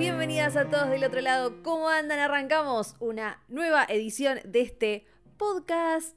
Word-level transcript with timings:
bienvenidas 0.00 0.56
a 0.56 0.64
todos 0.64 0.88
del 0.88 1.04
otro 1.04 1.20
lado. 1.20 1.62
¿Cómo 1.62 1.90
andan? 1.90 2.18
Arrancamos 2.20 2.96
una 3.00 3.38
nueva 3.48 3.84
edición 3.86 4.40
de 4.46 4.62
este 4.62 5.04
podcast, 5.36 6.16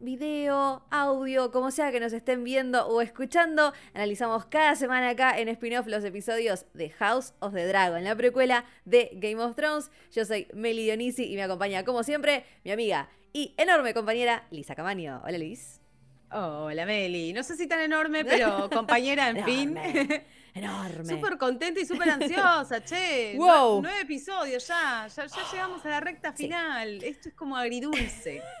video, 0.00 0.82
audio, 0.90 1.50
como 1.50 1.70
sea 1.70 1.92
que 1.92 2.00
nos 2.00 2.14
estén 2.14 2.42
viendo 2.42 2.88
o 2.88 3.02
escuchando. 3.02 3.74
Analizamos 3.92 4.46
cada 4.46 4.76
semana 4.76 5.10
acá 5.10 5.38
en 5.38 5.48
spin-off 5.48 5.86
los 5.88 6.04
episodios 6.04 6.64
de 6.72 6.88
House 6.88 7.34
of 7.40 7.52
the 7.52 7.66
Dragon, 7.66 8.02
la 8.02 8.16
precuela 8.16 8.64
de 8.86 9.10
Game 9.12 9.42
of 9.42 9.54
Thrones. 9.56 9.90
Yo 10.10 10.24
soy 10.24 10.48
Meli 10.54 10.84
Dionisi 10.84 11.30
y 11.30 11.34
me 11.34 11.42
acompaña, 11.42 11.84
como 11.84 12.04
siempre, 12.04 12.46
mi 12.64 12.70
amiga 12.70 13.10
y 13.34 13.54
enorme 13.58 13.92
compañera 13.92 14.46
Lisa 14.50 14.74
Camaño. 14.74 15.20
Hola, 15.22 15.36
Liz. 15.36 15.82
Hola, 16.30 16.86
Meli. 16.86 17.34
No 17.34 17.42
sé 17.42 17.56
si 17.56 17.66
tan 17.66 17.80
enorme, 17.80 18.24
pero 18.24 18.70
compañera, 18.70 19.28
en 19.28 19.44
fin. 19.44 19.78
Enorme. 20.58 21.04
Súper 21.04 21.38
contenta 21.38 21.80
y 21.80 21.86
súper 21.86 22.10
ansiosa, 22.10 22.82
che. 22.84 23.34
Wow. 23.36 23.82
Nueve 23.82 24.00
episodios 24.02 24.66
ya. 24.66 25.06
ya. 25.14 25.26
Ya 25.26 25.42
llegamos 25.52 25.84
a 25.84 25.88
la 25.88 26.00
recta 26.00 26.32
final. 26.32 27.02
Esto 27.02 27.28
es 27.28 27.34
como 27.34 27.56
agridulce. 27.56 28.42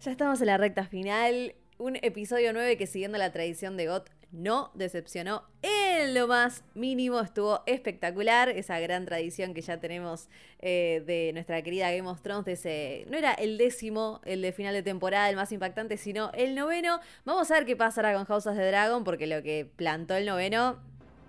Ya 0.00 0.12
estamos 0.12 0.40
en 0.40 0.46
la 0.46 0.56
recta 0.56 0.84
final. 0.84 1.56
Un 1.76 1.96
episodio 1.96 2.52
9 2.52 2.76
que 2.76 2.86
siguiendo 2.86 3.18
la 3.18 3.32
tradición 3.32 3.76
de 3.76 3.88
GOT 3.88 4.08
no 4.30 4.70
decepcionó 4.74 5.42
en 5.62 6.14
lo 6.14 6.28
más 6.28 6.62
mínimo. 6.74 7.18
Estuvo 7.20 7.62
espectacular. 7.66 8.48
Esa 8.48 8.78
gran 8.78 9.06
tradición 9.06 9.54
que 9.54 9.60
ya 9.60 9.80
tenemos 9.80 10.28
eh, 10.60 11.02
de 11.06 11.32
nuestra 11.32 11.62
querida 11.62 11.90
Game 11.90 12.08
of 12.08 12.22
Thrones. 12.22 12.44
De 12.44 12.52
ese, 12.52 13.06
no 13.10 13.16
era 13.16 13.32
el 13.32 13.58
décimo, 13.58 14.20
el 14.24 14.42
de 14.42 14.52
final 14.52 14.72
de 14.72 14.82
temporada, 14.82 15.28
el 15.30 15.36
más 15.36 15.50
impactante, 15.50 15.96
sino 15.96 16.30
el 16.32 16.54
noveno. 16.54 17.00
Vamos 17.24 17.50
a 17.50 17.54
ver 17.54 17.66
qué 17.66 17.74
pasará 17.74 18.14
con 18.14 18.24
House 18.24 18.46
of 18.46 18.56
the 18.56 18.66
Dragon, 18.66 19.02
porque 19.02 19.26
lo 19.26 19.42
que 19.42 19.68
plantó 19.76 20.14
el 20.14 20.26
noveno 20.26 20.78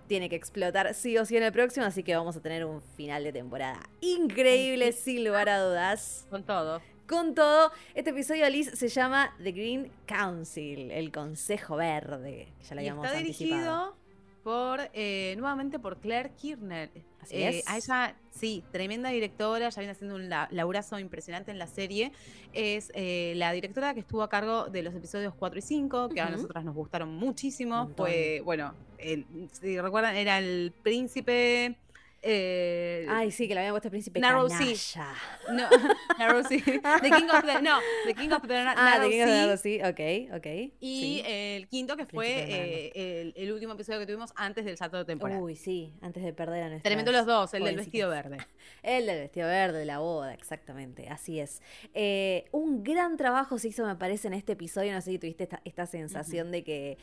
tiene 0.09 0.27
que 0.27 0.35
explotar 0.35 0.93
sí 0.95 1.17
o 1.17 1.25
sí 1.25 1.37
en 1.37 1.43
el 1.43 1.53
próximo, 1.53 1.85
así 1.85 2.03
que 2.03 2.15
vamos 2.15 2.35
a 2.35 2.41
tener 2.41 2.65
un 2.65 2.81
final 2.81 3.23
de 3.23 3.31
temporada 3.31 3.79
increíble, 4.01 4.91
sin 4.91 5.23
lugar 5.23 5.47
a 5.47 5.61
dudas. 5.61 6.25
Con 6.29 6.43
todo. 6.43 6.81
Con 7.07 7.33
todo, 7.33 7.71
este 7.95 8.09
episodio, 8.09 8.49
Liz, 8.49 8.71
se 8.71 8.87
llama 8.87 9.33
The 9.41 9.51
Green 9.51 9.91
Council, 10.05 10.91
el 10.91 11.11
Consejo 11.11 11.75
Verde. 11.75 12.51
Ya 12.67 12.75
lo 12.75 12.81
Y 12.81 12.85
habíamos 12.85 13.05
está 13.05 13.17
anticipado. 13.17 13.95
Por, 14.43 14.79
eh, 14.93 15.35
nuevamente 15.37 15.79
por 15.79 15.97
Claire 15.99 16.31
Kirchner. 16.35 16.89
Así 17.21 17.35
Eh, 17.35 17.49
es. 17.59 17.67
A 17.67 17.77
ella, 17.77 18.15
sí, 18.31 18.63
tremenda 18.71 19.09
directora, 19.09 19.69
ya 19.69 19.79
viene 19.79 19.91
haciendo 19.91 20.15
un 20.15 20.29
la- 20.29 20.47
laburazo 20.51 20.97
impresionante 20.99 21.51
en 21.51 21.59
la 21.59 21.67
serie. 21.67 22.11
Es 22.53 22.91
eh, 22.95 23.33
la 23.35 23.51
directora 23.51 23.93
que 23.93 23.99
estuvo 23.99 24.23
a 24.23 24.29
cargo 24.29 24.65
de 24.69 24.83
los 24.83 24.93
episodios 24.95 25.33
4 25.35 25.59
y 25.59 25.61
5, 25.61 26.09
que 26.09 26.21
a 26.21 26.29
nosotras 26.29 26.63
nos 26.63 26.75
gustaron 26.75 27.09
muchísimo. 27.15 27.89
Fue, 27.95 28.41
bueno, 28.43 28.73
el- 28.97 29.25
si 29.51 29.79
recuerdan, 29.79 30.15
era 30.15 30.39
el 30.39 30.73
príncipe. 30.83 31.77
Eh, 32.21 33.05
Ay, 33.09 33.31
sí, 33.31 33.47
que 33.47 33.53
le 33.53 33.61
habían 33.61 33.73
puesto 33.73 33.89
príncipe 33.89 34.19
Narrow 34.19 34.47
canalla. 34.47 34.75
Sea. 34.75 35.13
no, 35.51 35.67
Narrow 36.19 36.43
Sea. 36.43 36.61
The 36.63 37.09
King 37.11 37.27
of 37.33 37.45
the, 37.45 37.61
no, 37.61 37.77
The 38.05 38.13
King 38.13 38.31
of 38.31 38.41
the 38.47 38.63
Na- 38.63 38.73
Ah, 38.77 38.97
Narrow 38.97 39.03
de 39.05 39.09
King 39.11 39.21
of 39.21 39.27
the. 39.27 39.35
Narrow 39.35 39.57
Sea, 39.57 39.89
ok, 39.89 40.35
ok. 40.37 40.73
Y 40.79 41.01
sí. 41.01 41.23
el 41.25 41.67
quinto, 41.67 41.95
que 41.97 42.05
fue 42.05 42.27
eh, 42.27 42.91
el, 43.21 43.33
el 43.37 43.51
último 43.51 43.73
episodio 43.73 43.99
que 43.99 44.05
tuvimos 44.05 44.31
antes 44.35 44.65
del 44.65 44.77
salto 44.77 44.97
de 44.97 45.05
temporada. 45.05 45.39
Uy, 45.41 45.55
sí, 45.55 45.93
antes 46.01 46.23
de 46.23 46.33
perder 46.33 46.63
a 46.63 46.69
nuestra. 46.69 46.89
Tremendo 46.89 47.11
los 47.11 47.25
dos, 47.25 47.53
el 47.53 47.63
del 47.63 47.77
vestido 47.77 48.09
verde. 48.09 48.37
El 48.83 49.05
del 49.07 49.19
vestido 49.19 49.47
verde, 49.47 49.79
de 49.79 49.85
la 49.85 49.99
boda, 49.99 50.33
exactamente, 50.33 51.07
así 51.09 51.39
es. 51.39 51.61
Eh, 51.93 52.45
un 52.51 52.83
gran 52.83 53.17
trabajo 53.17 53.57
se 53.59 53.67
hizo, 53.69 53.85
me 53.85 53.95
parece, 53.95 54.27
en 54.27 54.33
este 54.33 54.53
episodio. 54.53 54.93
No 54.93 55.01
sé 55.01 55.11
si 55.11 55.19
tuviste 55.19 55.43
esta, 55.43 55.61
esta 55.65 55.85
sensación 55.85 56.51
de 56.51 56.63
que 56.63 56.97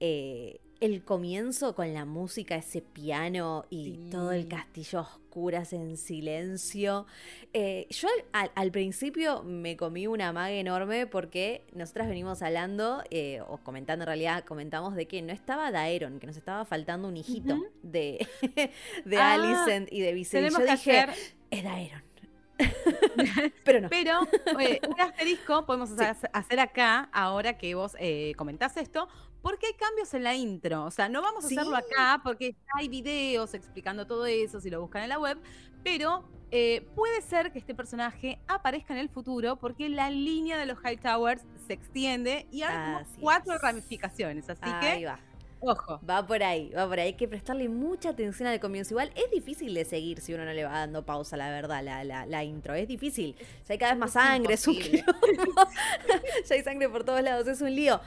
eh, 0.00 0.60
el 0.80 1.02
comienzo 1.02 1.74
con 1.74 1.92
la 1.92 2.04
música, 2.04 2.54
ese 2.56 2.80
piano 2.82 3.64
y 3.70 3.84
Sí. 3.96 4.08
todo 4.10 4.32
el 4.32 4.46
castillo 4.46 5.00
a 5.00 5.02
oscuras 5.02 5.72
en 5.72 5.96
silencio. 5.96 7.06
Eh, 7.52 7.86
yo 7.90 8.08
al, 8.32 8.70
principio 8.70 9.42
me 9.42 9.76
comí 9.76 10.06
una 10.06 10.32
maga 10.32 10.50
enorme 10.52 11.06
porque 11.06 11.64
nosotras 11.72 12.08
venimos 12.08 12.42
hablando, 12.42 13.02
eh, 13.10 13.40
o 13.48 13.58
comentando 13.58 14.04
en 14.04 14.06
realidad, 14.06 14.44
comentamos 14.44 14.94
de 14.94 15.06
que 15.08 15.20
no 15.22 15.32
estaba 15.32 15.70
Daeron, 15.72 16.20
que 16.20 16.26
nos 16.26 16.36
estaba 16.36 16.64
faltando 16.64 17.08
un 17.08 17.16
hijito 17.16 17.56
de, 17.82 18.26
de 19.04 19.16
Ah, 19.18 19.34
Alicent 19.34 19.92
y 19.92 20.00
de. 20.00 20.24
Tenemos 20.30 20.58
Yo 20.60 20.64
que 20.66 20.72
dije, 20.72 20.98
hacer, 21.00 21.14
es 21.50 21.64
Daeron. 21.64 22.02
Pero 23.64 23.80
no. 23.82 23.88
pero 23.88 24.18
oye, 24.56 24.80
un 24.88 25.00
asterisco 25.00 25.64
podemos 25.64 25.90
hacer- 25.98 26.30
hacer 26.32 26.58
acá, 26.60 27.08
ahora 27.12 27.56
que 27.56 27.74
vos 27.76 27.94
eh, 28.00 28.32
comentás 28.36 28.76
esto, 28.76 29.08
porque 29.42 29.66
hay 29.68 29.74
cambios 29.74 30.12
en 30.14 30.24
la 30.24 30.34
intro. 30.34 30.84
O 30.84 30.90
sea, 30.90 31.08
no 31.08 31.22
vamos 31.22 31.44
a 31.44 31.48
Sí. 31.48 31.56
hacerlo 31.56 31.76
acá 31.76 32.20
porque 32.24 32.56
hay 32.76 32.88
videos 32.88 33.54
explicando 33.54 34.06
todo 34.06 34.26
eso, 34.26 34.60
si 34.60 34.70
lo 34.70 34.80
buscan 34.80 35.02
en 35.04 35.08
la 35.10 35.18
web, 35.18 35.38
pero 35.84 36.24
eh, 36.50 36.86
puede 36.94 37.20
ser 37.22 37.52
que 37.52 37.58
este 37.58 37.74
personaje 37.74 38.40
aparezca 38.48 38.94
en 38.94 39.00
el 39.00 39.08
futuro 39.10 39.56
porque 39.56 39.88
la 39.88 40.10
línea 40.10 40.56
de 40.58 40.66
los 40.66 40.78
Hightowers 40.78 41.42
se 41.66 41.74
extiende 41.74 42.46
y 42.50 42.62
hay 42.62 42.74
como 42.74 43.06
cuatro 43.20 43.54
es. 43.54 43.60
ramificaciones. 43.62 44.48
Así 44.48 44.60
Ahí 44.62 45.00
que, 45.00 45.06
va. 45.06 45.20
ojo. 45.60 46.00
Va 46.08 46.26
por 46.26 46.42
ahí, 46.42 46.70
va 46.70 46.88
por 46.88 46.98
ahí. 46.98 47.08
Hay 47.08 47.14
que 47.14 47.28
prestarle 47.28 47.68
mucha 47.68 48.10
atención 48.10 48.48
al 48.48 48.60
comienzo. 48.60 48.94
Igual 48.94 49.12
es 49.14 49.30
difícil 49.30 49.74
de 49.74 49.84
seguir 49.84 50.20
si 50.20 50.32
uno 50.34 50.44
no 50.46 50.52
le 50.52 50.64
va 50.64 50.70
dando 50.72 51.04
pausa, 51.04 51.36
la 51.36 51.50
verdad, 51.50 51.82
la, 51.82 52.02
la, 52.04 52.24
la 52.26 52.44
intro. 52.44 52.74
Es 52.74 52.88
difícil. 52.88 53.36
Ya 53.66 53.74
hay 53.74 53.78
cada 53.78 53.92
vez 53.92 53.98
más 54.00 54.10
Es 54.10 54.14
sangre, 54.14 54.54
es 54.54 54.66
un 54.66 54.74
imposible. 54.74 55.04
ya 56.46 56.54
hay 56.54 56.62
sangre 56.62 56.88
por 56.88 57.04
todos 57.04 57.22
lados, 57.22 57.46
es 57.46 57.60
un 57.60 57.74
lío. 57.74 58.00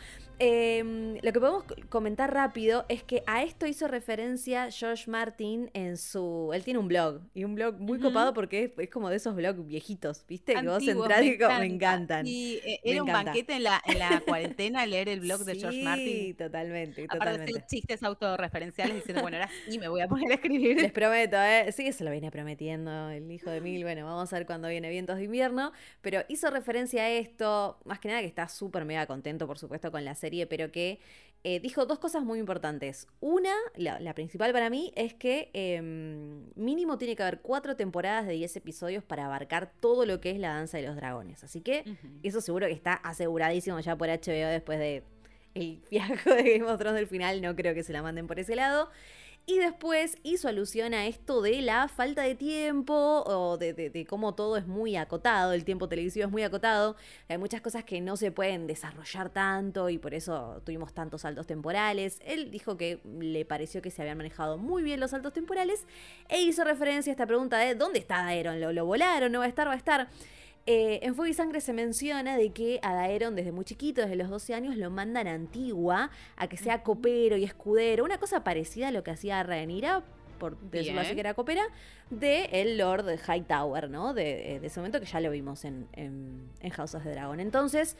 Eh, 0.44 1.20
lo 1.22 1.32
que 1.32 1.40
podemos 1.40 1.64
comentar 1.90 2.34
rápido 2.34 2.84
es 2.90 3.04
que 3.04 3.22
a 3.28 3.44
esto 3.44 3.68
hizo 3.68 3.88
referencia 3.88 4.72
George 4.72 5.10
Martin 5.10 5.70
en 5.76 5.98
su. 5.98 6.50
Él 6.52 6.64
tiene 6.64 6.80
un 6.80 6.88
blog. 6.88 7.22
Y 7.36 7.44
un 7.44 7.54
blog 7.54 7.80
muy 7.80 8.00
copado 8.00 8.34
porque 8.34 8.64
es, 8.64 8.72
es 8.80 8.90
como 8.90 9.10
de 9.12 9.18
esos 9.18 9.36
blogs 9.36 9.64
viejitos, 9.68 10.26
¿viste? 10.28 10.56
que 10.56 10.62
vos 10.64 10.78
Antiguos, 10.78 11.06
entrás 11.06 11.24
y 11.24 11.30
me 11.30 11.38
como, 11.38 11.60
me 11.60 11.66
encanta. 11.68 12.20
encantan. 12.22 12.28
Y 12.28 12.56
eh, 12.66 12.80
era 12.84 13.04
un 13.04 13.12
banquete 13.12 13.54
en 13.54 13.64
la, 13.64 13.82
en 13.86 14.00
la 14.00 14.20
cuarentena 14.26 14.84
leer 14.88 15.10
el 15.10 15.20
blog 15.20 15.42
de 15.46 15.56
George 15.56 15.78
Sí, 15.78 15.84
Martin. 15.84 16.36
totalmente, 16.36 17.04
Aparte 17.04 17.18
de 17.18 17.20
totalmente. 17.20 17.52
hacer 17.60 17.68
chistes 17.68 18.02
autorreferenciales 18.04 18.96
diciendo, 18.96 19.22
bueno, 19.22 19.38
ahora 19.38 19.50
sí 19.70 19.78
me 19.78 19.90
voy 19.90 20.02
a 20.02 20.08
poner 20.08 20.32
a 20.32 20.36
escribir. 20.36 20.82
Les 20.82 20.92
prometo, 20.92 21.38
¿eh? 21.38 21.72
Sí, 21.72 21.92
se 21.94 22.04
lo 22.04 22.10
viene 22.10 22.32
prometiendo 22.32 23.10
el 23.12 23.32
hijo 23.32 23.52
de 23.52 23.62
Mil. 23.62 23.84
Bueno, 23.84 24.06
vamos 24.06 24.34
a 24.34 24.38
ver 24.38 24.48
cuando 24.48 24.70
viene 24.70 24.90
Vientos 24.90 25.18
de 25.18 25.24
Invierno. 25.26 25.72
Pero 26.02 26.22
hizo 26.30 26.50
referencia 26.50 27.04
a 27.04 27.10
esto, 27.12 27.78
más 27.86 28.00
que 28.00 28.08
nada 28.08 28.22
que 28.22 28.28
está 28.28 28.48
súper 28.48 28.86
mega 28.86 29.06
contento, 29.06 29.46
por 29.46 29.60
supuesto, 29.60 29.92
con 29.92 30.04
la 30.04 30.16
serie, 30.16 30.31
pero 30.48 30.72
que 30.72 31.00
eh, 31.44 31.60
dijo 31.60 31.86
dos 31.86 31.98
cosas 31.98 32.24
muy 32.24 32.40
importantes. 32.40 33.08
Una, 33.20 33.54
la, 33.76 34.00
la 34.00 34.14
principal 34.14 34.52
para 34.52 34.70
mí, 34.70 34.92
es 34.96 35.14
que 35.16 35.50
eh, 35.54 35.82
mínimo 36.56 36.98
tiene 36.98 37.16
que 37.16 37.24
haber 37.24 37.40
cuatro 37.42 37.76
temporadas 37.76 38.28
de 38.28 38.34
10 38.34 38.58
episodios 38.58 39.04
para 39.04 39.26
abarcar 39.26 39.72
todo 39.80 40.06
lo 40.06 40.22
que 40.22 40.30
es 40.32 40.40
la 40.40 40.50
danza 40.50 40.78
de 40.78 40.84
los 40.88 40.96
dragones. 40.96 41.44
Así 41.44 41.62
que 41.62 41.84
eso 42.22 42.42
seguro 42.42 42.68
que 42.68 42.74
está 42.74 42.94
aseguradísimo 42.94 43.80
ya 43.80 43.96
por 43.96 44.10
HBO 44.10 44.50
después 44.50 44.78
de 44.78 45.04
el 45.56 45.82
fiasco 45.90 46.34
de 46.34 46.58
Game 46.58 46.72
of 46.72 46.78
Thrones 46.78 47.00
del 47.00 47.08
final. 47.08 47.42
No 47.42 47.56
creo 47.56 47.74
que 47.74 47.84
se 47.84 47.94
la 47.94 48.04
manden 48.04 48.28
por 48.28 48.40
ese 48.40 48.56
lado. 48.56 48.90
Y 49.48 49.58
después 49.58 50.18
hizo 50.24 50.48
alusión 50.48 50.94
a 50.94 51.08
esto 51.08 51.42
de 51.42 51.62
la 51.62 51.88
falta 51.88 52.22
de 52.22 52.36
tiempo 52.36 52.94
o 53.26 53.58
de, 53.58 54.06
cómo 54.08 54.36
todo 54.36 54.56
es 54.56 54.68
muy 54.68 54.96
acotado, 54.96 55.54
el 55.54 55.66
tiempo 55.66 55.90
televisivo 55.90 56.26
es 56.26 56.32
muy 56.32 56.44
acotado. 56.44 56.96
Hay 57.28 57.38
muchas 57.40 57.60
cosas 57.62 57.84
que 57.84 58.00
no 58.02 58.18
se 58.18 58.32
pueden 58.32 58.68
desarrollar 58.68 59.30
tanto 59.30 59.90
y 59.90 59.98
por 59.98 60.14
eso 60.14 60.62
tuvimos 60.64 60.94
tantos 60.94 61.22
saltos 61.22 61.48
temporales. 61.48 62.20
Él 62.24 62.52
dijo 62.52 62.78
que 62.78 63.02
le 63.20 63.44
pareció 63.44 63.82
que 63.82 63.90
se 63.90 64.04
habían 64.04 64.18
manejado 64.18 64.58
muy 64.58 64.84
bien 64.84 65.00
los 65.00 65.12
saltos 65.12 65.34
temporales 65.34 65.86
e 66.30 66.42
hizo 66.44 66.64
referencia 66.64 67.12
a 67.12 67.14
esta 67.14 67.26
pregunta 67.26 67.58
de 67.58 67.74
¿dónde 67.74 68.00
está 68.00 68.24
Daeron? 68.24 68.62
¿Lo, 68.62 68.72
lo 68.72 68.86
volaron? 68.86 69.32
¿No 69.32 69.40
va 69.40 69.46
a 69.46 69.50
estar? 69.50 69.68
¿Va 69.68 69.74
a 69.74 69.78
estar? 69.78 70.08
Eh, 70.68 71.00
en 71.02 71.16
Fuego 71.16 71.30
y 71.30 71.34
Sangre 71.34 71.60
se 71.60 71.74
menciona 71.74 72.38
de 72.38 72.52
que 72.52 72.80
a 72.84 72.94
Daeron 72.94 73.36
desde 73.36 73.52
muy 73.52 73.66
chiquito, 73.66 74.02
desde 74.02 74.16
los 74.16 74.30
12 74.30 74.54
años, 74.54 74.78
lo 74.78 74.92
mandan 74.92 75.28
a 75.28 75.34
Antigua 75.34 76.12
a 76.36 76.48
que 76.48 76.58
sea 76.58 76.84
copero 76.84 77.36
y 77.36 77.44
escudero, 77.44 78.04
una 78.04 78.20
cosa 78.20 78.44
parecida 78.44 78.90
a 78.90 78.92
lo 78.92 79.04
que 79.04 79.12
hacía 79.12 79.42
Rhaenyra, 79.42 80.04
por 80.38 80.58
decirlo 80.60 81.02
así 81.02 81.14
que 81.14 81.20
era 81.20 81.34
copera, 81.34 81.64
de 82.10 82.46
el 82.52 82.78
Lord 82.78 83.06
Hightower, 83.28 83.90
¿no? 83.90 84.14
De, 84.14 84.60
de 84.60 84.68
ese 84.68 84.80
momento 84.80 85.00
que 85.00 85.06
ya 85.06 85.20
lo 85.20 85.32
vimos 85.32 85.66
en, 85.66 85.88
en, 85.94 86.48
en 86.60 86.70
House 86.72 86.96
of 86.96 87.04
the 87.04 87.12
Dragon. 87.12 87.40
Entonces, 87.40 87.96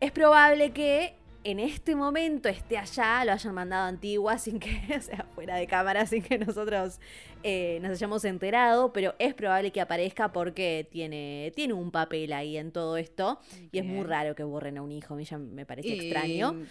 es 0.00 0.12
probable 0.12 0.72
que 0.72 1.14
en 1.44 1.58
este 1.60 1.94
momento 1.96 2.48
esté 2.48 2.76
allá, 2.76 3.24
lo 3.24 3.32
hayan 3.32 3.54
mandado 3.54 3.84
a 3.84 3.88
Antigua 3.88 4.38
sin 4.38 4.58
que, 4.60 4.70
o 4.98 5.00
sea, 5.00 5.26
fuera 5.34 5.56
de 5.56 5.66
cámara, 5.66 6.06
sin 6.06 6.22
que 6.22 6.38
nosotros 6.38 6.98
eh, 7.42 7.78
nos 7.82 7.92
hayamos 7.92 8.24
enterado, 8.24 8.92
pero 8.92 9.14
es 9.18 9.34
probable 9.34 9.70
que 9.72 9.80
aparezca 9.80 10.32
porque 10.32 10.86
tiene, 10.90 11.52
tiene 11.56 11.72
un 11.72 11.90
papel 11.90 12.32
ahí 12.32 12.56
en 12.56 12.72
todo 12.72 12.96
esto 12.96 13.40
y 13.72 13.78
es 13.78 13.84
muy 13.84 14.04
raro 14.04 14.34
que 14.34 14.42
borren 14.44 14.78
a 14.78 14.82
un 14.82 14.92
hijo, 14.92 15.14
a 15.14 15.16
mí 15.16 15.24
ya 15.24 15.38
me 15.38 15.64
parece 15.66 15.88
Y- 15.88 16.00
extraño. 16.00 16.62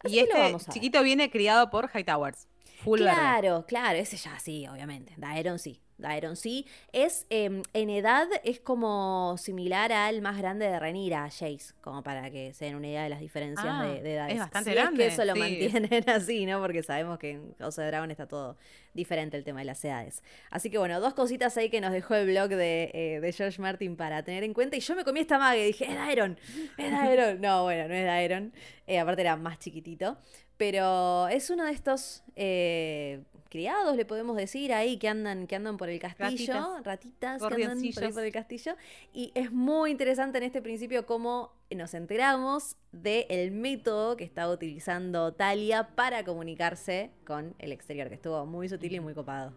Así 0.00 0.16
Y 0.16 0.18
este 0.18 0.38
vamos 0.38 0.66
chiquito 0.68 1.02
viene 1.02 1.30
criado 1.30 1.70
por 1.70 1.88
Hightowers. 1.88 2.48
Full 2.84 3.00
verde. 3.00 3.12
Claro, 3.14 3.64
claro, 3.66 3.98
ese 3.98 4.16
ya 4.16 4.38
sí, 4.38 4.66
obviamente. 4.68 5.12
Daeron 5.16 5.58
sí. 5.58 5.80
Daeron 5.98 6.36
sí. 6.36 6.66
Es, 6.92 7.24
em, 7.30 7.62
en 7.72 7.88
edad 7.88 8.28
es 8.44 8.60
como 8.60 9.34
similar 9.38 9.92
al 9.92 10.20
más 10.20 10.36
grande 10.36 10.66
de 10.68 10.78
Renira, 10.78 11.24
a 11.24 11.30
Jace, 11.30 11.72
como 11.80 12.02
para 12.02 12.30
que 12.30 12.52
se 12.52 12.66
den 12.66 12.74
una 12.74 12.88
idea 12.88 13.04
de 13.04 13.08
las 13.08 13.20
diferencias 13.20 13.66
Ah, 13.66 13.86
de, 13.86 14.02
de 14.02 14.12
edades. 14.12 14.34
es 14.34 14.38
bastante 14.40 14.70
Si 14.70 14.76
grande, 14.76 15.06
Es 15.06 15.08
que 15.08 15.14
eso 15.14 15.24
lo 15.24 15.32
sí. 15.32 15.38
mantienen 15.40 16.04
así, 16.10 16.44
¿no? 16.44 16.60
Porque 16.60 16.82
sabemos 16.82 17.18
que 17.18 17.30
en 17.30 17.54
House 17.58 17.78
of 17.78 17.86
Dragon 17.86 18.10
está 18.10 18.28
todo 18.28 18.58
diferente 18.92 19.38
el 19.38 19.44
tema 19.44 19.60
de 19.60 19.64
las 19.64 19.82
edades. 19.86 20.22
Así 20.50 20.68
que 20.68 20.76
bueno, 20.76 21.00
dos 21.00 21.14
cositas 21.14 21.56
ahí 21.56 21.70
que 21.70 21.80
nos 21.80 21.92
dejó 21.92 22.14
el 22.14 22.26
blog 22.26 22.50
de, 22.50 22.90
eh, 22.92 23.20
de 23.20 23.32
George 23.32 23.60
Martin 23.62 23.96
para 23.96 24.22
tener 24.22 24.44
en 24.44 24.52
cuenta. 24.52 24.76
Y 24.76 24.80
yo 24.80 24.94
me 24.96 25.02
comí 25.04 25.20
esta 25.20 25.38
maga 25.38 25.56
y 25.56 25.64
dije, 25.64 25.86
es 25.86 25.94
Daeron, 25.94 26.38
es 26.76 26.90
Daeron. 26.90 27.40
No, 27.40 27.62
bueno, 27.62 27.88
no 27.88 27.94
es 27.94 28.04
Daeron. 28.04 28.52
Eh, 28.86 28.98
aparte 28.98 29.22
era 29.22 29.36
más 29.36 29.58
chiquitito. 29.60 30.18
Pero 30.56 31.28
es 31.28 31.50
uno 31.50 31.64
de 31.64 31.72
estos 31.72 32.22
eh, 32.34 33.22
criados, 33.50 33.94
le 33.96 34.04
podemos 34.06 34.36
decir, 34.36 34.72
ahí 34.72 34.96
que 34.96 35.08
andan, 35.08 35.46
que 35.46 35.54
andan 35.56 35.76
por 35.76 35.88
el 35.90 35.98
castillo, 36.00 36.52
Ratitas. 36.82 36.84
ratitas, 36.84 37.20
que 37.20 37.26
andan 37.28 37.38
por, 37.38 37.52
ahí 37.52 37.64
Gorrioncillos. 37.66 38.14
por 38.14 38.24
el 38.24 38.32
castillo. 38.32 38.74
Y 39.12 39.32
es 39.34 39.52
muy 39.52 39.90
interesante 39.90 40.38
en 40.38 40.44
este 40.44 40.62
principio 40.62 41.04
cómo 41.06 41.52
nos 41.70 41.92
enteramos 41.94 42.76
del 42.92 43.50
método 43.52 44.16
que 44.16 44.24
estaba 44.24 44.52
utilizando 44.52 45.32
Talia 45.34 45.88
para 45.94 46.24
comunicarse 46.24 47.10
con 47.26 47.54
el 47.58 47.72
exterior, 47.72 48.08
que 48.08 48.14
estuvo 48.14 48.46
muy 48.46 48.68
sutil 48.68 48.94
y 48.94 49.00
muy 49.00 49.12
copado. 49.14 49.52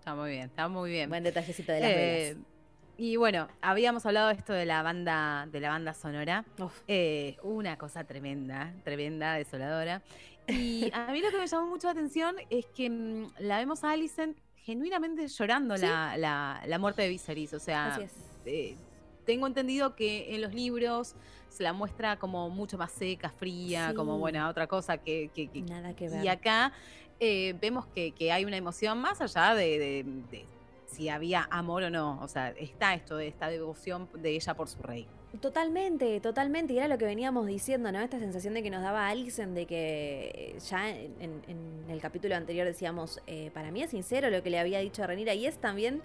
Está 0.00 0.14
muy 0.14 0.30
bien, 0.30 0.44
está 0.44 0.68
muy 0.68 0.90
bien. 0.90 1.08
Buen 1.08 1.22
detallecito 1.24 1.72
de 1.72 1.80
las 1.80 1.90
Eh, 1.90 1.94
velas. 2.34 2.46
Y 2.98 3.16
bueno, 3.16 3.48
habíamos 3.60 4.06
hablado 4.06 4.28
de 4.28 4.34
esto 4.34 4.52
de 4.52 4.64
la 4.66 4.82
banda, 4.82 5.46
de 5.50 5.60
la 5.60 5.68
banda 5.70 5.92
sonora. 5.94 6.44
Eh, 6.88 7.36
una 7.42 7.76
cosa 7.76 8.04
tremenda, 8.04 8.72
tremenda, 8.84 9.34
desoladora. 9.34 10.02
Y 10.48 10.90
a 10.94 11.08
mí 11.12 11.20
lo 11.20 11.30
que 11.30 11.38
me 11.38 11.46
llamó 11.46 11.66
mucho 11.66 11.88
la 11.88 11.92
atención 11.92 12.36
es 12.50 12.66
que 12.66 12.88
mm, 12.88 13.26
la 13.40 13.58
vemos 13.58 13.82
a 13.84 13.92
Alicent 13.92 14.38
genuinamente 14.56 15.26
llorando 15.28 15.76
Sí. 15.76 15.82
la, 15.86 16.16
la- 16.16 16.62
la 16.66 16.78
muerte 16.78 17.02
de 17.02 17.08
Viserys. 17.08 17.52
O 17.52 17.58
sea, 17.58 17.98
eh, 18.44 18.76
tengo 19.24 19.46
entendido 19.46 19.94
que 19.96 20.34
en 20.34 20.40
los 20.42 20.54
libros 20.54 21.14
se 21.48 21.62
la 21.62 21.72
muestra 21.72 22.16
como 22.18 22.48
mucho 22.50 22.78
más 22.78 22.92
seca, 22.92 23.28
fría, 23.30 23.92
como 23.94 24.14
Sí. 24.14 24.20
buena 24.20 24.48
otra 24.48 24.66
cosa 24.66 24.98
que, 24.98 25.30
que- 25.34 25.48
que- 25.48 25.62
Nada 25.62 25.94
que 25.94 26.08
ver. 26.08 26.24
y 26.24 26.28
acá 26.28 26.72
eh, 27.18 27.54
vemos 27.60 27.86
que, 27.86 28.12
que 28.12 28.30
hay 28.30 28.44
una 28.44 28.56
emoción 28.56 28.98
más 29.00 29.20
allá 29.20 29.54
de, 29.54 29.78
de- 29.78 30.04
de 30.30 30.44
si 30.96 31.10
había 31.10 31.46
amor 31.50 31.82
o 31.82 31.90
no. 31.90 32.18
O 32.22 32.28
sea, 32.28 32.50
está 32.50 32.94
esto 32.94 33.16
de 33.16 33.28
esta 33.28 33.48
devoción 33.48 34.08
de 34.14 34.30
ella 34.30 34.54
por 34.54 34.68
su 34.68 34.82
rey. 34.82 35.06
Totalmente, 35.40 36.20
totalmente. 36.20 36.72
Y 36.72 36.78
era 36.78 36.88
lo 36.88 36.96
que 36.96 37.04
veníamos 37.04 37.46
diciendo, 37.46 37.92
¿no? 37.92 38.00
Esta 38.00 38.18
sensación 38.18 38.54
de 38.54 38.62
que 38.62 38.70
nos 38.70 38.82
daba 38.82 39.08
Alison 39.08 39.54
de 39.54 39.66
que 39.66 40.54
eh, 40.56 40.58
ya 40.58 40.88
en, 40.88 41.42
el 41.88 42.00
capítulo 42.00 42.34
anterior 42.34 42.66
decíamos, 42.66 43.20
eh, 43.26 43.50
para 43.52 43.70
mí 43.70 43.82
es 43.82 43.90
sincero 43.90 44.30
lo 44.30 44.42
que 44.42 44.48
le 44.48 44.58
había 44.58 44.78
dicho 44.78 45.02
a 45.02 45.06
Renira. 45.06 45.34
Y 45.34 45.46
es 45.46 45.58
también, 45.58 46.00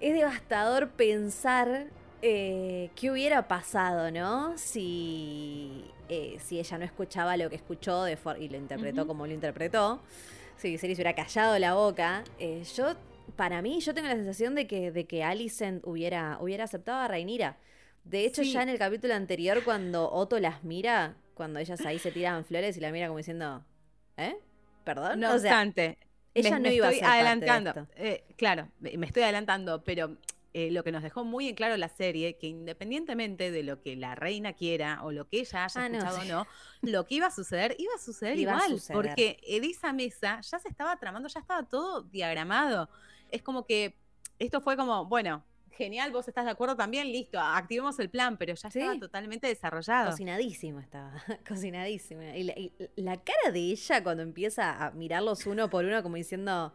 es 0.00 0.12
devastador 0.12 0.90
pensar 0.90 1.86
eh, 2.22 2.90
qué 2.96 3.12
hubiera 3.12 3.46
pasado, 3.46 4.10
¿no? 4.10 4.58
Si, 4.58 5.84
eh, 6.08 6.38
si 6.44 6.58
ella 6.58 6.78
no 6.78 6.84
escuchaba 6.84 7.36
lo 7.36 7.48
que 7.48 7.56
escuchó 7.56 8.02
de 8.02 8.18
y 8.40 8.48
lo 8.48 8.56
interpretó 8.56 9.06
como 9.06 9.26
lo 9.26 9.32
interpretó. 9.32 10.00
Si 10.56 10.70
Viserys 10.70 10.98
hubiera 10.98 11.14
callado 11.14 11.56
la 11.60 11.74
boca. 11.74 12.24
yo, 12.76 12.96
para 13.36 13.62
mí, 13.62 13.80
yo 13.80 13.94
tengo 13.94 14.08
la 14.08 14.14
sensación 14.16 14.54
de 14.54 14.66
que, 14.66 14.90
de 14.92 15.06
que 15.06 15.22
Alicent 15.24 15.82
hubiera, 15.86 16.38
hubiera 16.40 16.64
aceptado 16.64 16.98
a 17.00 17.08
Rhaenyra. 17.08 17.56
De 18.04 18.24
hecho, 18.24 18.42
Sí. 18.42 18.52
ya 18.52 18.62
en 18.62 18.68
el 18.70 18.78
capítulo 18.78 19.14
anterior, 19.14 19.62
cuando 19.64 20.10
Otto 20.10 20.38
las 20.40 20.64
mira, 20.64 21.16
cuando 21.34 21.58
ellas 21.58 21.80
ahí 21.84 21.98
se 21.98 22.10
tiraban 22.10 22.44
flores 22.44 22.76
y 22.76 22.80
la 22.80 22.90
mira 22.90 23.06
como 23.08 23.18
diciendo, 23.18 23.64
¿eh? 24.16 24.36
¿Perdón? 24.84 25.20
No 25.20 25.34
o 25.34 25.38
sea, 25.38 25.50
obstante, 25.52 25.98
ella 26.34 26.50
me, 26.52 26.56
no 26.56 26.68
me 26.70 26.74
iba 26.74 26.88
a 26.88 26.92
ser 26.92 27.00
parte 27.00 27.14
de 27.16 27.20
adelantando. 27.22 27.70
esto. 27.70 27.86
Eh, 27.96 28.24
claro, 28.36 28.68
me 28.80 29.06
estoy 29.06 29.22
adelantando, 29.24 29.84
pero 29.84 30.16
eh, 30.54 30.70
lo 30.70 30.82
que 30.82 30.90
nos 30.92 31.02
dejó 31.02 31.24
muy 31.24 31.48
en 31.48 31.54
claro 31.54 31.76
la 31.76 31.88
serie, 31.90 32.38
que 32.38 32.46
independientemente 32.46 33.50
de 33.50 33.62
lo 33.62 33.82
que 33.82 33.94
la 33.96 34.14
reina 34.14 34.54
quiera 34.54 35.00
o 35.04 35.12
lo 35.12 35.28
que 35.28 35.40
ella 35.40 35.64
haya 35.66 35.80
Ah, 35.82 35.86
escuchado 35.86 36.20
o 36.20 36.24
no, 36.24 36.46
lo 36.80 37.04
que 37.04 37.16
iba 37.16 37.26
a 37.26 37.30
suceder, 37.30 37.76
iba 37.78 37.92
a 37.94 37.98
suceder 37.98 38.38
Iba 38.38 38.52
a 38.52 38.54
igual. 38.64 38.70
suceder. 38.80 38.96
Porque 39.02 39.38
en 39.46 39.64
esa 39.64 39.92
mesa 39.92 40.40
ya 40.40 40.58
se 40.58 40.68
estaba 40.68 40.96
tramando, 40.98 41.28
ya 41.28 41.40
estaba 41.40 41.62
todo 41.68 42.02
diagramado. 42.04 42.88
Es 43.30 43.42
como 43.42 43.64
que 43.64 43.96
esto 44.38 44.60
fue 44.60 44.76
como, 44.76 45.06
bueno, 45.06 45.44
genial, 45.70 46.10
vos 46.10 46.26
estás 46.26 46.44
de 46.44 46.50
acuerdo 46.50 46.76
también, 46.76 47.10
listo, 47.12 47.38
activemos 47.38 47.98
el 48.00 48.10
plan, 48.10 48.36
pero 48.36 48.54
ya 48.54 48.68
estaba 48.68 48.92
Sí. 48.94 48.98
totalmente 49.00 49.46
desarrollado. 49.46 50.10
Cocinadísimo 50.10 50.80
estaba, 50.80 51.12
cocinadísimo. 51.48 52.22
Y 52.22 52.42
la, 52.44 52.52
y 52.58 52.72
la 52.96 53.16
cara 53.22 53.52
de 53.52 53.60
ella 53.60 54.02
cuando 54.02 54.22
empieza 54.22 54.84
a 54.84 54.90
mirarlos 54.92 55.46
uno 55.46 55.70
por 55.70 55.84
uno 55.84 56.02
como 56.02 56.16
diciendo, 56.16 56.72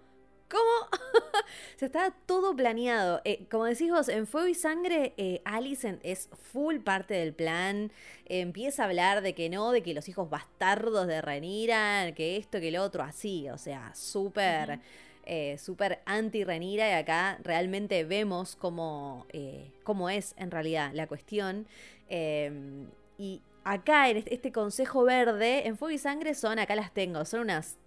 ¿cómo? 0.50 0.90
Se 1.78 1.86
estaba 1.88 2.12
todo 2.26 2.56
planeado. 2.56 3.20
Eh, 3.26 3.46
como 3.52 3.66
decís 3.66 3.92
vos, 3.92 4.08
en 4.08 4.26
Fuego 4.28 4.48
y 4.48 4.56
Sangre, 4.56 5.14
eh, 5.18 5.42
Alicent 5.44 6.00
es 6.04 6.30
full 6.52 6.78
parte 6.80 7.14
del 7.16 7.34
plan. 7.34 7.92
Eh, 8.26 8.40
empieza 8.40 8.84
a 8.84 8.86
hablar 8.86 9.22
de 9.22 9.36
que 9.36 9.50
no, 9.50 9.72
de 9.72 9.84
que 9.84 9.94
los 9.94 10.08
hijos 10.08 10.30
bastardos 10.30 11.08
de 11.08 11.22
Renira, 11.22 12.14
que 12.16 12.38
esto, 12.38 12.60
que 12.62 12.72
lo 12.72 12.84
otro, 12.84 13.04
así. 13.04 13.50
O 13.50 13.58
sea, 13.58 13.94
súper... 13.96 14.80
eh, 15.26 15.58
súper 15.58 16.02
anti-Renira 16.06 16.90
y 16.90 16.94
acá 16.94 17.38
realmente 17.44 18.04
vemos 18.04 18.56
cómo, 18.56 19.26
eh, 19.30 19.72
cómo 19.84 20.10
es 20.10 20.34
en 20.38 20.52
realidad 20.52 20.92
la 20.94 21.08
cuestión. 21.08 21.68
Eh, 22.10 22.88
y 23.18 23.42
acá 23.64 24.10
en 24.10 24.18
este, 24.18 24.34
este 24.34 24.52
consejo 24.52 25.04
verde, 25.04 25.68
en 25.68 25.78
Fuego 25.78 25.92
y 25.92 25.98
Sangre 25.98 26.34
son, 26.34 26.60
acá 26.60 26.76
las 26.76 26.94
tengo, 26.94 27.24
son 27.26 27.42
unas 27.42 27.78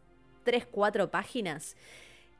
3, 0.44 0.66
4 0.70 1.10
páginas. 1.10 1.76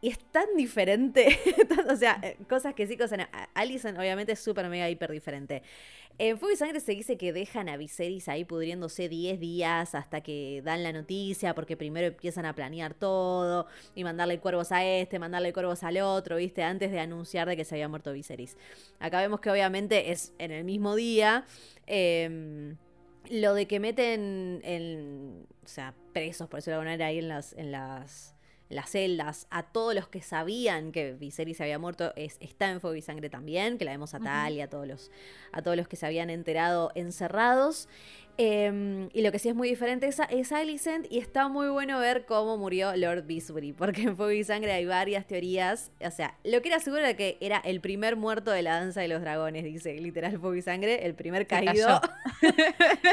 Y 0.07 0.11
es 0.11 0.19
tan 0.31 0.47
diferente, 0.57 1.37
o 1.91 1.97
sea, 1.97 2.21
eh, 2.23 2.37
cosas 2.49 2.75
que 2.75 2.87
sí, 2.87 2.97
cosas 2.97 3.19
no. 3.19 3.25
A- 3.33 3.49
Alison 3.55 3.97
obviamente 3.97 4.31
es 4.33 4.39
súper 4.39 4.69
mega 4.69 4.89
hiper 4.89 5.11
diferente. 5.11 5.65
En 6.19 6.39
Fuego 6.39 6.55
y 6.55 6.57
Sangre 6.57 6.79
se 6.79 6.93
dice 6.93 7.17
que 7.19 7.33
dejan 7.33 7.69
a 7.69 7.77
Viserys 7.77 8.29
ahí 8.29 8.45
pudriéndose 8.45 9.09
10 9.09 9.41
días 9.41 9.97
hasta 9.97 10.21
que 10.21 10.63
dan 10.65 10.85
la 10.85 10.93
noticia, 10.93 11.57
porque 11.57 11.77
primero 11.77 12.07
empiezan 12.07 12.47
a 12.47 12.55
planear 12.55 12.95
todo 12.95 13.67
y 13.97 14.05
mandarle 14.05 14.39
cuervos 14.39 14.71
a 14.71 14.85
este, 14.85 15.19
mandarle 15.19 15.53
cuervos 15.53 15.83
al 15.83 15.99
otro, 15.99 16.37
¿viste? 16.37 16.63
Antes 16.63 16.93
de 16.93 17.01
anunciar 17.01 17.49
de 17.49 17.57
que 17.57 17.65
se 17.65 17.75
había 17.75 17.89
muerto 17.89 18.13
Viserys. 18.13 18.57
Acá 19.01 19.21
vemos 19.21 19.41
que 19.41 19.51
obviamente 19.51 20.13
es 20.13 20.33
en 20.39 20.53
el 20.53 20.63
mismo 20.63 20.95
día. 20.95 21.45
em, 21.87 22.77
lo 23.29 23.55
de 23.55 23.67
que 23.67 23.81
meten 23.81 24.61
en, 24.63 25.47
o 25.65 25.69
sea, 25.69 25.95
presos, 26.13 26.49
por 26.49 26.59
decirlo 26.61 26.81
de 26.81 26.89
alguna 26.91 27.07
ahí 27.07 27.19
en 27.19 27.27
las, 27.29 27.55
en 27.55 27.73
las, 27.73 28.36
las 28.69 28.91
celdas, 28.91 29.47
a 29.51 29.63
todos 29.63 29.95
los 29.95 30.09
que 30.09 30.23
sabían 30.23 30.91
que 30.93 31.13
Viserys 31.13 31.59
se 31.59 31.63
había 31.63 31.79
muerto, 31.79 32.13
es, 32.17 32.37
está 32.41 32.71
en 32.71 32.81
Fuego 32.81 32.97
y 32.97 33.03
Sangre 33.03 33.31
también, 33.31 33.79
que 33.79 33.85
la 33.85 33.93
vemos 33.93 34.15
a 34.15 34.17
Ujú. 34.17 34.27
Talia, 34.27 34.65
a 34.65 34.69
todos 34.69 34.87
los, 34.87 35.11
a 35.53 35.63
todos 35.63 35.77
los 35.77 35.87
que 35.89 35.97
se 35.97 36.07
habían 36.07 36.31
enterado 36.31 36.91
encerrados. 36.95 37.89
Em, 38.39 39.09
y 39.15 39.23
lo 39.23 39.33
que 39.33 39.39
sí 39.39 39.49
es 39.49 39.55
muy 39.55 39.69
diferente 39.69 40.07
es, 40.07 40.21
es 40.29 40.53
Alicent 40.53 41.07
y 41.11 41.19
está 41.19 41.49
muy 41.49 41.69
bueno 41.69 41.99
ver 41.99 42.27
cómo 42.27 42.59
murió 42.59 42.95
Lord 42.95 43.27
Beesbury, 43.27 43.73
porque 43.77 44.03
en 44.03 44.17
Fuego 44.17 44.33
y 44.33 44.45
Sangre 44.45 44.73
hay 44.73 44.85
varias 44.85 45.27
teorías. 45.27 45.91
O 46.01 46.11
sea, 46.11 46.37
lo 46.45 46.61
que 46.61 46.69
era 46.69 46.81
seguro 46.81 47.03
era 47.03 47.17
que 47.17 47.39
era 47.41 47.59
el 47.59 47.81
primer 47.81 48.17
muerto 48.17 48.51
de 48.51 48.63
la 48.63 48.79
danza 48.79 49.01
de 49.01 49.09
los 49.09 49.23
dragones, 49.23 49.65
dice 49.65 49.95
literal 49.95 50.39
Fuego 50.39 50.55
y 50.55 50.63
Sangre, 50.63 51.07
el 51.07 51.15
primer 51.15 51.47
caído. 51.47 52.01
el 52.43 52.53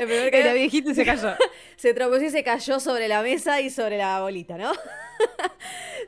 primer 0.07 0.27
Era 0.27 0.29
caído 0.31 0.53
viejito 0.55 0.91
y 0.91 0.95
se 0.95 1.05
cayó. 1.05 1.35
se 1.77 1.93
tropezó 1.93 2.25
y 2.25 2.29
se 2.29 2.43
cayó 2.43 2.79
sobre 2.79 3.07
la 3.07 3.21
mesa 3.21 3.61
y 3.61 3.69
sobre 3.69 3.97
la 3.97 4.21
bolita, 4.21 4.57
¿no? 4.57 4.73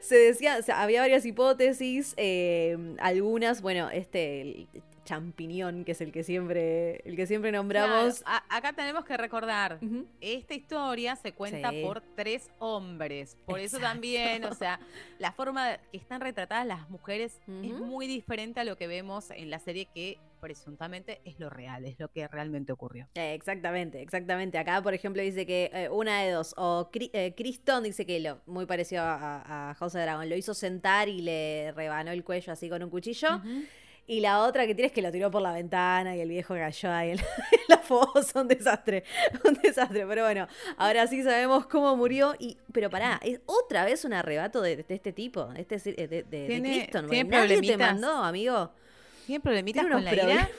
se 0.01 0.16
decía, 0.16 0.58
o 0.60 0.62
sea, 0.62 0.82
había 0.82 1.01
varias 1.01 1.25
hipótesis, 1.25 2.13
eh, 2.18 2.78
algunas, 3.00 3.62
bueno, 3.62 3.90
este 3.90 4.68
champiñón, 5.06 5.86
que 5.86 5.94
es 5.94 6.02
el 6.02 6.12
que 6.12 6.24
siempre, 6.24 6.98
el 7.08 7.16
que 7.16 7.26
siempre 7.28 7.52
nombramos. 7.54 8.22
Claro, 8.24 8.44
acá 8.50 8.74
tenemos 8.74 9.06
que 9.06 9.16
recordar, 9.16 9.80
esta 10.20 10.54
historia 10.54 11.16
se 11.16 11.32
cuenta 11.34 11.70
Sí. 11.70 11.82
por 11.84 12.02
tres 12.16 12.50
hombres. 12.60 13.38
Por 13.46 13.60
eso 13.60 13.80
también, 13.80 14.44
o 14.44 14.54
sea, 14.54 14.80
la 15.20 15.32
forma 15.32 15.78
que 15.92 15.98
están 15.98 16.20
retratadas 16.20 16.66
las 16.68 16.90
mujeres 16.90 17.40
es 17.48 17.72
muy 17.80 18.08
diferente 18.08 18.60
a 18.60 18.64
lo 18.66 18.76
que 18.78 18.88
vemos 18.88 19.32
en 19.32 19.50
la 19.50 19.60
serie 19.60 19.88
que 19.94 20.18
presuntamente 20.42 21.22
es 21.26 21.40
lo 21.40 21.50
real, 21.50 21.86
es 21.86 22.00
lo 22.00 22.08
que 22.12 22.28
realmente 22.28 22.72
ocurrió. 22.72 23.08
Exactamente, 23.16 24.02
exactamente. 24.02 24.60
Acá, 24.60 24.80
por 24.82 24.94
ejemplo, 24.94 25.22
dice 25.24 25.46
que 25.46 25.72
eh, 25.74 25.90
una 25.90 26.22
de 26.22 26.32
dos, 26.32 26.54
o 26.58 26.90
Cri- 26.92 27.10
eh, 27.14 27.34
Criston 27.36 27.84
dice 27.84 28.06
que 28.06 28.20
lo, 28.20 28.42
muy 28.46 28.68
parecido 28.68 29.02
a, 29.04 29.70
a 29.72 29.74
House 29.74 29.96
of 29.96 30.02
Dragon, 30.02 30.30
lo 30.30 30.36
hizo 30.36 30.54
sentar 30.54 31.10
y 31.10 31.22
le 31.22 31.72
rebanó 31.72 32.12
el 32.12 32.24
cuello 32.24 32.54
así 32.54 32.70
con 32.70 32.84
un 32.84 32.90
cuchillo. 32.92 33.42
Y 34.08 34.20
la 34.20 34.44
otra 34.44 34.68
que 34.68 34.76
tiene 34.76 34.88
es 34.88 34.94
que 34.94 35.02
lo 35.02 35.12
tiró 35.12 35.32
por 35.32 35.42
la 35.42 35.52
ventana 35.52 36.16
y 36.16 36.22
el 36.22 36.30
viejo 36.30 36.54
cayó 36.54 36.92
ahí 36.92 37.12
en, 37.12 37.20
en 37.52 37.60
la 37.68 37.78
fosa. 37.80 38.42
Un 38.42 38.48
desastre. 38.48 39.04
Un 39.44 39.56
desastre. 39.56 40.06
Pero 40.06 40.24
bueno, 40.24 40.48
ahora 40.78 41.08
sí 41.08 41.24
sabemos 41.24 41.66
cómo 41.66 41.96
murió. 41.98 42.36
Y, 42.38 42.58
pero 42.72 42.90
pará, 42.92 43.20
es 43.24 43.40
otra 43.48 43.84
vez 43.84 44.06
un 44.06 44.14
arrebato 44.14 44.62
de, 44.62 44.78
de 44.78 44.94
este 44.96 45.12
tipo, 45.12 45.46
de, 45.46 45.62
este, 45.62 45.78
de, 45.80 46.08
de, 46.08 46.24
de 46.24 46.48
Tiene- 46.48 46.74
Criston. 46.84 47.10
tiene 47.10 47.30
Nadie 47.30 47.62
te 47.62 47.78
mandó, 47.78 48.12
amigo. 48.24 48.72
Tienen 49.26 49.42
problemitas 49.42 49.82
Tiene 49.82 49.96
con 49.96 50.06
la 50.06 50.14
ira. 50.14 50.50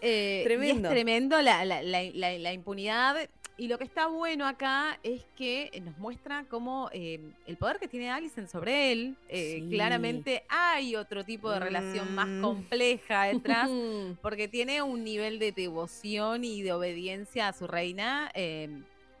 Eh, 0.00 0.38
y 0.40 0.44
Tremendo. 0.44 0.88
es 0.88 0.94
tremendo 0.94 1.42
la- 1.42 1.64
la- 1.66 1.82
la- 1.82 2.02
la 2.38 2.52
impunidad. 2.52 3.16
Y 3.58 3.68
lo 3.68 3.78
que 3.78 3.84
está 3.84 4.06
bueno 4.06 4.46
acá 4.46 4.98
es 5.02 5.24
que 5.36 5.70
nos 5.84 5.96
muestra 5.98 6.44
cómo 6.48 6.88
eh, 6.92 7.20
el 7.46 7.56
poder 7.56 7.78
que 7.78 7.86
tiene 7.88 8.10
Alicent 8.10 8.48
sobre 8.48 8.92
él, 8.92 9.16
eh, 9.28 9.60
Sí. 9.60 9.68
claramente 9.70 10.42
hay 10.48 10.96
otro 10.96 11.24
tipo 11.24 11.50
de 11.50 11.60
relación 11.60 12.14
más 12.14 12.28
Mm. 12.28 12.40
compleja 12.40 13.24
detrás, 13.24 13.68
porque 14.22 14.48
tiene 14.48 14.82
un 14.82 15.04
nivel 15.04 15.38
de 15.38 15.52
devoción 15.52 16.44
y 16.44 16.62
de 16.62 16.72
obediencia 16.72 17.48
a 17.48 17.52
su 17.52 17.66
reina 17.66 18.30
eh, 18.34 18.68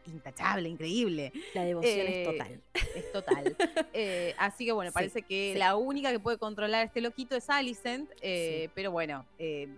intachable, 0.06 0.68
increíble. 0.68 1.32
La 1.54 1.64
devoción 1.64 2.06
Eh, 2.08 2.22
es 2.22 2.28
total. 2.32 2.60
Es 2.94 3.12
total. 3.12 3.56
Eh, 3.92 4.34
así 4.38 4.64
que 4.66 4.72
bueno, 4.72 4.90
Sí, 4.90 4.94
parece 4.94 5.22
que 5.22 5.52
sí. 5.52 5.58
la 5.58 5.76
única 5.76 6.10
que 6.10 6.18
puede 6.18 6.38
controlar 6.38 6.80
a 6.80 6.84
este 6.84 7.00
loquito 7.00 7.36
es 7.36 7.48
Alicent, 7.48 8.10
eh, 8.20 8.68
pero 8.74 8.90
bueno, 8.90 9.24
eh, 9.38 9.68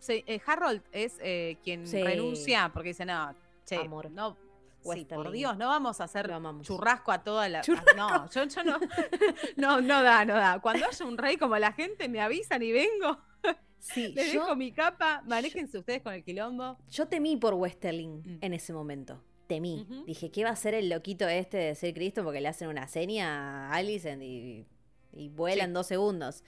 se- 0.00 0.22
eh, 0.26 0.40
Harold 0.46 0.82
es 0.92 1.16
eh, 1.20 1.56
quien 1.64 1.84
renuncia 1.90 2.70
porque 2.72 2.90
dice, 2.90 3.04
no, 3.04 3.34
che, 3.66 3.76
Amor. 3.76 4.10
no, 4.10 4.36
sí, 4.82 5.04
por. 5.04 5.30
Dios, 5.32 5.56
no 5.56 5.68
vamos 5.68 6.00
a 6.00 6.04
hacer 6.04 6.30
churrasco 6.62 7.12
a 7.12 7.22
toda 7.22 7.48
la... 7.48 7.60
A- 7.60 7.94
no, 7.96 8.30
yo, 8.30 8.44
yo 8.44 8.64
no, 8.64 8.78
no, 9.56 9.80
no 9.80 10.02
da, 10.02 10.24
no 10.24 10.34
da. 10.34 10.60
Cuando 10.60 10.86
haya 10.86 11.04
un 11.06 11.16
rey 11.18 11.36
como 11.36 11.56
la 11.58 11.72
gente, 11.72 12.08
me 12.08 12.20
avisan 12.20 12.62
y 12.62 12.72
vengo, 12.72 13.18
Sí, 13.78 14.08
le 14.14 14.32
yo, 14.32 14.40
dejo 14.42 14.56
mi 14.56 14.72
capa, 14.72 15.22
manéjense 15.26 15.78
ustedes 15.78 16.02
con 16.02 16.14
el 16.14 16.24
quilombo. 16.24 16.78
yo 16.88 17.06
temí 17.08 17.36
por 17.36 17.54
Westerling 17.54 18.22
Mm. 18.22 18.38
en 18.40 18.54
ese 18.54 18.72
momento. 18.72 19.22
Temí. 19.46 19.86
Dije, 20.06 20.30
¿qué 20.30 20.42
va 20.42 20.48
a 20.50 20.52
hacer 20.54 20.72
el 20.72 20.88
loquito 20.88 21.28
este 21.28 21.58
de 21.58 21.74
ser 21.74 21.92
Cristo? 21.92 22.24
Porque 22.24 22.40
le 22.40 22.48
hacen 22.48 22.68
una 22.68 22.88
seña 22.88 23.68
a 23.68 23.74
Alicent 23.74 24.22
y, 24.22 24.66
y 25.12 25.28
vuelan 25.28 25.68
Sí. 25.68 25.72
dos 25.74 25.86
segundos. 25.86 26.42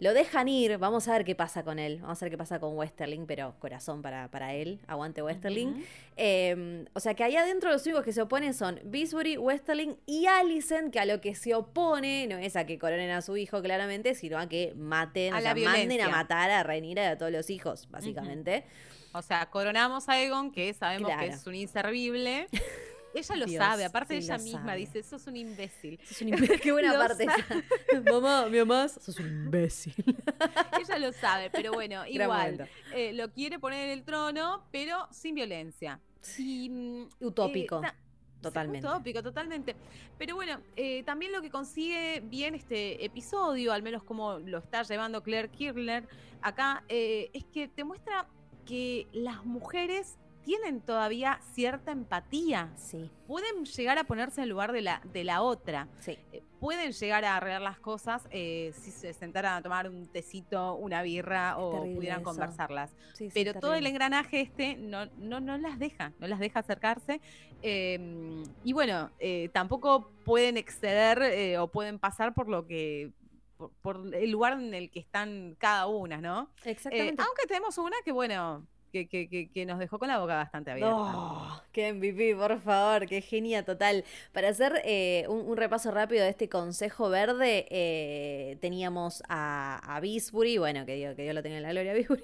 Lo 0.00 0.14
dejan 0.14 0.46
ir, 0.46 0.78
vamos 0.78 1.08
a 1.08 1.12
ver 1.12 1.24
qué 1.24 1.34
pasa 1.34 1.64
con 1.64 1.78
él. 1.80 1.98
Vamos 2.00 2.22
a 2.22 2.24
ver 2.24 2.30
qué 2.30 2.38
pasa 2.38 2.60
con 2.60 2.76
Westerling, 2.76 3.26
pero 3.26 3.54
corazón 3.58 4.00
para, 4.00 4.30
para 4.30 4.54
él. 4.54 4.78
Aguante 4.86 5.22
Westerling. 5.22 5.84
Eh, 6.16 6.84
o 6.94 7.00
sea 7.00 7.14
que 7.14 7.24
ahí 7.24 7.34
adentro 7.34 7.70
los 7.72 7.84
únicos 7.84 8.04
que 8.04 8.12
se 8.12 8.22
oponen 8.22 8.54
son 8.54 8.80
Bisbury, 8.84 9.38
Westerling 9.38 9.96
y 10.06 10.26
Alicent, 10.26 10.92
que 10.92 11.00
a 11.00 11.04
lo 11.04 11.20
que 11.20 11.34
se 11.34 11.54
opone 11.54 12.26
no 12.28 12.36
es 12.38 12.54
a 12.54 12.64
que 12.64 12.78
coronen 12.78 13.10
a 13.10 13.22
su 13.22 13.36
hijo 13.36 13.60
claramente, 13.60 14.14
sino 14.14 14.38
a 14.38 14.48
que 14.48 14.72
maten, 14.76 15.34
A 15.34 15.38
o 15.38 15.40
la 15.40 15.54
sea, 15.54 15.64
manden 15.64 16.00
a 16.00 16.08
matar 16.08 16.50
a 16.50 16.62
Rhaenyra 16.62 17.02
y 17.02 17.06
a 17.06 17.18
todos 17.18 17.32
los 17.32 17.50
hijos, 17.50 17.88
básicamente. 17.90 18.64
O 19.12 19.22
sea, 19.22 19.46
coronamos 19.50 20.08
a 20.08 20.20
Egon, 20.22 20.52
que 20.52 20.72
sabemos 20.74 21.08
Claro. 21.10 21.22
que 21.28 21.34
es 21.34 21.46
un 21.46 21.54
inservible. 21.56 22.46
Ella 23.14 23.36
lo 23.36 23.46
Dios, 23.46 23.64
sabe, 23.64 23.84
aparte 23.84 24.20
sí 24.20 24.26
ella 24.26 24.38
misma 24.38 24.60
sabe. 24.66 24.76
dice, 24.78 25.02
sos 25.02 25.26
un 25.26 25.36
imbécil. 25.36 25.98
Sos 26.04 26.20
un 26.22 26.28
imbécil. 26.28 26.60
Qué 26.62 26.72
buena 26.72 26.92
parte. 26.94 27.24
esa. 27.24 28.02
Mamá, 28.12 28.46
mi 28.46 28.58
mamá, 28.58 28.88
sos 28.88 29.18
un 29.18 29.26
imbécil. 29.26 29.94
ella 30.80 30.98
lo 30.98 31.12
sabe, 31.12 31.50
pero 31.50 31.72
bueno, 31.72 32.06
igual. 32.06 32.68
eh, 32.94 33.12
lo 33.14 33.30
quiere 33.32 33.58
poner 33.58 33.86
en 33.86 33.98
el 33.98 34.04
trono, 34.04 34.64
pero 34.70 35.08
sin 35.10 35.34
violencia. 35.34 36.00
Y, 36.38 36.68
mm, 36.68 37.08
Utópico. 37.20 37.78
eh, 37.78 37.82
ta- 37.82 37.96
Totalmente. 38.40 38.86
Utópico, 38.86 39.20
totalmente. 39.22 39.74
Pero 40.16 40.36
bueno, 40.36 40.60
eh, 40.76 41.02
también 41.02 41.32
lo 41.32 41.42
que 41.42 41.50
consigue 41.50 42.20
bien 42.20 42.54
este 42.54 43.04
episodio, 43.04 43.72
al 43.72 43.82
menos 43.82 44.04
como 44.04 44.38
lo 44.38 44.58
está 44.58 44.82
llevando 44.84 45.24
Claire 45.24 45.48
Kirchner 45.48 46.06
acá, 46.40 46.84
es 46.88 47.44
que 47.52 47.66
te 47.66 47.82
muestra 47.82 48.28
que 48.64 49.08
las 49.12 49.44
mujeres 49.44 50.18
tienen 50.48 50.80
todavía 50.80 51.38
cierta 51.52 51.92
empatía. 51.92 52.70
Sí, 52.74 53.10
Pueden 53.26 53.66
llegar 53.66 53.98
a 53.98 54.04
ponerse 54.04 54.40
en 54.40 54.48
lugar 54.48 54.72
de 54.72 54.80
la, 54.80 55.02
de 55.12 55.22
la 55.22 55.42
otra. 55.42 55.88
sí. 56.00 56.16
Eh, 56.32 56.42
pueden 56.58 56.90
llegar 56.92 57.24
a 57.24 57.36
arreglar 57.36 57.60
las 57.62 57.78
cosas 57.78 58.26
eh, 58.32 58.72
si 58.74 58.90
se 58.90 59.12
sentaran 59.12 59.54
a 59.54 59.62
tomar 59.62 59.88
un 59.88 60.06
tecito, 60.08 60.74
una 60.74 61.02
birra 61.02 61.56
o 61.58 61.82
pudieran 61.84 62.20
eso. 62.22 62.30
conversarlas. 62.30 62.90
sí, 63.12 63.26
sí, 63.26 63.30
Pero 63.34 63.60
todo 63.60 63.74
el 63.74 63.86
engranaje 63.86 64.40
este 64.40 64.76
no, 64.76 65.06
no, 65.18 65.38
no 65.38 65.56
las 65.58 65.78
deja, 65.78 66.12
no 66.18 66.26
las 66.26 66.40
deja 66.40 66.60
acercarse. 66.60 67.20
eh, 67.62 68.42
y 68.64 68.72
bueno, 68.72 69.10
eh, 69.20 69.50
tampoco 69.52 70.10
pueden 70.24 70.56
exceder 70.56 71.58
o 71.60 71.68
pueden 71.68 71.98
pasar 71.98 72.32
por 72.34 72.48
lo 72.48 72.66
que. 72.66 73.12
Por, 73.58 73.70
por 73.82 74.14
el 74.14 74.30
lugar 74.30 74.52
en 74.54 74.72
el 74.72 74.88
que 74.90 75.00
están 75.00 75.54
cada 75.58 75.86
una, 75.88 76.20
¿no? 76.20 76.48
Exactamente. 76.64 77.22
aunque 77.22 77.46
tenemos 77.46 77.76
una 77.76 77.96
que, 78.04 78.12
bueno, 78.12 78.64
que, 78.92 79.06
que- 79.08 79.50
que- 79.52 79.66
nos 79.66 79.78
dejó 79.78 79.98
con 79.98 80.08
la 80.08 80.18
boca 80.18 80.36
bastante 80.36 80.70
abierta. 80.70 80.94
Oh, 80.94 81.60
qué 81.72 81.92
MVP, 81.92 82.34
por 82.36 82.58
favor, 82.60 83.06
qué 83.06 83.20
genia 83.20 83.64
total. 83.64 84.04
Para 84.32 84.48
hacer 84.48 84.80
eh, 84.84 85.24
un, 85.28 85.40
un 85.48 85.56
repaso 85.56 85.90
rápido 85.90 86.24
de 86.24 86.30
este 86.30 86.48
consejo 86.48 87.10
verde, 87.10 87.66
eh, 87.70 88.56
teníamos 88.60 89.22
a, 89.28 89.78
a 89.96 90.00
Bisbury, 90.00 90.58
bueno, 90.58 90.86
que 90.86 90.94
Dios, 90.96 91.14
que 91.16 91.22
Dios 91.22 91.34
lo 91.34 91.42
tenga 91.42 91.56
en 91.58 91.62
la 91.62 91.70
gloria, 91.72 91.92
Bisbury. 91.94 92.22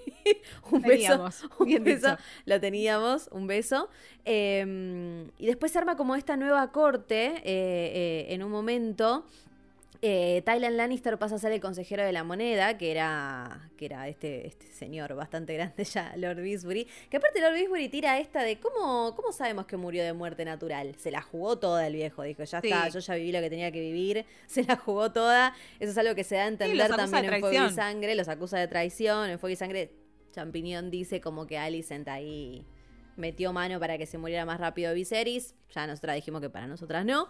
un 0.71 0.83
beso, 0.83 1.29
un 1.59 1.67
bien 1.67 1.85
beso, 1.85 2.11
dicho. 2.13 2.23
lo 2.47 2.61
teníamos, 2.61 3.29
un 3.33 3.47
beso. 3.47 3.89
Eh, 4.25 5.27
y 5.39 5.47
después 5.47 5.73
se 5.73 5.79
arma 5.79 5.97
como 5.97 6.15
esta 6.17 6.37
nueva 6.37 6.71
corte 6.73 7.43
eh, 7.45 8.27
en 8.31 8.43
un 8.43 8.51
momento. 8.51 9.27
Eh, 10.07 10.43
Tylan 10.45 10.77
Lannister 10.77 11.17
pasa 11.19 11.37
a 11.37 11.39
ser 11.39 11.53
el 11.53 11.61
consejero 11.63 12.05
de 12.05 12.13
la 12.13 12.25
moneda, 12.25 12.77
que 12.77 12.91
era, 12.91 13.71
que 13.79 13.87
era 13.87 14.07
este, 14.07 14.47
este 14.47 14.67
señor 14.67 15.15
bastante 15.15 15.55
grande 15.57 15.83
ya, 15.85 16.13
Lord 16.17 16.43
Bisbury. 16.43 16.87
Que 17.09 17.17
aparte 17.17 17.41
Lord 17.41 17.55
Bisbury 17.55 17.89
tira 17.89 18.19
esta 18.19 18.43
de 18.43 18.59
cómo, 18.61 19.15
cómo 19.17 19.33
sabemos 19.33 19.65
que 19.65 19.79
murió 19.79 20.05
de 20.05 20.13
muerte 20.13 20.45
natural. 20.45 20.95
Se 20.99 21.11
la 21.11 21.23
jugó 21.23 21.59
toda 21.59 21.87
el 21.87 21.95
viejo, 21.95 22.23
dijo, 22.23 22.45
ya 22.45 22.61
Sí. 22.61 22.69
está, 22.69 22.89
yo 22.91 22.99
ya 23.01 23.15
viví 23.15 23.33
lo 23.33 23.41
que 23.41 23.49
tenía 23.49 23.73
que 23.73 23.81
vivir, 23.81 24.27
se 24.47 24.65
la 24.65 24.77
jugó 24.77 25.11
toda. 25.11 25.55
Eso 25.81 25.93
es 25.93 25.97
algo 25.97 26.15
que 26.15 26.25
se 26.25 26.35
da 26.35 26.45
a 26.45 26.49
entender 26.49 26.89
también 26.95 27.25
en 27.25 27.41
Fuego 27.41 27.67
y. 27.67 27.73
Sangre, 27.73 28.15
los 28.15 28.29
acusa 28.29 28.59
de 28.59 28.69
traición, 28.69 29.31
en 29.31 29.39
Fuego 29.39 29.55
y 29.55 29.57
Sangre 29.57 29.91
Champiñón 30.33 30.91
dice 30.91 31.23
como 31.23 31.47
que 31.47 31.57
Alicent 31.57 32.09
ahí 32.09 32.67
metió 33.17 33.53
mano 33.53 33.81
para 33.81 33.99
que 33.99 34.07
se 34.07 34.19
muriera 34.19 34.45
más 34.45 34.61
rápido 34.61 34.93
Viserys. 34.95 35.55
Ya 35.75 35.87
nosotras 35.87 36.17
dijimos 36.17 36.41
que 36.41 36.51
para 36.51 36.67
nosotras 36.67 37.05
no. 37.05 37.29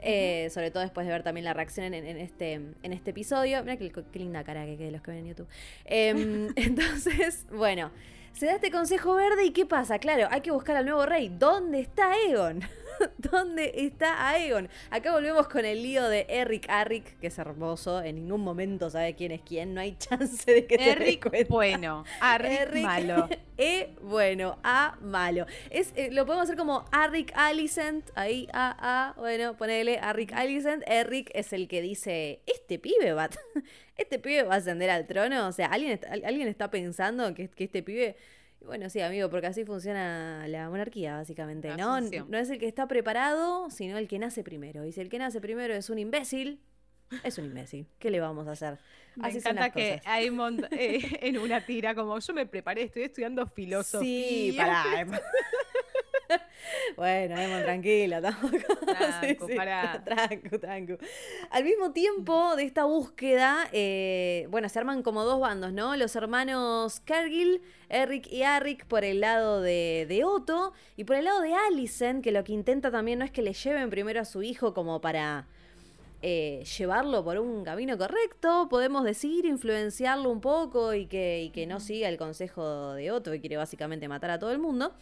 Eh, 0.00 0.48
sobre 0.50 0.70
todo 0.70 0.82
después 0.82 1.06
de 1.06 1.12
ver 1.12 1.22
también 1.22 1.44
la 1.44 1.54
reacción 1.54 1.94
en, 1.94 2.06
en 2.06 2.18
este, 2.18 2.54
en 2.54 2.92
este 2.92 3.10
episodio. 3.10 3.62
Mira 3.62 3.76
qué, 3.76 3.90
qué 3.90 4.18
linda 4.18 4.44
cara 4.44 4.64
que 4.66 4.76
quede 4.76 4.90
los 4.90 5.02
que 5.02 5.10
ven 5.10 5.20
en 5.20 5.26
YouTube. 5.26 5.48
Em, 5.84 6.48
entonces, 6.56 7.46
bueno, 7.50 7.90
se 8.32 8.46
da 8.46 8.54
este 8.56 8.70
consejo 8.70 9.14
verde 9.14 9.46
y 9.46 9.50
¿qué 9.50 9.66
pasa? 9.66 9.98
Claro, 9.98 10.28
hay 10.30 10.40
que 10.42 10.50
buscar 10.50 10.76
al 10.76 10.84
nuevo 10.84 11.06
rey. 11.06 11.28
¿Dónde 11.28 11.80
está 11.80 12.12
Egon? 12.28 12.60
¿Dónde 13.18 13.72
está 13.74 14.28
Aegon? 14.28 14.68
Acá 14.90 15.12
volvemos 15.12 15.48
con 15.48 15.64
el 15.64 15.82
lío 15.82 16.08
de 16.08 16.26
Eric 16.28 16.66
Arrick, 16.68 17.18
que 17.18 17.28
es 17.28 17.38
hermoso. 17.38 18.02
En 18.02 18.16
ningún 18.16 18.42
momento 18.42 18.90
sabe 18.90 19.14
quién 19.14 19.32
es 19.32 19.40
quién. 19.42 19.74
No 19.74 19.80
hay 19.80 19.96
chance 19.98 20.50
de 20.52 20.66
que 20.66 20.78
te 20.78 20.84
des 20.84 20.96
Eric, 20.96 21.28
cuenta. 21.28 21.52
bueno. 21.52 22.04
Arric, 22.20 22.60
Eric, 22.60 22.82
malo. 22.82 23.28
E 23.58 23.94
bueno, 24.02 24.58
A 24.62 24.98
malo. 25.00 25.46
Es, 25.70 25.92
eh, 25.96 26.10
lo 26.12 26.26
podemos 26.26 26.44
hacer 26.44 26.58
como 26.58 26.84
Arrick 26.92 27.32
Alicent. 27.34 28.10
Ahí, 28.14 28.48
A, 28.52 29.08
A. 29.08 29.12
Bueno, 29.18 29.56
ponele 29.56 29.98
Arrick 29.98 30.32
Alicent. 30.34 30.82
Eric 30.86 31.30
es 31.34 31.54
el 31.54 31.66
que 31.66 31.80
dice: 31.80 32.40
Este 32.46 32.78
pibe 32.78 33.12
va. 33.12 33.30
Este 33.96 34.18
pibe 34.18 34.42
va 34.42 34.54
a 34.54 34.58
ascender 34.58 34.90
al 34.90 35.06
trono. 35.06 35.48
O 35.48 35.52
sea, 35.52 35.68
¿alguien 35.68 35.92
está, 35.92 36.12
alguien 36.12 36.48
está 36.48 36.70
pensando 36.70 37.32
que, 37.32 37.48
que 37.48 37.64
este 37.64 37.82
pibe. 37.82 38.16
Bueno, 38.66 38.90
sí, 38.90 39.00
amigo, 39.00 39.30
porque 39.30 39.46
así 39.46 39.64
funciona 39.64 40.46
la 40.48 40.68
monarquía, 40.68 41.16
básicamente. 41.16 41.68
La 41.68 41.76
¿no? 41.76 42.00
No 42.00 42.38
es 42.38 42.50
el 42.50 42.58
que 42.58 42.66
está 42.66 42.88
preparado, 42.88 43.70
sino 43.70 43.96
el 43.96 44.08
que 44.08 44.18
nace 44.18 44.42
primero. 44.42 44.84
Y 44.84 44.92
si 44.92 45.00
el 45.00 45.08
que 45.08 45.18
nace 45.18 45.40
primero 45.40 45.72
es 45.72 45.88
un 45.88 45.98
imbécil, 45.98 46.60
es 47.22 47.38
un 47.38 47.46
imbécil. 47.46 47.86
¿Qué 47.98 48.10
le 48.10 48.20
vamos 48.20 48.48
a 48.48 48.52
hacer? 48.52 48.78
Me 49.14 49.28
Así 49.28 49.38
encanta 49.38 49.70
que 49.70 49.98
cosas. 49.98 50.06
Aemond 50.06 50.66
eh, 50.72 51.00
en 51.22 51.38
una 51.38 51.64
tira 51.64 51.94
como 51.94 52.18
yo 52.18 52.34
me 52.34 52.46
preparé, 52.46 52.82
estoy 52.82 53.04
estudiando 53.04 53.46
filosofía. 53.46 54.02
Sí, 54.02 54.54
pará. 54.56 55.22
Bueno, 56.96 57.38
Emma, 57.38 57.62
tranquila, 57.62 58.20
tampoco. 58.22 58.56
Tranco. 58.56 59.46
Tranco, 60.04 60.58
tranco. 60.60 60.98
Al 61.50 61.64
mismo 61.64 61.92
tiempo 61.92 62.56
de 62.56 62.64
esta 62.64 62.84
búsqueda, 62.84 63.68
eh, 63.72 64.46
bueno, 64.50 64.68
se 64.68 64.78
arman 64.78 65.02
como 65.02 65.24
dos 65.24 65.40
bandos, 65.40 65.72
¿no? 65.72 65.96
Los 65.96 66.16
hermanos 66.16 67.00
Cargill, 67.04 67.62
Eric 67.88 68.26
y 68.30 68.42
Arrick 68.42 68.86
por 68.86 69.04
el 69.04 69.20
lado 69.20 69.60
de, 69.60 70.06
de 70.08 70.24
Otto 70.24 70.72
y 70.96 71.04
por 71.04 71.16
el 71.16 71.24
lado 71.24 71.40
de 71.40 71.54
Alicent, 71.54 72.22
que 72.22 72.32
lo 72.32 72.44
que 72.44 72.52
intenta 72.52 72.90
también 72.90 73.18
no 73.18 73.24
es 73.24 73.30
que 73.30 73.42
le 73.42 73.52
lleven 73.52 73.90
primero 73.90 74.20
a 74.20 74.24
su 74.24 74.42
hijo 74.42 74.74
como 74.74 75.00
para 75.00 75.46
eh, 76.28 76.64
llevarlo 76.76 77.22
por 77.22 77.38
un 77.38 77.62
camino 77.62 77.96
correcto, 77.96 78.66
podemos 78.68 79.04
decir, 79.04 79.46
influenciarlo 79.46 80.28
un 80.28 80.40
poco 80.40 80.92
y 80.92 81.06
que, 81.06 81.44
y 81.44 81.50
que 81.50 81.68
no 81.68 81.78
siga 81.78 82.08
el 82.08 82.16
consejo 82.16 82.94
de 82.94 83.12
Otto, 83.12 83.30
que 83.30 83.40
quiere 83.40 83.56
básicamente 83.56 84.08
matar 84.08 84.32
a 84.32 84.38
todo 84.40 84.50
el 84.50 84.58
mundo. 84.58 84.92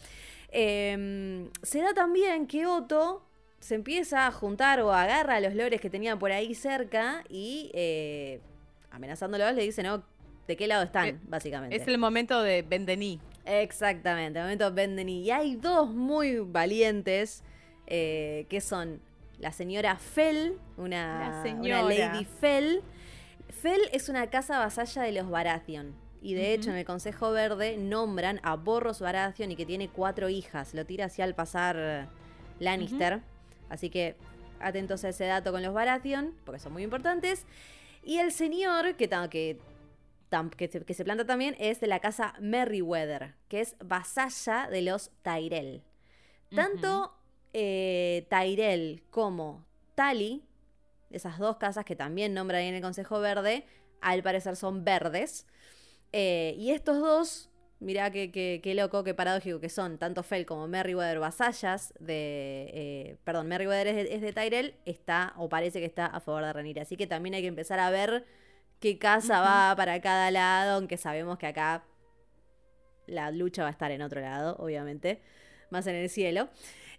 Eh, 0.50 1.48
se 1.62 1.80
da 1.80 1.94
también 1.94 2.46
que 2.46 2.66
Otto 2.66 3.22
se 3.58 3.74
empieza 3.74 4.26
a 4.26 4.32
juntar 4.32 4.82
o 4.82 4.92
agarra 4.92 5.36
a 5.36 5.40
los 5.40 5.54
lores 5.54 5.80
que 5.80 5.88
tenía 5.88 6.18
por 6.18 6.30
ahí 6.30 6.54
cerca 6.54 7.24
y 7.30 7.70
eh, 7.72 8.40
amenazándolos 8.90 9.54
le 9.54 9.62
dice, 9.62 9.82
¿no? 9.82 10.02
¿De 10.46 10.56
qué 10.58 10.66
lado 10.66 10.82
están, 10.82 11.06
Eh, 11.08 11.18
básicamente? 11.22 11.74
Es 11.74 11.88
el 11.88 11.96
momento 11.96 12.42
de 12.42 12.60
Bendení. 12.60 13.18
Exactamente, 13.46 14.40
el 14.40 14.44
momento 14.44 14.70
Bendeny. 14.74 15.22
Y 15.22 15.30
hay 15.30 15.56
dos 15.56 15.88
muy 15.88 16.40
valientes 16.40 17.42
eh, 17.86 18.44
que 18.50 18.60
son 18.60 19.00
la 19.38 19.52
señora 19.52 19.96
Fell, 19.96 20.58
una, 20.76 21.18
La 21.18 21.28
una 21.28 21.42
señora. 21.42 21.82
Lady 21.82 22.24
Fell. 22.24 22.82
Fell 23.50 23.82
es 23.92 24.08
una 24.08 24.28
casa 24.30 24.58
vasalla 24.58 25.02
de 25.02 25.12
los 25.12 25.28
Baratheon. 25.28 25.94
y 26.22 26.32
de 26.34 26.54
hecho 26.54 26.70
en 26.70 26.76
el 26.76 26.84
Consejo 26.86 27.32
Verde 27.32 27.76
nombran 27.76 28.40
a 28.42 28.56
Borros 28.56 29.00
Baratheon 29.00 29.52
y 29.52 29.56
que 29.56 29.66
tiene 29.66 29.88
cuatro 29.88 30.28
hijas. 30.30 30.72
Lo 30.72 30.86
tira 30.86 31.04
así 31.06 31.20
al 31.20 31.34
pasar 31.34 31.76
eh, 31.78 32.06
Lannister. 32.60 33.20
Así 33.68 33.90
que 33.90 34.16
atentos 34.60 35.04
a 35.04 35.10
ese 35.10 35.26
dato 35.26 35.52
con 35.52 35.62
los 35.62 35.74
Baratheon, 35.74 36.34
porque 36.44 36.58
son 36.60 36.72
muy 36.72 36.82
importantes. 36.82 37.44
Y 38.02 38.18
el 38.18 38.32
señor 38.32 38.96
que, 38.96 39.08
que, 39.30 39.58
que, 40.56 40.68
se, 40.68 40.84
que 40.84 40.94
se 40.94 41.04
planta 41.04 41.26
también 41.26 41.54
es 41.58 41.80
de 41.80 41.86
la 41.86 42.00
casa 42.00 42.34
Merryweather, 42.40 43.34
que 43.48 43.60
es 43.60 43.76
vasalla 43.84 44.68
de 44.70 44.82
los 44.82 45.10
Tyrell. 45.22 45.82
Tanto 46.54 47.12
eh, 47.54 48.26
Tyrell 48.28 49.02
como 49.10 49.64
Tali, 49.94 50.42
esas 51.10 51.38
dos 51.38 51.56
casas 51.56 51.84
que 51.86 51.96
también 51.96 52.34
nombran 52.34 52.60
ahí 52.60 52.68
en 52.68 52.74
el 52.74 52.82
Consejo 52.82 53.20
Verde, 53.20 53.64
al 54.02 54.22
parecer 54.22 54.56
son 54.56 54.84
verdes. 54.84 55.46
Eh, 56.12 56.54
y 56.58 56.70
estos 56.72 56.98
dos, 57.00 57.50
mirá 57.80 58.10
qué, 58.10 58.30
qué- 58.30 58.60
qué 58.62 58.74
loco, 58.74 59.04
qué 59.04 59.14
paradójico 59.14 59.60
que 59.60 59.68
son, 59.68 59.98
tanto 59.98 60.22
Fel 60.22 60.46
como 60.46 60.68
Merryweather 60.68 61.18
vasallas 61.20 61.94
de... 62.00 62.70
eh, 62.74 63.16
perdón, 63.24 63.48
Merryweather 63.48 63.88
es 63.88 63.96
de, 63.96 64.14
es 64.14 64.20
de 64.22 64.32
Tyrell, 64.32 64.74
está, 64.84 65.32
o 65.36 65.48
parece 65.48 65.80
que 65.80 65.86
está 65.86 66.06
a 66.06 66.20
favor 66.20 66.44
de 66.44 66.52
Rhaenyra. 66.52 66.82
Así 66.82 66.96
que 66.96 67.06
también 67.06 67.34
hay 67.34 67.42
que 67.42 67.48
empezar 67.48 67.80
a 67.80 67.90
ver 67.90 68.24
qué 68.80 68.98
casa 68.98 69.40
va 69.40 69.74
para 69.76 70.00
cada 70.00 70.30
lado, 70.30 70.76
aunque 70.76 70.96
sabemos 70.96 71.38
que 71.38 71.46
acá 71.46 71.84
la 73.06 73.30
lucha 73.30 73.62
va 73.62 73.68
a 73.68 73.72
estar 73.72 73.90
en 73.90 74.02
otro 74.02 74.20
lado, 74.20 74.56
obviamente, 74.58 75.20
más 75.70 75.86
en 75.86 75.94
el 75.96 76.08
cielo. 76.10 76.48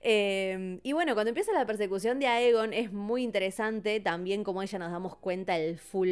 Eh, 0.08 0.80
y 0.84 0.94
bueno, 0.94 1.16
cuando 1.16 1.30
empieza 1.30 1.52
la 1.52 1.66
persecución 1.66 2.20
de 2.20 2.28
Aegon 2.28 2.74
es 2.74 2.94
muy 2.94 3.24
interesante 3.24 4.00
también 4.00 4.44
como 4.44 4.62
ella 4.62 4.78
nos 4.78 4.92
damos 4.92 5.16
cuenta 5.16 5.58
el 5.58 5.80
full 5.80 6.08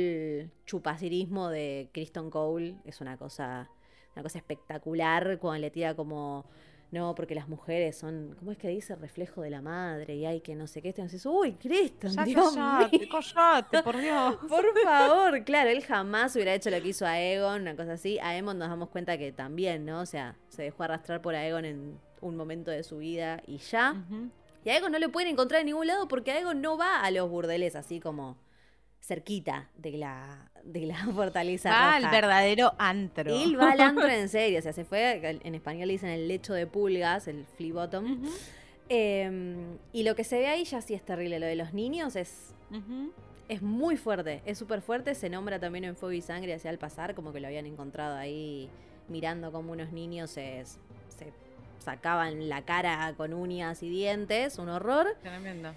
chupacirismo 0.66 1.50
de 1.50 1.90
Kristen 1.92 2.32
Cole. 2.32 2.76
Es 2.86 3.02
una 3.02 3.18
cosa, 3.18 3.70
una 4.16 4.24
cosa 4.24 4.40
espectacular 4.40 5.38
cuando 5.38 5.62
le 5.62 5.70
tira 5.70 5.94
como, 5.94 6.44
no, 6.90 7.14
porque 7.14 7.36
las 7.36 7.48
mujeres 7.48 7.96
son, 7.96 8.36
¿cómo 8.40 8.52
es 8.52 8.58
que 8.58 8.68
dice? 8.68 8.96
Reflejo 8.96 9.42
de 9.44 9.52
la 9.52 9.62
madre 9.62 10.16
y 10.16 10.26
hay 10.26 10.42
que 10.42 10.56
no 10.56 10.66
sé 10.66 10.82
qué. 10.82 10.90
Este 10.90 11.04
dices, 11.04 11.24
uy, 11.28 11.52
Kristen, 11.54 12.14
Ya 12.14 12.24
Dios 12.24 12.56
callate, 12.56 12.98
mío. 12.98 13.10
callate, 13.12 13.84
por 13.84 13.98
Dios. 14.02 14.38
Por 14.50 14.66
favor, 14.84 15.44
claro, 15.44 15.70
él 15.70 15.84
jamás 15.84 16.34
hubiera 16.36 16.56
hecho 16.56 16.72
lo 16.72 16.82
que 16.82 16.88
hizo 16.88 17.06
Aegon, 17.06 17.62
una 17.62 17.76
cosa 17.76 17.94
así. 17.94 18.18
Aemon 18.24 18.58
nos 18.58 18.70
damos 18.70 18.90
cuenta 18.90 19.20
que 19.20 19.32
también, 19.32 19.86
¿no? 19.86 20.00
O 20.02 20.06
sea, 20.08 20.36
se 20.50 20.64
dejó 20.64 20.82
arrastrar 20.82 21.22
por 21.22 21.36
Aegon 21.36 21.66
en 21.66 22.00
un 22.24 22.36
momento 22.36 22.72
de 22.72 22.84
su 22.84 22.98
vida 22.98 23.42
y 23.48 23.58
ya. 23.58 24.03
Y 24.65 24.70
a 24.70 24.74
Aegon 24.74 24.92
no 24.92 25.00
lo 25.00 25.12
pueden 25.12 25.32
encontrar 25.32 25.62
en 25.62 25.68
ningún 25.68 25.88
lado 25.88 26.08
porque 26.08 26.32
Aegon 26.32 26.62
no 26.62 26.77
va 26.77 27.01
a 27.01 27.12
los 27.12 27.30
burdeles 27.30 27.75
así 27.75 28.00
como 28.00 28.38
cerquita 29.01 29.70
de 29.77 29.92
la, 29.92 30.51
de 30.63 30.86
la 30.86 30.96
fortaleza 31.13 31.70
Va 31.70 31.96
al 31.96 32.10
verdadero 32.10 32.74
antro. 32.77 33.34
Él 33.34 33.60
va 33.60 33.72
al 33.72 33.82
antro 33.82 34.08
en 34.10 34.30
serio, 34.30 34.60
o 34.60 34.62
sea, 34.62 34.74
se 34.74 34.86
fue, 34.86 35.20
en 35.44 35.56
español 35.56 35.88
le 35.88 35.94
dicen 35.94 36.10
el 36.10 36.27
lecho 36.27 36.53
de 36.53 36.68
pulgas, 36.68 37.27
el 37.27 37.46
flea 37.58 37.74
bottom. 37.74 38.24
Eh, 38.89 39.56
y 39.92 40.03
lo 40.03 40.15
que 40.15 40.24
se 40.24 40.39
ve 40.39 40.48
ahí 40.48 40.63
ya 40.63 40.82
sí 40.82 40.94
es 40.94 41.03
terrible, 41.03 41.39
lo 41.39 41.46
de 41.46 41.56
los 41.56 41.74
niños 41.74 42.15
es 42.15 42.53
es 43.50 43.62
muy 43.62 43.98
fuerte, 43.98 44.42
es 44.46 44.58
súper 44.58 44.82
fuerte. 44.82 45.15
Se 45.15 45.30
nombra 45.30 45.60
también 45.60 45.84
en 45.84 45.96
Fuego 45.96 46.13
y 46.13 46.22
Sangre 46.22 46.53
hacia 46.53 46.72
el 46.72 46.77
pasar, 46.77 47.13
como 47.13 47.32
que 47.34 47.39
lo 47.39 47.48
habían 47.48 47.65
encontrado 47.65 48.18
ahí 48.18 48.70
mirando 49.10 49.51
como 49.51 49.74
unos 49.74 49.92
niños 49.92 50.32
se 50.32 50.63
sacaban 51.84 52.50
la 52.50 52.63
cara 52.63 53.13
con 53.18 53.34
uñas 53.34 53.84
y 53.84 53.90
dientes, 53.90 54.58
un 54.58 54.70
horror. 54.70 55.16
Tremendo. 55.22 55.74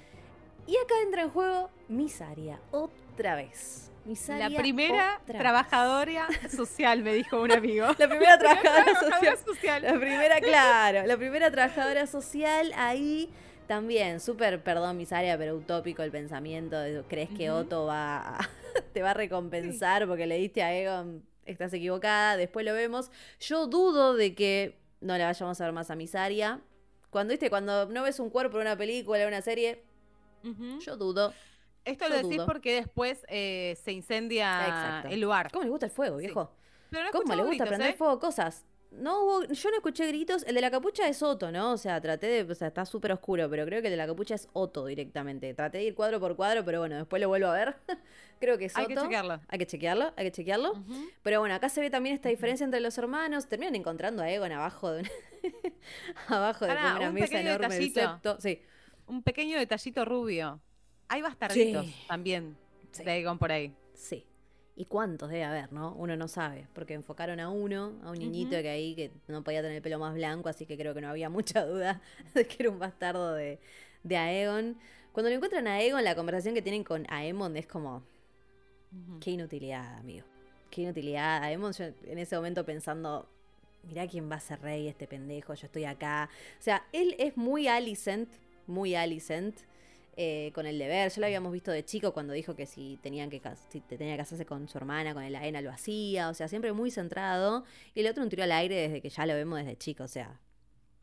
Y 0.66 0.76
acá 0.76 0.94
entra 1.04 1.22
en 1.22 1.30
juego 1.30 1.70
Misaria, 1.88 2.60
otra 2.70 3.34
vez. 3.36 3.90
Misaria 4.04 4.48
La 4.48 4.56
primera 4.58 5.20
vez. 5.26 5.36
trabajadora 5.38 6.28
social, 6.48 7.02
me 7.02 7.12
dijo 7.14 7.40
un 7.40 7.50
amigo. 7.52 7.86
La 7.98 8.08
primera 8.08 8.38
trabajadora 8.38 9.00
social. 9.00 9.38
social. 9.38 9.82
La 9.82 9.94
primera, 9.98 10.40
claro, 10.40 11.06
la 11.06 11.16
primera 11.16 11.50
trabajadora 11.50 12.06
social 12.06 12.72
ahí 12.76 13.28
también, 13.66 14.20
súper, 14.20 14.62
perdón, 14.62 14.96
Misaria, 14.96 15.36
pero 15.36 15.56
utópico 15.56 16.02
el 16.04 16.12
pensamiento. 16.12 16.78
de, 16.78 17.02
¿Crees 17.08 17.30
que. 17.30 17.50
Otto 17.50 17.86
va 17.86 18.36
a- 18.38 18.48
te 18.92 19.02
va 19.02 19.10
a 19.10 19.14
recompensar 19.14 20.06
porque 20.06 20.26
le 20.26 20.36
diste 20.38 20.62
a 20.62 20.72
Egon? 20.72 21.24
Estás 21.44 21.72
equivocada, 21.72 22.36
después 22.36 22.64
lo 22.66 22.74
vemos. 22.74 23.10
Yo 23.40 23.66
dudo 23.66 24.14
de 24.14 24.34
que 24.36 24.78
no 25.00 25.16
la 25.18 25.26
vayamos 25.26 25.60
a 25.60 25.64
ver 25.64 25.72
más 25.72 25.90
a 25.90 25.96
Misaria. 25.96 26.60
Cuando, 27.10 27.32
viste, 27.32 27.50
cuando 27.50 27.86
no 27.86 28.02
ves 28.02 28.18
un 28.20 28.30
cuerpo 28.30 28.56
en 28.56 28.62
una 28.62 28.76
película, 28.76 29.20
en 29.22 29.28
una 29.28 29.40
serie, 29.42 29.84
yo 30.80 30.96
dudo. 30.96 31.32
Esto 31.84 32.04
yo 32.04 32.10
lo 32.10 32.16
decís 32.16 32.36
dudo. 32.38 32.46
porque 32.46 32.74
después 32.74 33.24
eh, 33.28 33.76
se 33.82 33.92
incendia 33.92 34.60
Exacto. 34.66 35.08
el 35.08 35.20
lugar. 35.20 35.50
¿Cómo 35.52 35.64
le 35.64 35.70
gusta 35.70 35.86
el 35.86 35.92
fuego, 35.92 36.18
Sí. 36.18 36.26
viejo? 36.26 36.50
Pero 36.90 37.04
no 37.04 37.10
¿Cómo 37.10 37.34
le 37.34 37.42
gusta 37.42 37.48
gritos, 37.50 37.68
prender 37.68 37.90
¿eh? 37.90 37.96
fuego 37.96 38.18
cosas? 38.18 38.64
No 38.98 39.22
hubo, 39.24 39.44
yo 39.44 39.70
no 39.70 39.76
escuché 39.76 40.06
gritos. 40.06 40.42
El 40.44 40.54
de 40.54 40.60
la 40.60 40.70
capucha 40.70 41.08
es 41.08 41.22
Otto, 41.22 41.50
¿no? 41.52 41.72
O 41.72 41.76
sea, 41.78 42.00
traté 42.00 42.26
de. 42.26 42.50
O 42.50 42.54
sea, 42.54 42.68
está 42.68 42.84
súper 42.86 43.12
oscuro, 43.12 43.48
pero 43.50 43.64
creo 43.66 43.80
que 43.82 43.88
el 43.88 43.92
de 43.92 43.96
la 43.96 44.06
capucha 44.06 44.34
es 44.34 44.48
Otto 44.52 44.86
directamente. 44.86 45.52
Traté 45.54 45.78
de 45.78 45.84
ir 45.84 45.94
cuadro 45.94 46.18
por 46.20 46.36
cuadro, 46.36 46.64
pero 46.64 46.80
bueno, 46.80 46.96
después 46.96 47.20
lo 47.20 47.28
vuelvo 47.28 47.48
a 47.48 47.52
ver. 47.52 47.76
creo 48.40 48.58
que 48.58 48.66
es 48.66 48.76
Hay 48.76 48.86
que 48.86 48.94
chequearlo. 48.96 49.40
Hay 49.48 49.58
que 49.58 49.66
chequearlo, 49.66 50.12
hay 50.16 50.24
que 50.26 50.32
chequearlo. 50.32 50.82
Pero 51.22 51.40
bueno, 51.40 51.54
acá 51.54 51.68
se 51.68 51.80
ve 51.80 51.90
también 51.90 52.14
esta 52.14 52.28
diferencia 52.28 52.64
entre 52.64 52.80
los 52.80 52.96
hermanos. 52.98 53.46
Terminan 53.48 53.74
encontrando 53.74 54.22
a 54.22 54.30
Egon 54.30 54.52
abajo 54.52 54.90
de 54.92 55.00
una, 55.00 55.10
abajo 56.28 56.64
de 56.66 56.72
una 56.72 57.08
un 57.08 57.14
mesa 57.14 57.40
enorme 57.40 57.68
del 57.68 57.92
detallito. 57.92 58.00
septo. 58.00 58.40
Sí. 58.40 58.60
Un 59.06 59.22
pequeño 59.22 59.58
detallito 59.58 60.04
rubio. 60.04 60.60
Hay 61.08 61.22
bastarditos 61.22 61.86
Sí. 61.86 61.94
también 62.08 62.56
Sí. 62.90 63.04
de 63.04 63.18
Egon 63.18 63.38
por 63.38 63.52
ahí. 63.52 63.74
Sí. 63.94 64.26
¿Y 64.78 64.84
cuántos 64.84 65.30
debe 65.30 65.44
haber, 65.44 65.72
no? 65.72 65.94
Uno 65.94 66.16
no 66.16 66.28
sabe, 66.28 66.66
porque 66.74 66.92
enfocaron 66.92 67.40
a 67.40 67.48
uno, 67.48 67.94
a 68.04 68.10
un 68.10 68.18
niñito 68.18 68.50
que 68.50 68.68
ahí 68.68 68.94
que 68.94 69.10
no 69.26 69.42
podía 69.42 69.62
tener 69.62 69.76
el 69.76 69.82
pelo 69.82 69.98
más 69.98 70.14
blanco, 70.14 70.50
así 70.50 70.66
que 70.66 70.76
creo 70.76 70.92
que 70.92 71.00
no 71.00 71.08
había 71.08 71.30
mucha 71.30 71.64
duda 71.64 72.02
de 72.34 72.46
que 72.46 72.56
era 72.60 72.70
un 72.70 72.78
bastardo 72.78 73.32
de, 73.32 73.58
de 74.02 74.16
Aegon. 74.18 74.76
Cuando 75.12 75.30
lo 75.30 75.36
encuentran 75.36 75.66
a 75.66 75.76
Aegon, 75.76 76.04
la 76.04 76.14
conversación 76.14 76.54
que 76.54 76.60
tienen 76.60 76.84
con 76.84 77.06
Aemon 77.08 77.56
es 77.56 77.66
como, 77.66 78.02
qué 79.18 79.30
inutilidad, 79.30 79.96
amigo. 79.96 80.26
Qué 80.70 80.82
inutilidad. 80.82 81.42
Aemon 81.42 81.72
yo 81.72 81.86
en 82.04 82.18
ese 82.18 82.36
momento 82.36 82.66
pensando, 82.66 83.26
mirá 83.84 84.06
quién 84.06 84.30
va 84.30 84.36
a 84.36 84.40
ser 84.40 84.60
rey 84.60 84.88
este 84.88 85.06
pendejo, 85.06 85.54
yo 85.54 85.66
estoy 85.66 85.86
acá. 85.86 86.28
O 86.58 86.62
sea, 86.62 86.84
él 86.92 87.16
es 87.18 87.38
muy 87.38 87.66
Alicent, 87.66 88.28
muy 88.66 88.94
Alicent. 88.94 89.56
Eh, 90.16 90.50
con 90.54 90.66
el 90.66 90.78
deber, 90.78 91.10
ya 91.10 91.20
lo 91.20 91.26
habíamos 91.26 91.52
visto 91.52 91.70
de 91.70 91.84
chico 91.84 92.12
cuando 92.12 92.32
dijo 92.32 92.54
que 92.56 92.64
si 92.66 92.98
tenían 93.02 93.28
que 93.28 93.40
si 93.68 93.80
te 93.80 93.98
tenía 93.98 94.14
que 94.14 94.18
casarse 94.22 94.46
con 94.46 94.66
su 94.68 94.78
hermana, 94.78 95.12
con 95.12 95.22
el 95.22 95.36
AENA 95.36 95.60
lo 95.60 95.70
hacía, 95.70 96.30
o 96.30 96.34
sea, 96.34 96.48
siempre 96.48 96.72
muy 96.72 96.90
centrado. 96.90 97.64
Y 97.94 98.00
el 98.00 98.06
otro 98.06 98.22
un 98.22 98.28
tiro 98.30 98.42
al 98.42 98.52
aire 98.52 98.74
desde 98.76 99.00
que 99.02 99.10
ya 99.10 99.26
lo 99.26 99.34
vemos 99.34 99.58
desde 99.58 99.76
chico, 99.76 100.04
o 100.04 100.08
sea, 100.08 100.40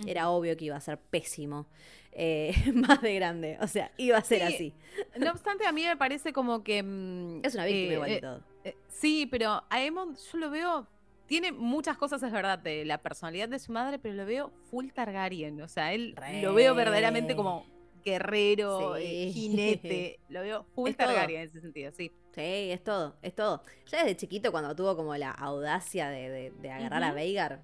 era 0.08 0.30
obvio 0.32 0.58
que 0.58 0.66
iba 0.66 0.76
a 0.76 0.82
ser 0.82 0.98
pésimo, 0.98 1.68
eh, 2.12 2.54
más 2.74 3.02
de 3.02 3.14
grande, 3.16 3.58
o 3.62 3.68
sea, 3.68 3.92
iba 3.98 4.18
a 4.18 4.24
ser 4.24 4.40
Sí, 4.48 4.54
así. 4.56 4.74
No 5.20 5.32
obstante, 5.32 5.66
a 5.68 5.72
mí 5.72 5.84
me 5.84 5.96
parece 5.96 6.34
como 6.34 6.64
que. 6.64 6.82
mm, 6.82 7.42
Es 7.46 7.54
una 7.54 7.66
víctima 7.66 7.92
eh, 7.92 7.94
igual 7.94 8.10
de 8.10 8.16
eh, 8.16 8.22
todo. 8.22 8.42
sí, 8.90 9.28
pero 9.30 9.50
a 9.52 9.66
Aemon 9.70 10.16
yo 10.32 10.38
lo 10.40 10.50
veo. 10.50 10.88
Tiene 11.28 11.52
muchas 11.52 11.98
cosas, 11.98 12.22
es 12.22 12.32
verdad, 12.32 12.60
de 12.60 12.84
la 12.84 12.98
personalidad 12.98 13.48
de 13.48 13.58
su 13.58 13.72
madre, 13.72 13.98
pero 13.98 14.14
lo 14.14 14.26
veo 14.26 14.52
full 14.70 14.90
Targaryen. 14.90 15.62
O 15.62 15.68
sea, 15.68 15.94
él 15.94 16.16
lo 16.42 16.54
veo 16.54 16.76
verdaderamente 16.76 17.36
como 17.36 17.66
guerrero, 18.04 18.96
Sí. 18.98 19.04
eh, 19.06 19.32
jinete. 19.34 20.20
Lo 20.30 20.42
veo 20.42 20.66
full 20.76 20.90
Es 20.92 20.98
todo. 20.98 21.08
Targaryen 21.08 21.42
en 21.42 21.48
ese 21.50 21.62
sentido, 21.62 21.92
sí. 21.92 22.12
Sí, 22.34 22.42
es 22.72 22.84
todo, 22.84 23.16
es 23.22 23.34
todo. 23.36 23.64
Ya 23.92 24.00
desde 24.00 24.18
chiquito, 24.18 24.52
cuando 24.52 24.76
tuvo 24.76 24.96
como 24.96 25.16
la 25.16 25.32
audacia 25.32 26.10
de, 26.10 26.30
de- 26.30 26.52
de 26.52 26.72
agarrar 26.72 27.04
a. 27.04 27.14
Veigar, 27.14 27.62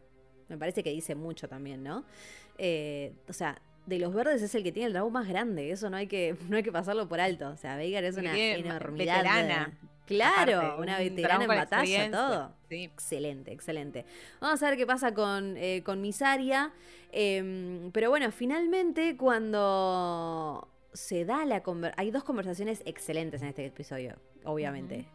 me 0.47 0.57
parece 0.57 0.83
que 0.83 0.91
dice 0.91 1.15
mucho 1.15 1.47
también, 1.47 1.83
¿no? 1.83 2.05
Eh, 2.57 3.13
o 3.27 3.33
sea, 3.33 3.61
de 3.85 3.97
los 3.97 4.13
verdes 4.13 4.41
es 4.43 4.53
el 4.53 4.63
que 4.63 4.71
tiene 4.71 4.87
el 4.87 4.93
dragón 4.93 5.13
más 5.13 5.27
grande, 5.27 5.71
eso 5.71 5.89
no 5.89 5.97
hay 5.97 6.05
que, 6.07 6.35
no 6.49 6.57
hay 6.57 6.63
que 6.63 6.71
pasarlo 6.71 7.07
por 7.09 7.19
alto. 7.19 7.49
O 7.49 7.57
sea, 7.57 7.75
Veigar 7.77 8.03
es 8.03 8.17
una 8.17 8.37
enormidad. 8.37 9.17
veterana, 9.23 9.79
Claro, 10.09 10.57
Aparte, 10.57 10.81
una 10.81 10.97
un 10.97 11.15
veterana 11.15 11.43
en 11.43 11.47
batalla, 11.47 12.11
todo. 12.11 12.53
Sí. 12.67 12.83
Excelente, 12.85 13.51
excelente. 13.51 14.05
Vamos 14.41 14.61
a 14.63 14.69
ver 14.69 14.77
qué 14.77 14.87
pasa 14.87 15.13
con, 15.13 15.55
eh, 15.55 15.83
con 15.85 16.01
Misaria. 16.01 16.73
Em, 17.11 17.91
pero 17.91 18.09
bueno, 18.09 18.31
finalmente 18.31 19.15
cuando 19.17 20.67
se 20.93 21.25
da 21.25 21.45
la 21.45 21.61
conversación... 21.61 21.99
Hay 22.03 22.09
dos 22.09 22.23
conversaciones 22.23 22.81
excelentes 22.85 23.43
en 23.43 23.49
este 23.49 23.67
episodio, 23.67 24.15
obviamente. 24.45 25.05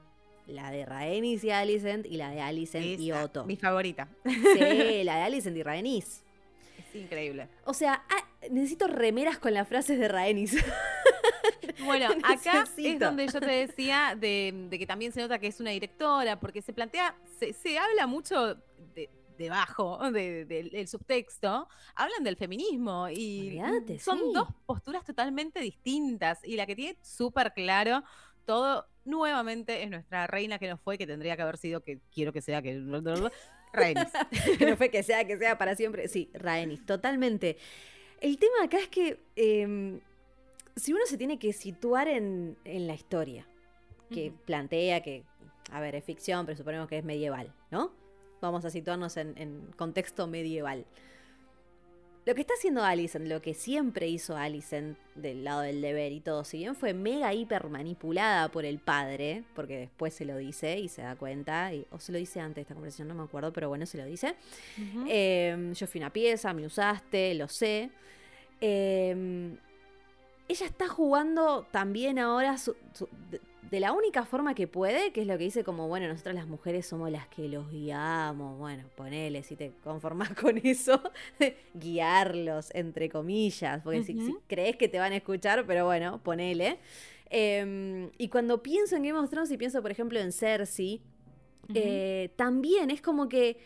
La 0.46 0.70
de 0.70 0.86
Rhaenys 0.86 1.42
y 1.42 1.50
Alicent 1.50 2.06
y 2.06 2.16
la 2.16 2.30
de 2.30 2.40
Alicent 2.40 3.00
y 3.00 3.10
Otto. 3.10 3.44
Mi 3.46 3.56
favorita. 3.56 4.06
Sí, 4.24 5.02
la 5.04 5.16
de 5.16 5.22
Alicent 5.22 5.56
y 5.56 5.62
Rhaenys. 5.64 6.22
Es 6.78 6.94
increíble. 6.94 7.48
O 7.64 7.74
sea, 7.74 8.04
ah, 8.08 8.48
necesito 8.48 8.86
remeras 8.86 9.38
con 9.38 9.54
las 9.54 9.66
frases 9.66 9.98
de 9.98 10.06
Rhaenys. 10.06 10.56
Bueno, 11.84 12.08
acá 12.24 12.64
es 12.76 12.98
donde 12.98 13.26
yo 13.26 13.40
te 13.40 13.46
decía 13.66 14.16
de, 14.18 14.66
de 14.70 14.78
que 14.78 14.86
también 14.86 15.12
se 15.12 15.20
nota 15.20 15.38
que 15.38 15.48
es 15.48 15.60
una 15.60 15.70
directora, 15.70 16.38
porque 16.38 16.62
se 16.62 16.72
plantea, 16.72 17.16
se, 17.38 17.52
se 17.52 17.78
habla 17.78 18.06
mucho 18.06 18.54
de, 18.94 19.10
debajo 19.38 19.98
de- 20.10 20.44
del 20.44 20.70
del 20.70 20.88
subtexto, 20.88 21.68
hablan 21.94 22.22
del 22.22 22.36
feminismo 22.36 23.08
y 23.10 23.58
Olvídate, 23.60 23.98
son 23.98 24.18
sí. 24.18 24.24
dos 24.32 24.48
posturas 24.66 25.04
totalmente 25.04 25.60
distintas 25.60 26.38
y 26.44 26.56
la 26.56 26.66
que 26.66 26.76
tiene 26.76 26.98
súper 27.02 27.52
claro 27.52 28.04
todo. 28.44 28.86
Nuevamente 29.06 29.82
es 29.82 29.90
nuestra 29.90 30.26
reina 30.26 30.58
que 30.58 30.66
no 30.66 30.78
fue, 30.78 30.96
que 30.96 31.06
tendría 31.06 31.36
que 31.36 31.42
haber 31.42 31.58
sido, 31.58 31.82
que 31.82 32.00
quiero 32.10 32.32
que 32.32 32.40
sea, 32.40 32.62
que... 32.62 32.80
Rhaenys. 33.74 34.12
que 34.58 34.64
no 34.66 34.76
fue 34.78 34.88
que 34.88 35.02
sea, 35.02 35.26
que 35.26 35.36
sea 35.36 35.58
para 35.58 35.76
siempre. 35.76 36.08
Sí, 36.08 36.30
Rhaenys, 36.32 36.86
totalmente. 36.86 37.58
El 38.20 38.38
tema 38.38 38.62
acá 38.64 38.78
es 38.78 38.88
que 38.88 39.20
em, 39.36 40.00
si 40.76 40.92
uno 40.92 41.02
se 41.06 41.16
tiene 41.18 41.38
que 41.38 41.52
situar 41.52 42.08
en, 42.08 42.56
en 42.64 42.86
la 42.86 42.94
historia, 42.94 43.46
que 44.10 44.32
plantea 44.44 45.00
que, 45.02 45.24
a 45.70 45.80
ver, 45.80 45.94
es 45.94 46.04
ficción, 46.04 46.46
pero 46.46 46.56
suponemos 46.58 46.88
que 46.88 46.98
es 46.98 47.04
medieval, 47.04 47.52
¿no? 47.70 47.92
Vamos 48.40 48.64
a 48.64 48.70
situarnos 48.70 49.16
en, 49.16 49.34
en 49.38 49.66
contexto 49.76 50.26
medieval. 50.26 50.84
Lo 52.26 52.34
que 52.34 52.40
está 52.40 52.54
haciendo 52.54 52.82
Alicent, 52.82 53.26
lo 53.26 53.42
que 53.42 53.52
siempre 53.52 54.08
hizo 54.08 54.34
Alicent 54.36 54.96
del 55.14 55.44
lado 55.44 55.60
del 55.60 55.82
deber 55.82 56.10
y 56.12 56.20
todo, 56.20 56.44
si 56.44 56.56
bien 56.58 56.74
fue 56.74 56.94
mega 56.94 57.34
hiper 57.34 57.68
manipulada 57.68 58.48
por 58.50 58.64
el 58.64 58.78
padre, 58.78 59.44
porque 59.54 59.76
después 59.78 60.14
se 60.14 60.24
lo 60.24 60.36
dice 60.38 60.78
y 60.78 60.88
se 60.88 61.02
da 61.02 61.16
cuenta, 61.16 61.74
y- 61.74 61.86
o 61.90 61.98
se 61.98 62.12
lo 62.12 62.18
dice 62.18 62.40
antes 62.40 62.56
de 62.56 62.60
esta 62.62 62.74
conversación, 62.74 63.08
no 63.08 63.14
me 63.14 63.24
acuerdo, 63.24 63.52
pero 63.52 63.68
bueno, 63.68 63.84
se 63.84 63.98
lo 63.98 64.06
dice. 64.06 64.36
Eh, 65.06 65.72
yo 65.74 65.86
fui 65.86 66.00
una 66.00 66.10
pieza, 66.10 66.54
me 66.54 66.64
usaste, 66.64 67.34
lo 67.34 67.46
sé. 67.48 67.90
Eh, 68.60 69.54
ella 70.48 70.66
está 70.66 70.88
jugando 70.88 71.66
también 71.70 72.18
ahora 72.18 72.58
su- 72.58 72.76
su- 72.92 73.08
de, 73.30 73.40
de 73.70 73.80
la 73.80 73.92
única 73.92 74.24
forma 74.24 74.54
que 74.54 74.68
puede, 74.68 75.12
que 75.12 75.22
es 75.22 75.26
lo 75.26 75.36
que 75.38 75.44
dice 75.44 75.64
como, 75.64 75.88
bueno, 75.88 76.06
nosotras 76.06 76.34
las 76.34 76.46
mujeres 76.46 76.86
somos 76.86 77.10
las 77.10 77.26
que 77.28 77.48
los 77.48 77.70
guiamos, 77.70 78.58
bueno, 78.58 78.84
ponele, 78.94 79.42
si 79.42 79.56
te 79.56 79.72
conformás 79.82 80.30
con 80.40 80.58
eso, 80.58 81.00
guiarlos, 81.74 82.70
entre 82.74 83.08
comillas, 83.08 83.82
porque 83.82 84.02
si, 84.04 84.14
crees 84.46 84.76
que 84.76 84.88
te 84.88 84.98
van 84.98 85.12
a 85.12 85.16
escuchar, 85.16 85.64
pero 85.66 85.86
bueno, 85.86 86.22
ponele. 86.22 86.78
Eh, 87.30 88.10
y 88.18 88.28
cuando 88.28 88.62
pienso 88.62 88.96
en 88.96 89.02
Game 89.02 89.18
of 89.18 89.28
Thrones 89.30 89.50
y 89.50 89.56
pienso, 89.56 89.82
por 89.82 89.90
ejemplo, 89.90 90.20
en 90.20 90.30
Cersei, 90.30 91.00
eh, 91.74 92.32
también 92.36 92.90
es 92.90 93.00
como 93.00 93.28
que 93.28 93.58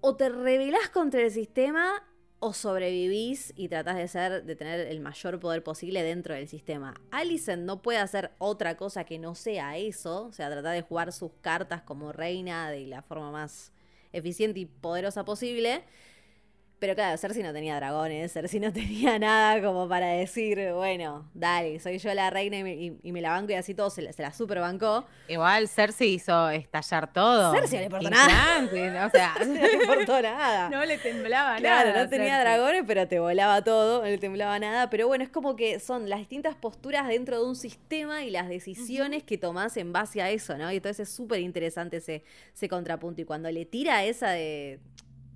o 0.00 0.16
te 0.16 0.28
rebelás 0.28 0.88
contra 0.88 1.20
el 1.20 1.30
sistema 1.30 2.02
o 2.40 2.52
sobrevivís 2.52 3.52
y 3.56 3.68
tratás 3.68 3.96
de 3.96 4.08
ser, 4.08 4.44
de 4.44 4.56
tener 4.56 4.80
el 4.80 5.00
mayor 5.00 5.40
poder 5.40 5.62
posible 5.62 6.02
dentro 6.02 6.34
del 6.34 6.48
sistema. 6.48 6.94
Alicent 7.10 7.64
no 7.64 7.82
puede 7.82 7.98
hacer 7.98 8.30
otra 8.38 8.76
cosa 8.76 9.04
que 9.04 9.18
no 9.18 9.34
sea 9.34 9.76
eso, 9.76 10.26
o 10.26 10.32
sea, 10.32 10.50
tratar 10.50 10.74
de 10.74 10.82
jugar 10.82 11.12
sus 11.12 11.32
cartas 11.40 11.82
como 11.82 12.12
reina 12.12 12.70
de 12.70 12.86
la 12.86 13.02
forma 13.02 13.30
más 13.30 13.72
eficiente 14.12 14.60
y 14.60 14.66
poderosa 14.66 15.24
posible. 15.24 15.82
Pero 16.80 16.94
claro, 16.94 17.16
Cersei 17.18 17.42
no 17.42 17.52
tenía 17.52 17.74
dragones, 17.76 18.32
Cersei 18.32 18.60
no 18.60 18.72
tenía 18.72 19.18
nada 19.18 19.60
como 19.60 19.88
para 19.88 20.06
decir, 20.08 20.72
bueno, 20.74 21.28
dale, 21.34 21.80
soy 21.80 21.98
yo 21.98 22.14
la 22.14 22.30
reina 22.30 22.58
y 22.58 22.62
me, 22.62 22.74
y- 22.74 22.98
y 23.02 23.10
me 23.12 23.20
la 23.20 23.30
banco 23.30 23.50
y 23.52 23.56
así 23.56 23.74
todo 23.74 23.90
se 23.90 24.00
la, 24.02 24.12
se 24.12 24.22
la 24.22 24.32
super 24.32 24.60
bancó. 24.60 25.04
Igual 25.26 25.66
Cersei 25.68 26.14
hizo 26.14 26.48
estallar 26.50 27.12
todo. 27.12 27.52
Cersei 27.52 27.78
no 27.78 27.80
le 27.80 27.84
importó 27.86 28.10
nada. 28.10 29.06
O 29.06 29.10
sea, 29.10 29.34
No 29.46 29.54
le 29.66 29.72
importó 29.74 30.22
nada. 30.22 30.68
no 30.70 30.84
le 30.84 30.98
temblaba 30.98 31.56
Claro, 31.56 31.90
nada. 31.90 32.04
no 32.04 32.08
tenía 32.10 32.36
Cersei. 32.36 32.44
dragones, 32.44 32.84
pero 32.86 33.08
te 33.08 33.18
volaba 33.18 33.62
todo, 33.64 34.00
no 34.02 34.06
le 34.06 34.18
temblaba 34.18 34.58
nada. 34.60 34.88
Pero 34.88 35.08
bueno, 35.08 35.24
es 35.24 35.30
como 35.30 35.56
que 35.56 35.80
son 35.80 36.08
las 36.08 36.20
distintas 36.20 36.54
posturas 36.54 37.08
dentro 37.08 37.38
de 37.42 37.44
un 37.48 37.56
sistema 37.56 38.22
y 38.22 38.30
las 38.30 38.48
decisiones 38.48 39.24
que 39.24 39.36
tomás 39.36 39.76
en 39.76 39.92
base 39.92 40.22
a 40.22 40.30
eso, 40.30 40.56
¿no? 40.56 40.70
Y 40.70 40.76
entonces 40.76 41.08
es 41.08 41.14
súper 41.14 41.40
interesante 41.40 41.96
ese, 41.96 42.22
ese 42.54 42.68
contrapunto. 42.68 43.20
Y 43.20 43.24
cuando 43.24 43.50
le 43.50 43.64
tira 43.64 44.04
esa 44.04 44.30
de. 44.30 44.78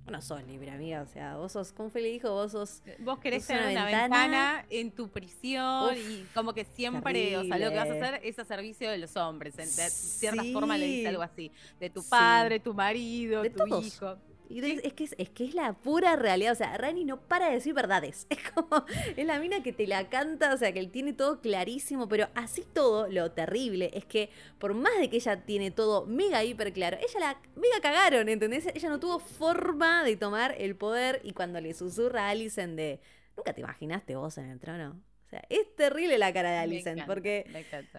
Bueno, 0.05 0.21
sos 0.21 0.43
libre, 0.45 0.69
amiga. 0.69 1.01
O 1.01 1.07
sea, 1.07 1.37
vos 1.37 1.53
sos, 1.53 1.71
¿cómo 1.71 1.89
fue 1.89 2.01
le 2.01 2.09
dijo? 2.09 2.29
Vos 2.29 2.51
sos. 2.51 2.81
Vos 2.99 3.19
querés 3.19 3.47
tener 3.47 3.71
una 3.71 3.85
ventana. 3.85 4.01
ventana, 4.17 4.65
en 4.69 4.91
tu 4.91 5.09
prisión 5.09 5.93
Uf, 5.93 5.97
y 5.97 6.25
como 6.33 6.53
que 6.53 6.65
siempre, 6.65 7.37
o 7.37 7.43
sea, 7.45 7.57
lo 7.57 7.69
que 7.69 7.75
vas 7.77 7.89
a 7.89 7.93
hacer 7.93 8.19
es 8.23 8.37
a 8.37 8.43
servicio 8.43 8.91
de 8.91 8.97
los 8.97 9.15
hombres. 9.15 9.57
En 9.57 9.67
cierta 9.67 10.43
forma 10.51 10.77
le 10.77 10.85
dice 10.87 11.07
algo 11.07 11.21
así. 11.23 11.51
De 11.79 11.89
tu 11.89 12.01
Sí. 12.01 12.07
padre, 12.09 12.59
tu 12.59 12.73
marido, 12.73 13.43
De 13.43 13.49
tu 13.49 13.59
todos. 13.65 13.85
hijo. 13.85 14.17
Y 14.53 14.59
es, 14.85 14.93
que 14.93 15.03
es, 15.03 15.15
es 15.17 15.29
que 15.31 15.45
es 15.45 15.55
la 15.55 15.73
pura 15.73 16.15
realidad. 16.15 16.51
O 16.51 16.55
sea, 16.55 16.77
Rani 16.77 17.05
no 17.05 17.19
para 17.19 17.47
de 17.47 17.53
decir 17.53 17.73
verdades. 17.73 18.27
Es 18.33 18.51
como. 18.51 18.85
Es 19.17 19.25
la 19.25 19.39
mina 19.39 19.63
que 19.63 19.73
te 19.73 19.87
la 19.87 20.09
canta. 20.09 20.53
O 20.53 20.57
sea, 20.57 20.71
que 20.71 20.79
él 20.79 20.91
tiene 20.91 21.13
todo 21.13 21.41
clarísimo. 21.41 22.07
Pero 22.07 22.27
así 22.35 22.63
todo, 22.71 23.07
lo 23.07 23.31
terrible 23.31 23.89
es 23.95 24.05
que 24.05 24.29
por 24.59 24.75
más 24.75 24.95
de 24.99 25.09
que 25.09 25.15
ella 25.15 25.43
tiene 25.43 25.71
todo 25.71 26.05
mega 26.05 26.43
hiper 26.43 26.71
claro, 26.71 26.97
ella 26.97 27.19
la 27.19 27.41
mega 27.55 27.79
cagaron, 27.81 28.29
¿entendés? 28.29 28.67
Ella 28.75 28.89
no 28.89 28.99
tuvo 28.99 29.17
forma 29.17 30.03
de 30.03 30.17
tomar 30.17 30.53
el 30.59 30.75
poder. 30.75 31.19
Y 31.23 31.33
cuando 31.33 31.59
le 31.59 31.73
susurra 31.73 32.27
a 32.27 32.29
Alicent 32.29 32.75
de. 32.75 32.99
Nunca 33.35 33.53
te 33.53 33.61
imaginaste 33.61 34.15
vos 34.15 34.37
en 34.37 34.51
el 34.51 34.59
trono. 34.59 35.01
O 35.25 35.29
sea, 35.29 35.43
es 35.49 35.75
terrible 35.75 36.19
la 36.19 36.31
cara 36.31 36.51
de 36.51 36.57
Alicent. 36.57 36.99
encanta, 36.99 37.07
Porque 37.07 37.45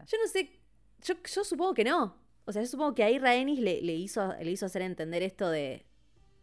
yo 0.07 0.19
no 0.23 0.29
sé, 0.29 0.51
yo, 1.03 1.14
yo 1.25 1.43
supongo 1.43 1.75
que 1.75 1.83
no. 1.83 2.17
O 2.45 2.53
sea, 2.53 2.62
yo 2.62 2.69
supongo 2.69 2.95
que 2.95 3.03
ahí 3.03 3.19
Rhaenys 3.19 3.59
le, 3.59 3.83
le 3.83 3.95
hizo, 3.95 4.35
le 4.40 4.51
hizo 4.51 4.67
hacer 4.67 4.83
entender 4.83 5.23
esto 5.23 5.49
de... 5.49 5.85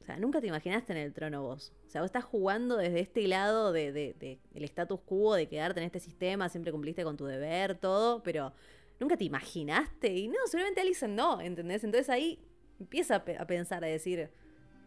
O 0.02 0.04
sea, 0.04 0.18
nunca 0.18 0.42
te 0.42 0.48
imaginaste 0.48 0.94
en 0.94 0.98
el 1.00 1.14
trono 1.14 1.44
vos. 1.44 1.72
O 1.88 1.90
sea, 1.90 2.02
vos 2.02 2.08
estás 2.08 2.24
jugando 2.24 2.76
desde 2.78 3.02
este 3.02 3.28
lado 3.28 3.72
de, 3.72 3.92
de- 3.92 4.16
de 4.20 4.40
status 4.66 5.00
quo, 5.06 5.36
de 5.36 5.48
quedarte 5.48 5.80
en 5.80 5.86
este 5.86 6.00
sistema, 6.00 6.50
siempre 6.50 6.72
cumpliste 6.72 7.04
con 7.04 7.18
tu 7.18 7.26
deber, 7.26 7.76
todo, 7.78 8.24
pero 8.24 8.52
nunca 9.00 9.16
te 9.16 9.26
imaginaste. 9.26 10.12
Y 10.14 10.28
no, 10.28 10.36
seguramente 10.46 10.82
Alicent 10.82 11.14
no, 11.16 11.40
¿entendés? 11.40 11.84
Entonces 11.84 12.10
ahí 12.10 12.40
empieza 12.80 13.18
a, 13.18 13.26
pe- 13.26 13.38
a 13.38 13.46
pensar, 13.46 13.84
a 13.84 13.88
decir, 13.88 14.30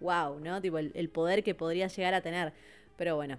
wow, 0.00 0.40
¿no? 0.40 0.60
Tipo, 0.60 0.78
el, 0.78 0.90
el 0.94 1.08
poder 1.08 1.44
que 1.44 1.54
podría 1.54 1.86
llegar 1.86 2.14
a 2.14 2.20
tener. 2.20 2.52
Pero 2.96 3.14
bueno, 3.14 3.38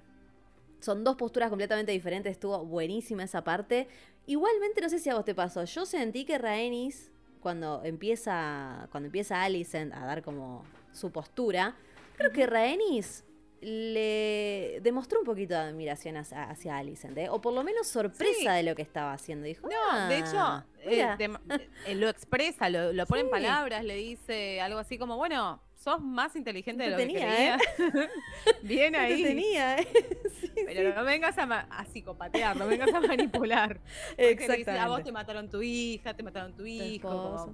son 0.80 1.04
dos 1.04 1.16
posturas 1.18 1.50
completamente 1.50 1.92
diferentes. 1.92 2.32
Estuvo 2.32 2.64
buenísima 2.66 3.24
esa 3.24 3.44
parte. 3.44 3.88
Igualmente, 4.28 4.80
no 4.82 4.90
sé 4.90 5.00
si 5.00 5.10
a 5.10 5.16
vos 5.16 5.26
te 5.26 5.36
pasó. 5.36 5.64
Yo 5.66 5.86
sentí 5.86 6.24
que 6.26 6.38
Rhaenys, 6.38 7.12
cuando 7.46 7.84
empieza, 7.84 8.88
cuando 8.90 9.06
empieza 9.06 9.44
Alicent 9.44 9.94
a 9.94 10.04
dar 10.04 10.24
como 10.24 10.64
su 10.92 11.12
postura, 11.12 11.76
creo 12.18 12.32
que 12.32 12.48
Rhaenys 12.48 13.24
le 13.62 14.80
demostró 14.82 15.20
un 15.20 15.26
poquito 15.26 15.54
de 15.54 15.60
admiración 15.60 16.18
hacia, 16.18 16.50
hacia 16.50 16.76
Alicent, 16.78 17.16
¿eh? 17.20 17.30
o 17.30 17.40
por 17.42 17.54
lo 17.54 17.64
menos 17.64 17.86
sorpresa 17.86 18.34
Sí. 18.40 18.48
de 18.48 18.64
lo 18.64 18.76
que 18.76 18.82
estaba 18.82 19.14
haciendo. 19.14 19.46
Dijo, 19.46 19.68
No, 19.70 20.08
de 20.08 20.18
hecho, 20.18 20.40
"Ah, 20.40 20.66
eh, 20.82 20.90
mira". 20.90 21.18
de- 21.18 21.70
eh, 21.86 21.94
lo 21.94 22.10
expresa, 22.10 22.68
lo, 22.70 22.92
lo 22.94 23.06
pone 23.06 23.22
en 23.22 23.30
palabras, 23.70 23.84
le 23.84 23.94
dice 23.96 24.60
algo 24.60 24.80
así 24.80 24.98
como, 24.98 25.18
bueno, 25.18 25.62
sos 25.76 26.02
más 26.02 26.36
inteligente 26.36 26.84
de 26.84 26.90
lo 26.92 26.98
que 26.98 27.04
Entretenía, 27.04 27.58
creía. 27.78 28.10
Bien 28.64 28.94
No 28.94 29.00
te 29.00 29.06
ahí. 29.06 29.24
tenía, 29.24 29.78
¿eh? 29.78 29.88
Sí, 30.40 30.52
Pero 30.66 30.96
no 30.96 31.04
vengas 31.04 31.38
a, 31.38 31.86
psicopatear, 31.92 32.56
no 32.58 32.68
vengas 32.68 32.94
a 32.94 33.02
manipular. 33.02 33.80
Exactamente. 34.18 34.80
a 34.80 34.88
vos 34.88 35.04
te 35.04 35.12
mataron 35.12 35.50
tu 35.50 35.62
hija, 35.62 36.14
te 36.14 36.24
mataron 36.24 36.56
tu 36.56 36.66
hijo. 36.66 37.54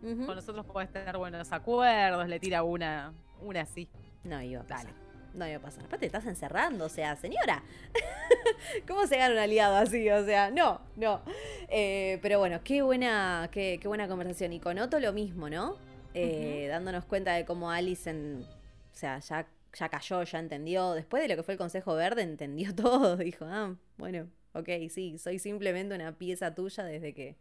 con 0.00 0.34
nosotros 0.34 0.66
podés 0.66 0.90
tener 0.92 1.16
buenos 1.16 1.52
acuerdos, 1.52 2.28
le 2.28 2.38
tira 2.38 2.62
una, 2.62 3.12
una 3.40 3.62
así. 3.62 3.88
No 4.24 4.40
iba 4.40 4.62
a 4.62 4.64
pasar. 4.64 4.86
Dale. 4.86 4.98
No 5.34 5.48
iba 5.48 5.56
a 5.56 5.60
pasar. 5.60 5.84
Aparte, 5.84 6.00
te 6.00 6.06
estás 6.06 6.26
encerrando, 6.26 6.84
o 6.84 6.88
sea, 6.88 7.16
señora. 7.16 7.62
¿Cómo 8.86 9.06
se 9.06 9.16
gana 9.16 9.34
un 9.34 9.40
aliado 9.40 9.76
así? 9.76 10.08
O 10.10 10.24
sea, 10.24 10.50
no, 10.50 10.80
no. 10.96 11.22
Eh, 11.68 12.18
pero 12.22 12.38
bueno, 12.38 12.60
qué 12.62 12.82
buena, 12.82 13.48
qué, 13.50 13.78
qué 13.80 13.88
buena 13.88 14.06
conversación. 14.08 14.52
Y 14.52 14.60
con 14.60 14.78
Otto 14.78 15.00
lo 15.00 15.12
mismo, 15.12 15.48
¿no? 15.48 15.78
Eh, 16.14 16.66
Dándonos 16.68 17.04
cuenta 17.04 17.34
de 17.34 17.44
cómo 17.44 17.70
Alicent, 17.70 18.44
o 18.44 18.94
sea, 18.94 19.18
ya, 19.20 19.46
ya 19.74 19.88
cayó, 19.88 20.22
ya 20.22 20.38
entendió. 20.38 20.92
Después 20.92 21.22
de 21.22 21.28
lo 21.28 21.36
que 21.36 21.42
fue 21.42 21.54
el 21.54 21.58
Consejo 21.58 21.94
Verde, 21.94 22.22
entendió 22.22 22.74
todo. 22.74 23.16
Dijo, 23.16 23.44
ah, 23.46 23.74
bueno, 23.96 24.28
ok, 24.54 24.68
sí, 24.90 25.18
soy 25.18 25.38
simplemente 25.38 25.94
una 25.94 26.16
pieza 26.16 26.54
tuya 26.54 26.84
desde 26.84 27.14
que, 27.14 27.36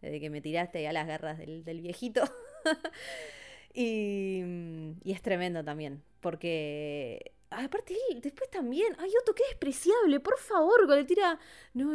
desde 0.00 0.20
que 0.20 0.30
me 0.30 0.40
tiraste 0.40 0.86
a 0.88 0.92
las 0.92 1.06
garras 1.06 1.38
del, 1.38 1.64
del 1.64 1.80
viejito. 1.80 2.22
y, 3.74 4.42
y 5.04 5.12
es 5.12 5.22
tremendo 5.22 5.64
también, 5.64 6.02
porque 6.20 7.32
ay, 7.50 7.66
aparte 7.66 7.96
él 8.10 8.20
después 8.20 8.50
también, 8.50 8.94
ay 8.98 9.10
Otto, 9.20 9.34
qué 9.34 9.44
despreciable, 9.48 10.20
por 10.20 10.38
favor, 10.38 10.78
cuando 10.86 10.96
le 10.96 11.04
tira, 11.04 11.38
no, 11.74 11.92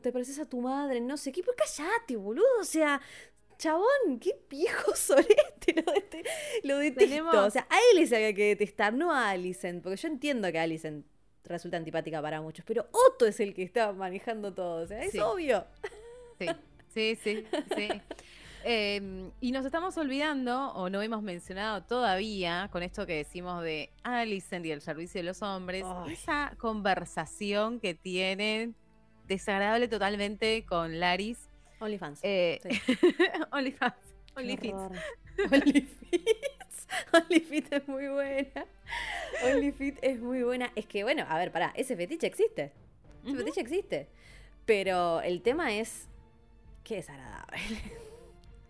te 0.00 0.12
pareces 0.12 0.38
a 0.38 0.48
tu 0.48 0.60
madre, 0.60 1.00
no 1.00 1.16
sé 1.16 1.32
qué, 1.32 1.42
pues 1.42 1.56
callate, 1.56 2.16
boludo, 2.16 2.46
o 2.60 2.64
sea, 2.64 3.00
chabón, 3.62 4.18
qué 4.20 4.34
viejo 4.50 4.92
solete, 4.96 5.74
lo, 5.76 5.92
dete- 5.92 6.24
lo 6.64 6.78
detesto, 6.78 7.08
Tenemos- 7.08 7.34
o 7.34 7.50
sea, 7.50 7.66
a 7.70 7.76
él 7.94 8.06
se 8.08 8.16
había 8.16 8.34
que 8.34 8.44
detestar, 8.48 8.92
no 8.92 9.12
a 9.12 9.30
Alicent, 9.30 9.82
porque 9.82 9.96
yo 9.96 10.08
entiendo 10.08 10.50
que 10.50 10.58
Alicent 10.58 11.06
resulta 11.44 11.76
antipática 11.76 12.20
para 12.22 12.40
muchos, 12.40 12.64
pero 12.64 12.88
Otto 12.92 13.26
es 13.26 13.38
el 13.40 13.54
que 13.54 13.62
está 13.62 13.92
manejando 13.92 14.52
todo, 14.52 14.82
o 14.82 14.86
sea, 14.86 15.02
es 15.02 15.12
Sí. 15.12 15.18
obvio. 15.20 15.64
Sí, 16.38 16.46
sí, 16.88 17.18
sí, 17.22 17.46
sí. 17.76 17.88
Eh, 18.64 19.30
y 19.40 19.50
nos 19.52 19.64
estamos 19.66 19.96
olvidando, 19.96 20.70
o 20.74 20.88
no 20.88 21.02
hemos 21.02 21.20
mencionado 21.22 21.82
todavía, 21.82 22.68
con 22.70 22.82
esto 22.84 23.06
que 23.06 23.16
decimos 23.16 23.62
de 23.62 23.90
Alicent 24.04 24.64
y 24.66 24.70
el 24.70 24.80
servicio 24.80 25.18
de 25.20 25.24
los 25.24 25.42
hombres, 25.42 25.84
Ay. 25.84 26.12
esa 26.12 26.54
conversación 26.58 27.80
que 27.80 27.94
tienen 27.94 28.76
desagradable 29.26 29.88
totalmente 29.88 30.64
con 30.64 31.00
Laris. 31.00 31.48
OnlyFans. 31.82 32.20
Eh, 32.22 32.60
Sí. 32.62 32.82
OnlyFans. 33.52 33.94
OnlyFits. 34.36 34.72
OnlyFits. 35.52 36.86
OnlyFit 37.12 37.72
es 37.72 37.88
muy 37.88 38.08
buena. 38.08 38.66
OnlyFit 39.44 39.98
es 40.02 40.20
muy 40.20 40.42
buena. 40.42 40.70
Es 40.76 40.86
que, 40.86 41.02
bueno, 41.04 41.24
a 41.28 41.38
ver, 41.38 41.52
pará, 41.52 41.72
ese 41.76 41.96
fetiche 41.96 42.26
existe. 42.26 42.72
Ese 43.24 43.36
fetiche 43.36 43.60
existe. 43.60 44.08
Pero 44.66 45.20
el 45.22 45.42
tema 45.42 45.74
es. 45.74 46.08
qué 46.84 46.96
desagradable. 46.96 47.58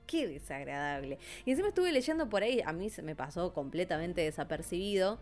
qué 0.06 0.26
desagradable. 0.26 1.18
Y 1.44 1.50
encima 1.50 1.68
estuve 1.68 1.92
leyendo 1.92 2.28
por 2.28 2.42
ahí, 2.42 2.60
a 2.64 2.72
mí 2.72 2.90
se 2.90 3.02
me 3.02 3.14
pasó 3.16 3.52
completamente 3.52 4.20
desapercibido. 4.22 5.18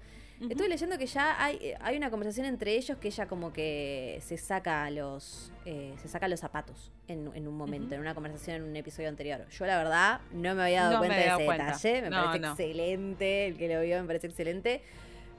Estuve 0.49 0.69
leyendo 0.69 0.97
que 0.97 1.07
ya 1.07 1.43
hay, 1.43 1.57
eh, 1.57 1.77
hay 1.81 1.97
una 1.99 2.11
conversación 2.11 2.47
entre 2.47 2.75
ellos 2.75 2.97
que 2.97 3.09
ella 3.09 3.27
como 3.27 3.53
que 3.53 4.19
se 4.23 4.39
saca 4.39 4.89
los 4.91 5.53
eh, 5.67 5.95
se 6.01 6.09
saca 6.09 6.29
los 6.29 6.41
zapatos 6.41 6.91
en, 7.09 7.29
un 7.47 7.57
momento, 7.57 7.95
en 7.95 8.01
una 8.01 8.15
conversación 8.15 8.57
en 8.57 8.63
un 8.63 8.77
episodio 8.77 9.09
anterior. 9.09 9.47
Yo 9.51 9.67
la 9.67 9.77
verdad 9.77 10.21
no 10.33 10.55
me 10.55 10.63
había 10.63 10.85
dado 10.85 10.99
cuenta 10.99 11.17
de 11.17 11.27
ese 11.27 11.43
detalle, 11.43 12.03
me 12.03 12.11
parece 12.11 12.47
excelente, 12.47 13.47
el 13.49 13.59
que 13.59 13.75
lo 13.75 13.83
vio 13.83 14.01
me 14.01 14.07
parece 14.07 14.29
excelente, 14.29 14.83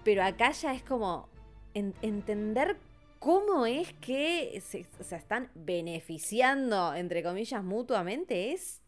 pero 0.03 0.23
acá 0.23 0.51
ya 0.51 0.73
es 0.73 0.83
como 0.83 1.29
entender 1.73 2.77
cómo 3.17 3.65
es 3.65 3.93
que 3.93 4.61
se, 4.63 4.85
se 5.03 5.15
están 5.15 5.49
beneficiando, 5.55 6.93
entre 6.93 7.23
comillas, 7.23 7.63
mutuamente, 7.63 8.51
es 8.51 8.81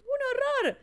un 0.00 0.66
horror 0.66 0.78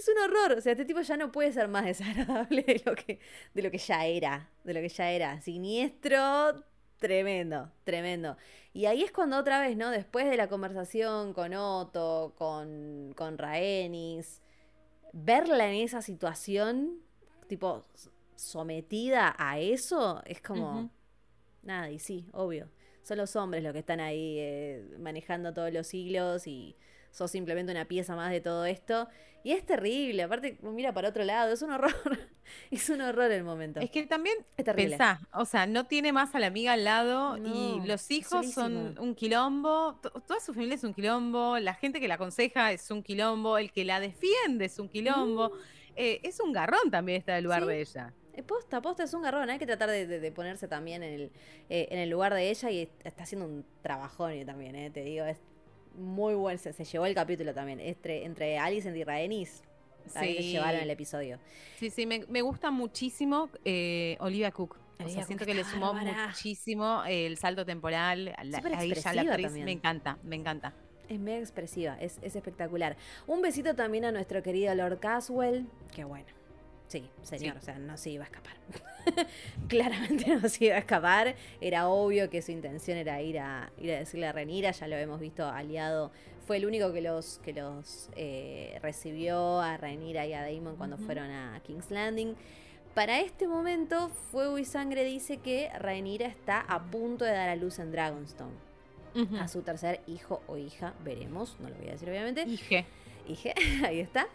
es 0.00 0.08
un 0.08 0.18
horror. 0.18 0.58
O 0.58 0.60
sea, 0.60 0.72
este 0.72 0.84
tipo 0.84 1.00
ya 1.00 1.16
no 1.16 1.30
puede 1.30 1.52
ser 1.52 1.68
más 1.68 1.84
desagradable 1.84 2.62
de 2.66 2.82
lo 2.84 2.94
que, 2.94 3.20
de 3.54 3.62
lo 3.62 3.70
que 3.70 3.78
ya 3.78 4.06
era. 4.06 4.50
De 4.64 4.74
lo 4.74 4.80
que 4.80 4.88
ya 4.88 5.10
era. 5.10 5.40
Siniestro, 5.40 6.64
tremendo, 6.98 7.70
tremendo. 7.84 8.36
Y 8.72 8.86
ahí 8.86 9.02
es 9.02 9.12
cuando 9.12 9.38
otra 9.38 9.60
vez, 9.60 9.76
¿no? 9.76 9.90
Después 9.90 10.28
de 10.28 10.36
la 10.36 10.48
conversación 10.48 11.32
con 11.32 11.54
Otto, 11.54 12.34
con, 12.36 13.12
con 13.16 13.38
Raenis, 13.38 14.40
verla 15.12 15.68
en 15.68 15.82
esa 15.82 16.02
situación, 16.02 17.00
tipo, 17.48 17.84
sometida 18.36 19.34
a 19.38 19.58
eso, 19.58 20.22
es 20.24 20.40
como. 20.40 20.90
Nada, 21.62 21.90
y 21.90 21.98
sí, 21.98 22.26
obvio. 22.32 22.70
Son 23.02 23.18
los 23.18 23.34
hombres 23.36 23.62
los 23.62 23.72
que 23.72 23.80
están 23.80 24.00
ahí 24.00 24.36
eh, 24.38 24.96
manejando 24.98 25.52
todos 25.52 25.72
los 25.72 25.92
hilos 25.92 26.46
y 26.46 26.76
sos 27.10 27.30
simplemente 27.30 27.72
una 27.72 27.84
pieza 27.86 28.16
más 28.16 28.30
de 28.30 28.40
todo 28.40 28.64
esto. 28.64 29.08
Y 29.42 29.52
es 29.52 29.64
terrible, 29.64 30.22
aparte 30.22 30.58
mira 30.60 30.92
para 30.92 31.08
otro 31.08 31.24
lado, 31.24 31.52
es 31.52 31.62
un 31.62 31.70
horror, 31.70 31.92
es 32.70 32.90
un 32.90 33.00
horror 33.00 33.30
el 33.30 33.42
momento. 33.42 33.80
Es 33.80 33.90
que 33.90 34.04
también 34.06 34.36
es 34.56 34.64
pensá, 34.66 35.20
o 35.32 35.46
sea, 35.46 35.66
no 35.66 35.86
tiene 35.86 36.12
más 36.12 36.34
a 36.34 36.40
la 36.40 36.48
amiga 36.48 36.74
al 36.74 36.84
lado 36.84 37.38
y 37.38 37.80
los 37.86 38.10
hijos 38.10 38.52
son 38.52 38.98
un 38.98 39.14
quilombo, 39.14 39.98
toda 40.26 40.40
su 40.40 40.52
familia 40.52 40.74
es 40.74 40.84
un 40.84 40.92
quilombo, 40.92 41.58
la 41.58 41.72
gente 41.72 42.00
que 42.00 42.08
la 42.08 42.16
aconseja 42.16 42.70
es 42.72 42.90
un 42.90 43.02
quilombo, 43.02 43.56
el 43.56 43.72
que 43.72 43.86
la 43.86 43.98
defiende 43.98 44.66
es 44.66 44.78
un 44.78 44.90
quilombo, 44.90 45.48
mm. 45.48 45.52
eh, 45.96 46.20
es 46.22 46.38
un 46.40 46.52
garrón 46.52 46.90
también 46.90 47.20
estar 47.20 47.38
el 47.38 47.44
lugar 47.44 47.64
de 47.64 47.80
ella. 47.80 48.12
Eh, 48.34 48.42
posta, 48.42 48.80
posta 48.80 49.04
es 49.04 49.14
un 49.14 49.22
garrón. 49.22 49.50
Hay 49.50 49.58
que 49.58 49.66
tratar 49.66 49.90
de, 49.90 50.32
ponerse 50.32 50.68
también 50.68 51.02
en 51.02 51.12
el, 51.12 51.32
eh, 51.68 51.88
en 51.90 51.98
el 51.98 52.10
lugar 52.10 52.32
de 52.34 52.50
ella 52.50 52.70
y 52.70 52.88
está 53.04 53.24
haciendo 53.24 53.46
un 53.46 53.64
trabajón 53.82 54.44
también, 54.46 54.76
eh, 54.76 54.90
te 54.90 55.02
digo. 55.02 55.24
Es 55.24 55.40
muy 55.94 56.34
bueno, 56.34 56.58
se, 56.58 56.84
llevó 56.84 57.06
el 57.06 57.14
capítulo 57.14 57.54
también, 57.54 57.80
entre, 57.80 58.24
entre 58.24 58.58
Alicent 58.58 58.96
y 58.96 59.04
Rhaenys. 59.04 59.62
Sí. 60.06 60.18
se 60.18 60.42
llevaron 60.42 60.80
el 60.80 60.90
episodio. 60.90 61.38
Sí, 61.78 61.90
sí, 61.90 62.06
me, 62.06 62.42
gusta 62.42 62.70
muchísimo 62.70 63.50
eh, 63.64 64.16
Olivia 64.20 64.50
Cook. 64.50 64.76
o 65.04 65.08
sea, 65.08 65.24
siento 65.24 65.44
que 65.44 65.54
le 65.54 65.64
sumó 65.64 65.94
muchísimo 65.94 67.02
el 67.06 67.36
salto 67.36 67.64
temporal 67.64 68.34
a, 68.36 68.44
la, 68.44 68.58
actriz. 68.58 69.52
Me 69.52 69.72
encanta, 69.72 70.18
me 70.22 70.36
encanta. 70.36 70.72
Es 71.08 71.18
mega 71.18 71.38
expresiva, 71.38 71.96
es, 72.00 72.18
es 72.22 72.34
espectacular. 72.34 72.96
Un 73.26 73.42
besito 73.42 73.74
también 73.74 74.04
a 74.04 74.12
nuestro 74.12 74.42
querido 74.42 74.74
Lord 74.74 75.00
Caswell, 75.00 75.66
que 75.94 76.04
bueno 76.04 76.39
Sí, 76.90 77.08
señor, 77.22 77.56
o 77.56 77.60
sea, 77.60 77.78
no 77.78 77.96
se 77.96 78.10
iba 78.10 78.24
a 78.24 78.26
escapar. 78.26 78.54
Claramente 79.68 80.26
no 80.34 80.48
se 80.48 80.64
iba 80.64 80.74
a 80.74 80.80
escapar. 80.80 81.36
Era 81.60 81.88
obvio 81.88 82.28
que 82.28 82.42
su 82.42 82.50
intención 82.50 82.98
era 82.98 83.22
ir 83.22 83.38
a, 83.38 83.70
ir 83.78 83.92
a 83.92 84.00
decirle 84.00 84.26
a 84.26 84.32
Renira, 84.32 84.72
ya 84.72 84.88
lo 84.88 84.96
hemos 84.96 85.20
visto 85.20 85.46
aliado. 85.46 86.10
Fue 86.48 86.56
el 86.56 86.66
único 86.66 86.92
que 86.92 87.00
los, 87.00 87.38
que 87.44 87.52
los 87.52 88.10
eh, 88.16 88.76
recibió 88.82 89.60
a 89.60 89.76
Renira 89.76 90.26
y 90.26 90.32
a 90.32 90.42
Damon 90.42 90.74
cuando 90.74 90.98
fueron 90.98 91.30
a 91.30 91.60
King's 91.62 91.92
Landing. 91.92 92.34
Para 92.92 93.20
este 93.20 93.46
momento, 93.46 94.08
Fuego 94.32 94.58
y 94.58 94.64
Sangre 94.64 95.04
dice 95.04 95.36
que 95.36 95.70
Rhaenyra 95.78 96.26
está 96.26 96.60
a 96.60 96.82
punto 96.82 97.24
de 97.24 97.30
dar 97.30 97.50
a 97.50 97.54
luz 97.54 97.78
en 97.78 97.92
Dragonstone. 97.92 98.70
A 99.38 99.46
su 99.46 99.62
tercer 99.62 100.00
hijo 100.08 100.42
o 100.48 100.56
hija, 100.56 100.94
veremos, 101.04 101.56
no 101.60 101.68
lo 101.68 101.76
voy 101.76 101.88
a 101.88 101.92
decir 101.92 102.08
obviamente. 102.08 102.42
Hije. 102.42 102.84
Hije, 103.28 103.54
ahí 103.86 104.00
está. 104.00 104.26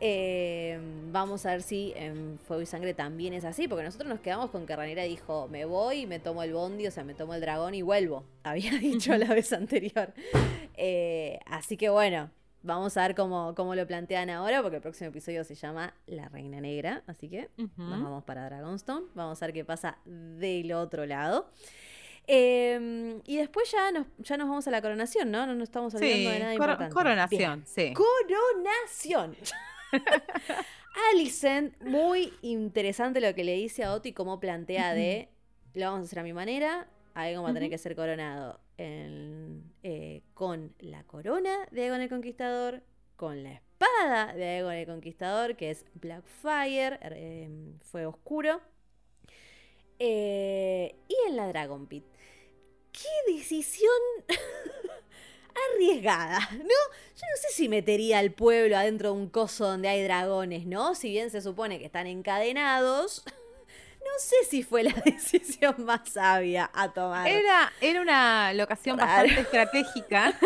Eh, 0.00 0.78
vamos 1.12 1.46
a 1.46 1.52
ver 1.52 1.62
si 1.62 1.92
en 1.96 2.38
Fuego 2.46 2.62
y 2.62 2.66
Sangre 2.66 2.94
también 2.94 3.32
es 3.32 3.44
así, 3.44 3.68
porque 3.68 3.84
nosotros 3.84 4.08
nos 4.08 4.20
quedamos 4.20 4.50
con 4.50 4.66
que 4.66 4.76
Ranera 4.76 5.04
dijo, 5.04 5.48
me 5.48 5.64
voy, 5.64 6.06
me 6.06 6.18
tomo 6.18 6.42
el 6.42 6.52
bondi, 6.52 6.86
o 6.86 6.90
sea, 6.90 7.04
me 7.04 7.14
tomo 7.14 7.34
el 7.34 7.40
dragón 7.40 7.74
y 7.74 7.82
vuelvo. 7.82 8.24
Había 8.42 8.72
dicho 8.78 9.16
la 9.16 9.32
vez 9.32 9.52
anterior. 9.52 10.12
Eh, 10.76 11.38
así 11.46 11.76
que 11.76 11.88
bueno, 11.88 12.30
vamos 12.62 12.96
a 12.96 13.02
ver 13.02 13.14
cómo, 13.14 13.54
cómo, 13.54 13.74
lo 13.74 13.86
plantean 13.86 14.30
ahora, 14.30 14.62
porque 14.62 14.76
el 14.76 14.82
próximo 14.82 15.10
episodio 15.10 15.44
se 15.44 15.54
llama 15.54 15.94
La 16.06 16.28
Reina 16.28 16.60
Negra, 16.60 17.02
así 17.06 17.28
que 17.28 17.50
nos 17.56 18.02
vamos 18.02 18.24
para 18.24 18.44
Dragonstone, 18.46 19.06
vamos 19.14 19.42
a 19.42 19.46
ver 19.46 19.54
qué 19.54 19.64
pasa 19.64 19.98
del 20.04 20.72
otro 20.72 21.06
lado. 21.06 21.48
Em, 22.26 23.20
y 23.26 23.36
después 23.36 23.70
ya 23.70 23.92
nos, 23.92 24.06
ya 24.18 24.36
nos 24.38 24.48
vamos 24.48 24.66
a 24.66 24.70
la 24.70 24.80
coronación, 24.80 25.30
¿no? 25.30 25.46
No 25.46 25.54
nos 25.54 25.64
estamos 25.64 25.94
olvidando 25.94 26.30
de 26.30 26.38
nada 26.38 26.54
importante. 26.54 26.94
Coronación, 26.94 27.64
sí. 27.66 27.92
Coronación. 27.92 29.36
Alicent, 31.12 31.80
muy 31.82 32.32
interesante 32.42 33.20
lo 33.20 33.34
que 33.34 33.44
le 33.44 33.54
dice 33.54 33.84
a 33.84 33.92
Otto 33.92 34.08
y 34.08 34.12
cómo 34.12 34.40
plantea 34.40 34.94
de 34.94 35.28
lo 35.74 35.86
vamos 35.86 36.00
a 36.00 36.04
hacer 36.04 36.20
a 36.20 36.22
mi 36.22 36.32
manera, 36.32 36.86
ahí 37.14 37.34
va 37.34 37.50
a 37.50 37.52
tener 37.52 37.68
que 37.68 37.78
ser 37.78 37.96
coronado 37.96 38.60
eh, 38.78 40.22
con 40.34 40.72
la 40.78 41.04
corona 41.04 41.66
de 41.70 41.82
Aegon 41.82 42.00
el 42.00 42.08
Conquistador, 42.08 42.82
con 43.16 43.42
la 43.42 43.52
espada 43.52 44.34
de 44.34 44.44
Aegon 44.44 44.74
el 44.74 44.86
Conquistador, 44.86 45.56
que 45.56 45.70
es 45.70 45.84
Blackfire, 45.94 46.98
eh, 47.02 47.48
fue 47.82 48.06
oscuro, 48.06 48.60
eh, 49.98 50.94
y 51.08 51.16
en 51.28 51.36
la 51.36 51.48
Dragon 51.48 51.86
Pit. 51.86 52.04
¡Qué 52.92 53.32
decisión! 53.32 53.90
arriesgada, 55.74 56.40
¿no? 56.52 56.58
Yo 56.58 57.26
no 57.30 57.36
sé 57.40 57.48
si 57.52 57.68
metería 57.68 58.18
al 58.18 58.32
pueblo 58.32 58.76
adentro 58.76 59.12
de 59.12 59.20
un 59.20 59.28
coso 59.28 59.66
donde 59.66 59.88
hay 59.88 60.02
dragones, 60.02 60.66
¿no? 60.66 60.94
Si 60.94 61.10
bien 61.10 61.30
se 61.30 61.40
supone 61.40 61.78
que 61.78 61.86
están 61.86 62.06
encadenados, 62.06 63.22
no 64.04 64.10
sé 64.18 64.36
si 64.48 64.62
fue 64.62 64.82
la 64.82 64.92
decisión 65.04 65.84
más 65.84 66.08
sabia 66.08 66.70
a 66.74 66.92
tomar. 66.92 67.28
Era, 67.28 67.72
era 67.80 68.00
una 68.00 68.52
locación 68.52 68.96
bastante 68.96 69.40
estratégica 69.40 70.38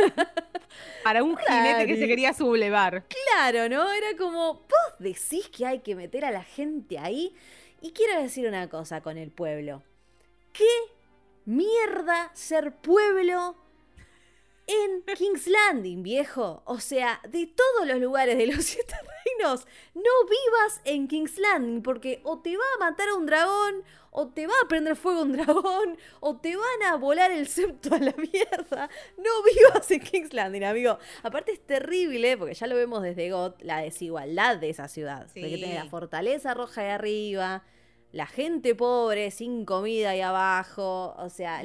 para 1.04 1.22
un 1.22 1.36
jinete 1.36 1.86
que 1.86 1.96
se 1.96 2.06
quería 2.06 2.32
sublevar. 2.32 3.04
Claro, 3.08 3.68
¿no? 3.68 3.92
Era 3.92 4.16
como, 4.16 4.54
vos 4.54 4.94
decís 4.98 5.48
que 5.48 5.66
hay 5.66 5.80
que 5.80 5.94
meter 5.94 6.24
a 6.24 6.30
la 6.30 6.42
gente 6.42 6.98
ahí. 6.98 7.34
Y 7.80 7.92
quiero 7.92 8.20
decir 8.20 8.46
una 8.48 8.68
cosa 8.68 9.00
con 9.00 9.18
el 9.18 9.30
pueblo. 9.30 9.82
¿Qué 10.52 10.66
mierda 11.44 12.30
ser 12.34 12.72
pueblo 12.72 13.56
en 14.68 15.02
King's 15.16 15.46
Landing, 15.46 16.02
viejo. 16.02 16.62
O 16.66 16.78
sea, 16.78 17.20
de 17.28 17.46
todos 17.46 17.88
los 17.88 17.98
lugares 17.98 18.36
de 18.36 18.46
los 18.46 18.64
siete 18.64 18.94
reinos, 18.94 19.66
no 19.94 20.02
vivas 20.02 20.80
en 20.84 21.08
King's 21.08 21.38
Landing 21.38 21.82
porque 21.82 22.20
o 22.22 22.40
te 22.40 22.56
va 22.56 22.64
a 22.76 22.90
matar 22.90 23.12
un 23.16 23.26
dragón, 23.26 23.82
o 24.10 24.28
te 24.28 24.46
va 24.46 24.54
a 24.62 24.68
prender 24.68 24.94
fuego 24.94 25.22
un 25.22 25.32
dragón, 25.36 25.96
o 26.20 26.36
te 26.36 26.54
van 26.54 26.82
a 26.86 26.96
volar 26.96 27.30
el 27.30 27.48
septo 27.48 27.94
a 27.94 27.98
la 27.98 28.12
mierda. 28.12 28.90
No 29.16 29.42
vivas 29.42 29.90
en 29.90 30.00
King's 30.00 30.34
Landing, 30.34 30.64
amigo. 30.64 30.98
Aparte 31.22 31.52
es 31.52 31.66
terrible, 31.66 32.36
porque 32.36 32.54
ya 32.54 32.66
lo 32.66 32.76
vemos 32.76 33.02
desde 33.02 33.30
God, 33.30 33.54
la 33.60 33.80
desigualdad 33.80 34.58
de 34.58 34.70
esa 34.70 34.86
ciudad. 34.88 35.26
De 35.32 35.40
que 35.40 35.56
tiene 35.56 35.74
la 35.74 35.86
fortaleza 35.86 36.52
roja 36.52 36.82
de 36.82 36.90
arriba 36.90 37.64
la 38.12 38.26
gente 38.26 38.74
pobre, 38.74 39.30
sin 39.30 39.64
comida 39.64 40.10
ahí 40.10 40.20
abajo. 40.20 41.14
O 41.18 41.28
sea, 41.28 41.60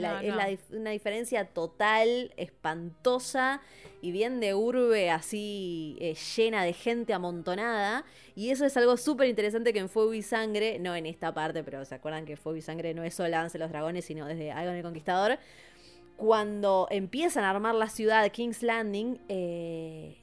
es 0.50 0.60
una 0.72 0.90
diferencia 0.90 1.46
total, 1.46 2.34
espantosa 2.38 3.62
y 4.02 4.12
bien 4.12 4.42
de 4.42 4.54
urbe 4.54 5.10
así 5.10 5.96
eh, 6.02 6.16
llena 6.36 6.64
de 6.64 6.74
gente 6.74 7.14
amontonada. 7.14 8.04
Y 8.36 8.50
eso 8.50 8.66
es 8.66 8.76
algo 8.76 8.98
súper 8.98 9.30
interesante 9.30 9.72
que 9.72 9.80
en 9.80 9.88
Fuego 9.88 10.14
y 10.14 10.22
Sangre, 10.22 10.80
no 10.80 10.96
en 10.96 11.06
esta 11.06 11.34
parte, 11.34 11.64
pero 11.64 11.86
se 11.86 11.96
acuerdan 11.96 12.26
que 12.26 12.36
Fuego 12.36 12.58
y 12.58 12.62
Sangre 12.62 12.94
no 12.94 13.04
es 13.04 13.14
solo 13.14 13.30
Lance 13.30 13.58
los 13.58 13.70
Dragones, 13.70 14.04
sino 14.04 14.26
desde 14.26 14.52
Algo 14.52 14.72
en 14.72 14.78
el 14.78 14.84
Conquistador. 14.84 15.40
Cuando 16.18 16.88
empiezan 16.92 17.46
a 17.46 17.52
armar 17.52 17.76
la 17.76 17.88
ciudad 17.88 18.22
de 18.22 18.32
King's 18.32 18.62
Landing, 18.62 19.20
eh, 19.30 20.18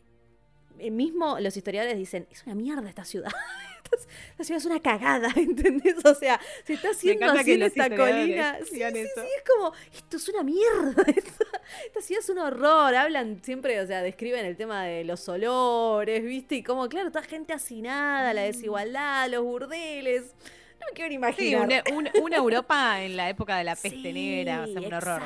mismo 0.90 1.40
los 1.40 1.56
historiadores 1.56 1.96
dicen, 1.96 2.26
es 2.30 2.44
una 2.44 2.54
mierda 2.54 2.88
esta 2.88 3.04
ciudad. 3.04 3.30
esta 3.92 4.44
ciudad 4.44 4.58
es 4.58 4.66
una 4.66 4.80
cagada, 4.80 5.32
¿entendés? 5.36 5.96
O 6.04 6.14
sea, 6.14 6.40
se 6.64 6.74
está 6.74 6.90
haciendo 6.90 7.26
así 7.26 7.52
en 7.52 7.62
esta 7.62 7.88
colina. 7.94 8.58
Sí, 8.60 8.76
sí, 8.76 8.80
sí, 8.80 9.20
es 9.36 9.44
como, 9.46 9.72
esto 9.94 10.16
es 10.16 10.28
una 10.28 10.42
mierda. 10.42 11.04
Esta, 11.86 12.00
ciudad 12.00 12.22
es 12.22 12.28
un 12.30 12.38
horror. 12.38 12.94
Hablan 12.94 13.42
siempre, 13.44 13.80
o 13.80 13.86
sea, 13.86 14.02
describen 14.02 14.44
el 14.44 14.56
tema 14.56 14.84
de 14.84 15.04
los 15.04 15.28
olores, 15.28 16.24
¿viste? 16.24 16.56
Y 16.56 16.62
como, 16.62 16.88
claro, 16.88 17.10
toda 17.12 17.24
gente 17.24 17.52
hacinada, 17.52 18.34
la 18.34 18.42
mm. 18.42 18.46
desigualdad, 18.46 19.28
los 19.30 19.44
burdeles. 19.44 20.34
No 20.80 20.86
me 20.86 20.92
quiero 20.94 21.14
imaginar. 21.14 21.84
Sí, 21.86 21.92
una, 21.92 22.36
Europa 22.36 23.02
en 23.02 23.16
la 23.16 23.28
época 23.28 23.58
de 23.58 23.64
la 23.64 23.76
peste 23.82 24.12
negra, 24.12 24.62
o 24.62 24.66
sea, 24.66 24.80
un 24.80 24.94
horror. 24.94 25.22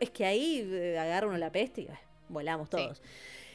Es 0.00 0.10
que 0.10 0.24
ahí 0.24 0.68
eh, 0.70 0.98
agarra 0.98 1.28
uno 1.28 1.38
la 1.38 1.50
peste 1.50 1.82
y 1.82 1.88
volamos 2.28 2.68
todos. 2.68 3.00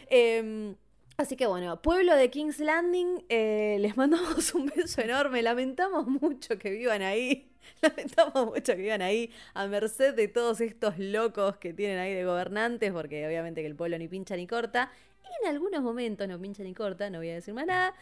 Em, 0.09 0.75
así 1.17 1.35
que 1.35 1.45
bueno, 1.47 1.81
pueblo 1.81 2.15
de 2.15 2.29
King's 2.29 2.59
Landing, 2.59 3.25
eh, 3.29 3.77
les 3.79 3.95
mandamos 3.97 4.53
un 4.55 4.67
beso 4.67 5.01
enorme. 5.01 5.41
Lamentamos 5.41 6.07
mucho 6.07 6.57
que 6.57 6.69
vivan 6.71 7.01
ahí. 7.01 7.49
Lamentamos 7.81 8.47
mucho 8.47 8.73
que 8.75 8.81
vivan 8.81 9.01
ahí 9.01 9.31
a 9.53 9.67
merced 9.67 10.13
de 10.15 10.27
todos 10.27 10.61
estos 10.61 10.97
locos 10.99 11.57
que 11.57 11.73
tienen 11.73 11.97
ahí 11.99 12.13
de 12.13 12.25
gobernantes, 12.25 12.91
porque 12.91 13.25
obviamente 13.25 13.61
que 13.61 13.67
el 13.67 13.75
pueblo 13.75 13.97
ni 13.97 14.07
pincha 14.07 14.35
ni 14.35 14.47
corta. 14.47 14.91
Y 15.23 15.45
en 15.45 15.51
algunos 15.53 15.81
momentos 15.81 16.27
no 16.27 16.39
pincha 16.39 16.63
ni 16.63 16.73
corta, 16.73 17.09
no 17.09 17.19
voy 17.19 17.29
a 17.29 17.35
decir 17.35 17.53
más 17.53 17.65
nada. 17.65 17.93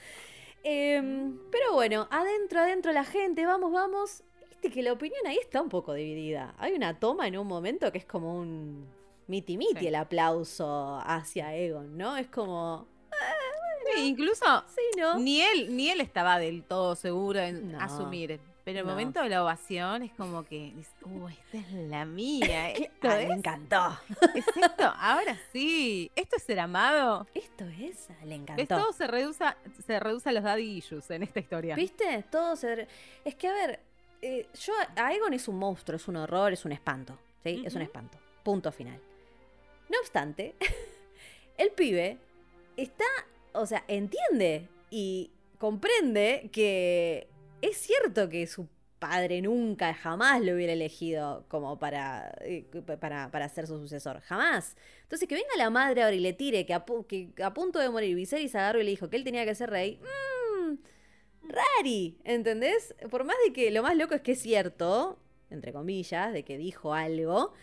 Em, 0.63 1.37
pero 1.51 1.73
bueno, 1.73 2.07
adentro, 2.11 2.59
adentro 2.59 2.91
la 2.91 3.03
gente, 3.03 3.45
vamos, 3.45 3.71
vamos. 3.71 4.23
Viste 4.49 4.69
que 4.69 4.83
la 4.83 4.93
opinión 4.93 5.25
ahí 5.25 5.37
está 5.37 5.61
un 5.61 5.69
poco 5.69 5.93
dividida. 5.93 6.53
Hay 6.57 6.73
una 6.73 6.99
toma 6.99 7.27
en 7.27 7.37
un 7.37 7.47
momento 7.47 7.91
que 7.91 7.97
es 7.99 8.05
como 8.05 8.37
un 8.37 8.85
miti 9.27 9.57
miti 9.57 9.79
Sí. 9.79 9.87
el 9.87 9.95
aplauso 9.95 10.99
hacia 11.03 11.55
Egon, 11.55 11.97
¿no? 11.97 12.17
Es 12.17 12.27
como, 12.27 12.87
Sí, 13.95 14.07
incluso 14.07 14.63
sí, 14.67 14.99
¿no? 14.99 15.19
ni 15.19 15.41
él, 15.41 15.75
ni 15.75 15.89
él 15.89 16.01
estaba 16.01 16.39
del 16.39 16.63
todo 16.63 16.95
seguro 16.95 17.39
en 17.39 17.71
No. 17.73 17.79
asumir. 17.81 18.39
Pero 18.63 18.79
el 18.81 18.85
No. 18.85 18.91
momento 18.91 19.23
de 19.23 19.29
la 19.29 19.43
ovación 19.43 20.03
es 20.03 20.11
como 20.13 20.43
que, 20.45 20.71
uh, 21.05 21.27
esta 21.29 21.57
es 21.57 21.71
la 21.73 22.05
mía. 22.05 22.69
¿Esto 22.71 23.07
Ah, 23.09 23.15
me 23.15 23.23
es? 23.23 23.29
encantó. 23.31 23.99
¿Es 24.35 24.45
esto? 24.47 24.83
Ahora 24.97 25.35
sí. 25.51 26.11
¿Esto 26.15 26.35
es 26.35 26.43
ser 26.43 26.59
amado? 26.59 27.25
Esto 27.33 27.65
es, 27.65 28.07
le 28.23 28.25
¿Ves? 28.25 28.39
encantó. 28.39 28.77
Todo 28.77 28.93
se 28.93 29.07
reduce, 29.07 29.43
a- 29.43 29.57
se 29.85 29.99
reduce 29.99 30.29
a 30.29 30.31
los 30.31 30.43
daddy 30.43 30.77
issues 30.77 31.09
en 31.09 31.23
esta 31.23 31.39
historia. 31.39 31.75
¿Viste? 31.75 32.23
Todo 32.31 32.55
se... 32.55 32.87
Es 33.25 33.33
que, 33.33 33.47
a 33.47 33.53
ver, 33.53 33.79
eh, 34.21 34.47
yo... 34.63 34.73
Aegon 34.95 35.33
es 35.33 35.47
un 35.47 35.57
monstruo, 35.57 35.95
es 35.95 36.07
un 36.07 36.17
horror, 36.17 36.53
es 36.53 36.63
un 36.63 36.71
espanto. 36.71 37.17
¿Sí? 37.43 37.63
Es 37.65 37.73
un 37.73 37.81
espanto. 37.81 38.19
Punto 38.43 38.71
final. 38.71 38.99
No 39.89 39.97
obstante, 39.99 40.55
el 41.57 41.71
pibe 41.71 42.19
está... 42.77 43.05
O 43.53 43.65
sea, 43.65 43.83
entiende 43.87 44.67
y 44.89 45.31
comprende 45.57 46.49
que 46.51 47.27
es 47.61 47.77
cierto 47.77 48.29
que 48.29 48.47
su 48.47 48.67
padre 49.01 49.41
nunca, 49.41 49.95
jamás 49.95 50.41
lo 50.41 50.53
hubiera 50.53 50.73
elegido 50.73 51.43
como 51.47 51.79
para, 51.79 52.35
eh, 52.41 52.65
para, 52.99 53.31
para 53.31 53.49
ser 53.49 53.65
su 53.65 53.79
sucesor. 53.79 54.19
Jamás. 54.21 54.77
Entonces, 55.01 55.27
que 55.27 55.33
venga 55.33 55.49
la 55.57 55.71
madre 55.71 56.03
ahora 56.03 56.15
y 56.15 56.19
le 56.19 56.33
tire 56.33 56.67
que 56.67 56.73
a, 56.75 56.85
punto 56.85 57.79
de 57.79 57.89
morir 57.89 58.15
Viserys 58.15 58.53
agarró 58.53 58.79
y 58.79 58.83
le 58.83 58.91
dijo 58.91 59.09
que 59.09 59.17
él 59.17 59.23
tenía 59.23 59.43
que 59.43 59.55
ser 59.55 59.71
rey. 59.71 59.99
Mmm, 59.99 60.75
rari, 61.49 62.19
¿entendés? 62.23 62.93
Por 63.09 63.23
más 63.23 63.35
de 63.43 63.53
que 63.53 63.71
lo 63.71 63.81
más 63.81 63.97
loco 63.97 64.13
es 64.13 64.21
que 64.21 64.33
es 64.33 64.39
cierto, 64.39 65.17
entre 65.49 65.73
comillas, 65.73 66.31
de 66.31 66.43
que 66.43 66.59
dijo 66.59 66.93
algo. 66.93 67.53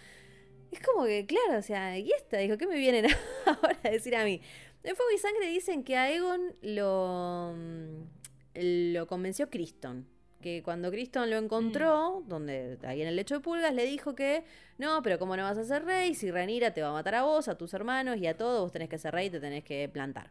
Es 0.72 0.80
como 0.80 1.04
que, 1.04 1.24
claro, 1.24 1.58
o 1.58 1.62
sea, 1.62 1.96
y 1.98 2.10
esta 2.10 2.38
dijo, 2.38 2.58
¿qué 2.58 2.66
me 2.66 2.76
vienen 2.76 3.06
ahora 3.46 3.78
a 3.84 3.90
decir 3.90 4.16
a 4.16 4.24
mí? 4.24 4.42
En 4.82 4.96
Fuego 4.96 5.10
y 5.14 5.18
Sangre 5.18 5.48
dicen 5.48 5.82
que 5.84 5.96
a 5.96 6.10
Egon 6.10 6.54
lo, 6.62 7.54
mm, 7.56 8.92
lo 8.92 9.06
convenció 9.06 9.50
Criston. 9.50 10.06
Que 10.40 10.62
cuando 10.62 10.90
Criston 10.92 11.30
lo 11.30 11.36
encontró, 11.36 12.22
donde 12.28 12.78
ahí 12.84 13.02
en 13.02 13.08
el 13.08 13.16
lecho 13.16 13.34
de 13.34 13.40
pulgas, 13.40 13.74
le 13.74 13.84
dijo 13.84 14.14
que 14.14 14.44
no, 14.78 15.02
pero 15.02 15.18
¿cómo 15.18 15.36
no 15.36 15.42
vas 15.42 15.58
a 15.58 15.64
ser 15.64 15.84
rey? 15.84 16.14
Si 16.14 16.30
Ranira 16.30 16.72
te 16.72 16.80
va 16.80 16.90
a 16.90 16.92
matar 16.92 17.16
a 17.16 17.24
vos, 17.24 17.48
a 17.48 17.58
tus 17.58 17.74
hermanos 17.74 18.18
y 18.18 18.28
a 18.28 18.36
todos, 18.36 18.60
vos 18.62 18.70
tenés 18.70 18.88
que 18.88 18.98
ser 18.98 19.12
rey 19.14 19.26
y 19.26 19.30
te 19.30 19.40
tenés 19.40 19.64
que 19.64 19.88
plantar. 19.88 20.30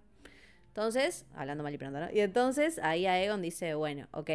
Entonces, 0.70 1.26
hablando 1.36 1.64
mal 1.64 1.74
y 1.74 1.78
pronto, 1.78 2.00
¿no? 2.00 2.10
Y 2.12 2.22
entonces 2.22 2.80
ahí 2.84 3.06
Aegon 3.06 3.42
dice, 3.42 3.74
bueno, 3.74 4.08
ok. 4.12 4.30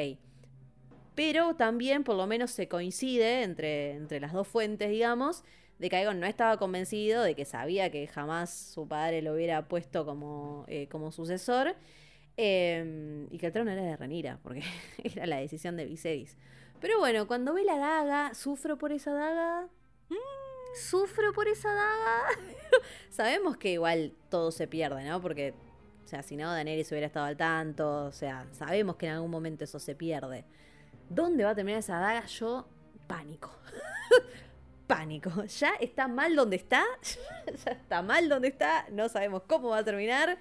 Pero 1.14 1.56
también 1.56 2.04
por 2.04 2.16
lo 2.16 2.26
menos 2.26 2.50
se 2.50 2.68
coincide 2.68 3.42
entre, 3.42 3.92
entre 3.92 4.20
las 4.20 4.32
dos 4.32 4.48
fuentes, 4.48 4.90
digamos, 4.90 5.42
de 5.82 5.90
que 5.90 5.96
Aegon 5.96 6.20
no 6.20 6.26
estaba 6.26 6.58
convencido, 6.58 7.24
de 7.24 7.34
que 7.34 7.44
sabía 7.44 7.90
que 7.90 8.06
jamás 8.06 8.54
su 8.54 8.86
padre 8.86 9.20
lo 9.20 9.34
hubiera 9.34 9.66
puesto 9.66 10.06
como, 10.06 10.64
eh, 10.68 10.86
como 10.86 11.10
sucesor, 11.10 11.74
eh, 12.36 13.26
y 13.28 13.36
que 13.38 13.46
el 13.46 13.52
trono 13.52 13.72
era 13.72 13.82
de 13.82 13.96
Renira, 13.96 14.38
porque 14.44 14.62
era 15.02 15.26
la 15.26 15.38
decisión 15.38 15.76
de 15.76 15.86
Viserys. 15.86 16.36
Pero 16.80 17.00
bueno, 17.00 17.26
cuando 17.26 17.52
ve 17.52 17.64
la 17.64 17.78
daga, 17.78 18.32
sufro 18.32 18.78
por 18.78 18.92
esa 18.92 19.12
daga. 19.12 19.66
Sufro 20.76 21.32
por 21.32 21.48
esa 21.48 21.74
daga. 21.74 22.28
Sabemos 23.10 23.56
que 23.56 23.72
igual 23.72 24.14
todo 24.30 24.52
se 24.52 24.68
pierde, 24.68 25.02
¿no? 25.02 25.20
Porque, 25.20 25.52
o 26.04 26.06
sea, 26.06 26.22
si 26.22 26.36
no, 26.36 26.52
Daenerys 26.52 26.92
hubiera 26.92 27.08
estado 27.08 27.26
al 27.26 27.36
tanto. 27.36 28.04
O 28.04 28.12
sea, 28.12 28.46
sabemos 28.52 28.94
que 28.94 29.06
en 29.06 29.14
algún 29.14 29.32
momento 29.32 29.64
eso 29.64 29.80
se 29.80 29.96
pierde. 29.96 30.44
¿Dónde 31.08 31.42
va 31.42 31.50
a 31.50 31.54
terminar 31.56 31.80
esa 31.80 31.98
daga? 31.98 32.24
Yo, 32.26 32.68
pánico. 33.08 33.50
pánico. 34.96 35.30
Ya 35.58 35.72
está 35.80 36.08
mal 36.08 36.34
donde 36.36 36.56
está. 36.56 36.84
ya 37.64 37.72
está 37.72 38.02
mal 38.02 38.28
donde 38.28 38.48
está. 38.48 38.86
No 38.90 39.08
sabemos 39.08 39.42
cómo 39.46 39.68
va 39.70 39.78
a 39.78 39.84
terminar. 39.84 40.38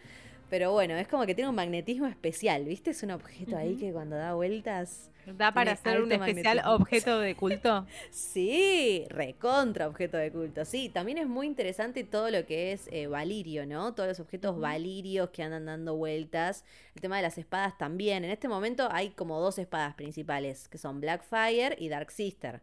Pero 0.50 0.74
bueno, 0.74 0.96
es 0.96 1.08
como 1.08 1.26
que 1.26 1.34
tiene 1.34 1.50
un 1.50 1.56
magnetismo 1.56 2.08
especial, 2.08 2.66
¿viste? 2.66 2.90
Es 2.92 3.04
un 3.04 3.12
objeto 3.12 3.56
ahí 3.56 3.78
que 3.78 3.94
cuando 3.94 4.18
da 4.18 4.34
vueltas. 4.34 5.10
¿Da 5.26 5.54
para 5.54 5.76
ser 5.78 6.02
un 6.02 6.12
especial 6.12 6.58
magnetismo. 6.58 6.74
objeto 6.76 7.20
de 7.20 7.36
culto? 7.36 7.86
Sí, 8.10 9.06
recontra 9.10 9.88
objeto 9.88 10.18
de 10.18 10.30
culto. 10.32 10.66
Sí, 10.66 10.90
también 10.90 11.20
es 11.20 11.28
muy 11.28 11.48
interesante 11.48 12.04
todo 12.04 12.30
lo 12.32 12.46
que 12.46 12.74
es 12.74 12.90
eh, 12.92 13.08
Valirio, 13.08 13.66
¿no? 13.66 13.94
Todos 13.94 14.10
los 14.10 14.20
objetos 14.20 14.52
Ujú. 14.54 14.62
valirios 14.62 15.30
que 15.30 15.44
andan 15.44 15.66
dando 15.68 15.96
vueltas. 15.96 16.66
El 16.96 17.02
tema 17.02 17.16
de 17.18 17.22
las 17.22 17.38
espadas 17.38 17.78
también. 17.78 18.26
En 18.26 18.32
este 18.32 18.48
momento 18.50 18.90
hay 18.92 19.12
como 19.12 19.40
dos 19.40 19.58
espadas 19.58 19.94
principales, 19.96 20.68
que 20.68 20.78
son 20.78 21.00
Blackfire 21.00 21.76
y 21.80 21.88
Dark 21.88 22.12
Sister. 22.12 22.62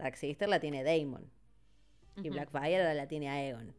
Dark 0.00 0.16
Sister 0.16 0.48
la 0.48 0.60
tiene 0.60 0.82
Daemon. 0.82 1.30
Y. 2.16 2.30
Blackfire 2.30 2.94
la 2.94 3.06
tiene 3.06 3.28
Aegon. 3.28 3.74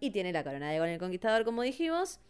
Y 0.00 0.10
tiene 0.10 0.32
la 0.32 0.44
corona 0.44 0.66
de 0.66 0.74
Aegon 0.74 0.88
el 0.88 0.98
Conquistador, 0.98 1.44
como 1.44 1.62
dijimos. 1.62 2.20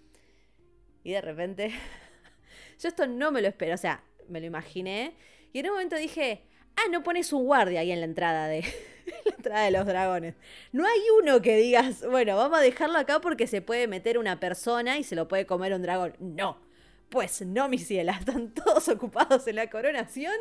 Y 1.03 1.13
de 1.13 1.21
repente. 1.21 1.71
Yo 2.79 2.89
esto 2.89 3.07
no 3.07 3.33
me 3.33 3.43
lo 3.43 3.49
espero. 3.49 3.75
O 3.75 3.79
sea, 3.79 4.03
me 4.29 4.41
lo 4.41 4.47
imaginé. 4.47 5.15
Y 5.53 5.61
en 5.61 5.67
un 5.67 5.73
momento 5.73 5.97
dije. 5.97 6.43
Ah, 6.77 6.91
no 6.91 7.03
pones 7.03 7.33
un 7.33 7.47
guardia 7.47 7.81
ahí 7.81 7.91
en 7.91 8.01
la 8.01 8.07
entrada 8.07 8.49
de. 8.49 8.61
la 9.25 9.35
entrada 9.35 9.65
de 9.65 9.71
los 9.71 9.87
dragones. 9.87 10.35
No 10.73 10.85
hay 10.85 11.01
uno 11.23 11.41
que 11.41 11.57
digas, 11.57 12.05
bueno, 12.07 12.37
vamos 12.37 12.59
a 12.59 12.61
dejarlo 12.63 12.99
acá 12.99 13.21
porque 13.21 13.47
se 13.47 13.63
puede 13.63 13.87
meter 13.87 14.19
una 14.19 14.41
persona 14.41 14.99
y 14.99 15.05
se 15.05 15.17
lo 15.17 15.27
puede 15.27 15.47
comer 15.47 15.73
un 15.73 15.83
dragón. 15.83 16.15
No. 16.19 16.61
Pues 17.09 17.41
no, 17.43 17.69
mi 17.69 17.79
ciela. 17.79 18.13
Están 18.13 18.53
todos 18.55 18.89
ocupados 18.89 19.47
en 19.47 19.57
la 19.57 19.71
coronación. 19.71 20.35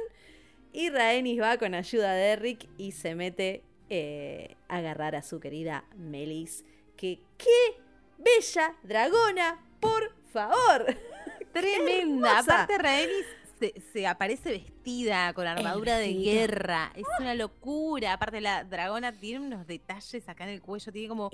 Y 0.75 0.89
Rhaenys 0.89 1.41
va 1.41 1.57
con 1.57 1.73
ayuda 1.73 2.11
de 2.15 2.31
Eric 2.31 2.67
y 2.77 2.91
se 2.91 3.15
mete 3.15 3.63
eh, 3.89 4.57
a 4.67 4.79
agarrar 4.79 5.15
a 5.15 5.21
su 5.21 5.39
querida 5.39 5.85
Melis. 5.95 6.65
Que 6.97 7.21
qué 7.37 7.81
bella 8.17 8.75
dragona, 8.83 9.63
por 9.79 10.13
favor. 10.33 10.85
Tremenda. 11.53 12.39
Aparte, 12.39 12.77
Rhaenys 12.77 13.25
se, 13.59 13.73
se 13.93 14.05
aparece 14.07 14.49
vestida 14.51 15.33
con 15.33 15.47
armadura 15.47 15.97
de 15.97 16.13
guerra. 16.13 16.91
Es 16.95 17.05
una 17.19 17.33
locura. 17.35 18.13
Aparte, 18.13 18.41
la 18.41 18.63
dragona 18.63 19.11
tiene 19.13 19.45
unos 19.45 19.65
detalles 19.65 20.27
acá 20.27 20.43
en 20.43 20.51
el 20.51 20.61
cuello. 20.61 20.91
Tiene 20.91 21.07
como, 21.07 21.29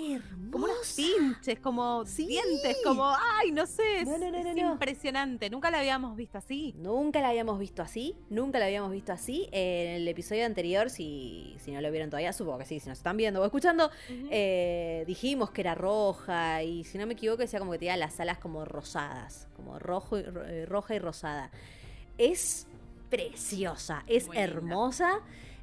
como 0.51 0.65
unos 0.65 0.93
pinches, 0.95 1.59
como 1.59 2.05
Sí. 2.05 2.27
dientes, 2.27 2.77
como, 2.83 3.07
ay, 3.39 3.51
no 3.51 3.65
sé. 3.65 4.01
Es, 4.01 4.07
No, 4.07 4.17
no, 4.17 4.31
no, 4.31 4.37
es 4.37 4.45
no, 4.45 4.53
no. 4.53 4.71
impresionante. 4.73 5.49
Nunca 5.49 5.71
la 5.71 5.79
habíamos 5.79 6.15
visto 6.15 6.37
así. 6.37 6.73
Nunca 6.77 7.21
la 7.21 7.29
habíamos 7.29 7.57
visto 7.59 7.81
así, 7.81 8.15
nunca 8.29 8.59
la 8.59 8.65
habíamos 8.65 8.91
visto 8.91 9.11
así. 9.11 9.47
En 9.51 9.91
el 10.01 10.07
episodio 10.07 10.45
anterior, 10.45 10.89
si, 10.89 11.55
si 11.59 11.71
no 11.71 11.81
lo 11.81 11.89
vieron 11.91 12.09
todavía, 12.09 12.33
supongo 12.33 12.59
que 12.59 12.65
sí, 12.65 12.79
si 12.79 12.87
nos 12.89 12.97
están 12.99 13.17
viendo 13.17 13.41
o 13.41 13.45
escuchando, 13.45 13.89
eh, 14.29 15.03
dijimos 15.07 15.51
que 15.51 15.61
era 15.61 15.75
roja 15.75 16.63
y 16.63 16.83
si 16.83 16.97
no 16.97 17.05
me 17.07 17.13
equivoco 17.13 17.41
decía 17.41 17.59
como 17.59 17.71
que 17.71 17.79
tenía 17.79 17.97
las 17.97 18.19
alas 18.19 18.37
como 18.37 18.65
rosadas, 18.65 19.47
como 19.55 19.79
rojo 19.79 20.17
y, 20.17 20.23
ro- 20.23 20.45
eh, 20.45 20.65
roja 20.65 20.95
y 20.95 20.99
rosada. 20.99 21.51
Es 22.21 22.67
preciosa, 23.09 24.03
es 24.07 24.27
Muy 24.27 24.37
hermosa. 24.37 25.19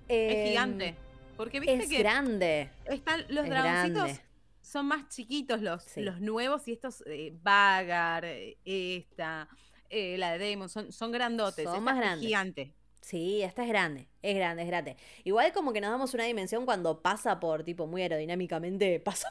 es 0.09 0.35
eh, 0.37 0.49
gigante. 0.49 0.97
Porque 1.37 1.61
viste 1.61 1.77
Es 1.85 1.89
que 1.89 1.99
grande. 1.99 2.71
están 2.87 3.21
los 3.29 3.45
es 3.45 3.51
dragoncitos. 3.51 4.03
grande. 4.05 4.21
Son 4.61 4.87
más 4.87 5.09
chiquitos 5.09 5.63
los, 5.63 5.83
Sí. 5.85 6.03
los 6.03 6.21
nuevos 6.21 6.67
y 6.69 6.73
estos 6.73 7.03
eh, 7.07 7.33
Vagar, 7.43 8.25
eh, 8.25 8.59
esta, 8.65 9.49
eh, 9.89 10.19
la 10.19 10.33
de 10.33 10.39
Daemon, 10.41 10.69
son, 10.69 10.91
son 10.93 11.13
grandotes. 11.13 11.65
Son 11.65 11.75
esta 11.75 11.81
más 11.81 11.95
es 11.95 12.01
grandes. 12.01 12.27
Gigante. 12.27 12.75
Sí, 13.01 13.43
esta 13.43 13.63
es 13.63 13.69
grande, 13.69 14.09
es 14.23 14.35
grande, 14.37 14.63
es 14.63 14.69
grande. 14.69 14.97
Igual 15.25 15.53
como 15.53 15.73
que 15.73 15.81
nos 15.81 15.91
damos 15.91 16.13
una 16.15 16.25
dimensión 16.25 16.67
cuando 16.67 17.01
pasa 17.01 17.41
por, 17.41 17.63
tipo, 17.63 17.87
muy 17.87 18.03
aerodinámicamente, 18.03 19.01
pasa, 19.05 19.31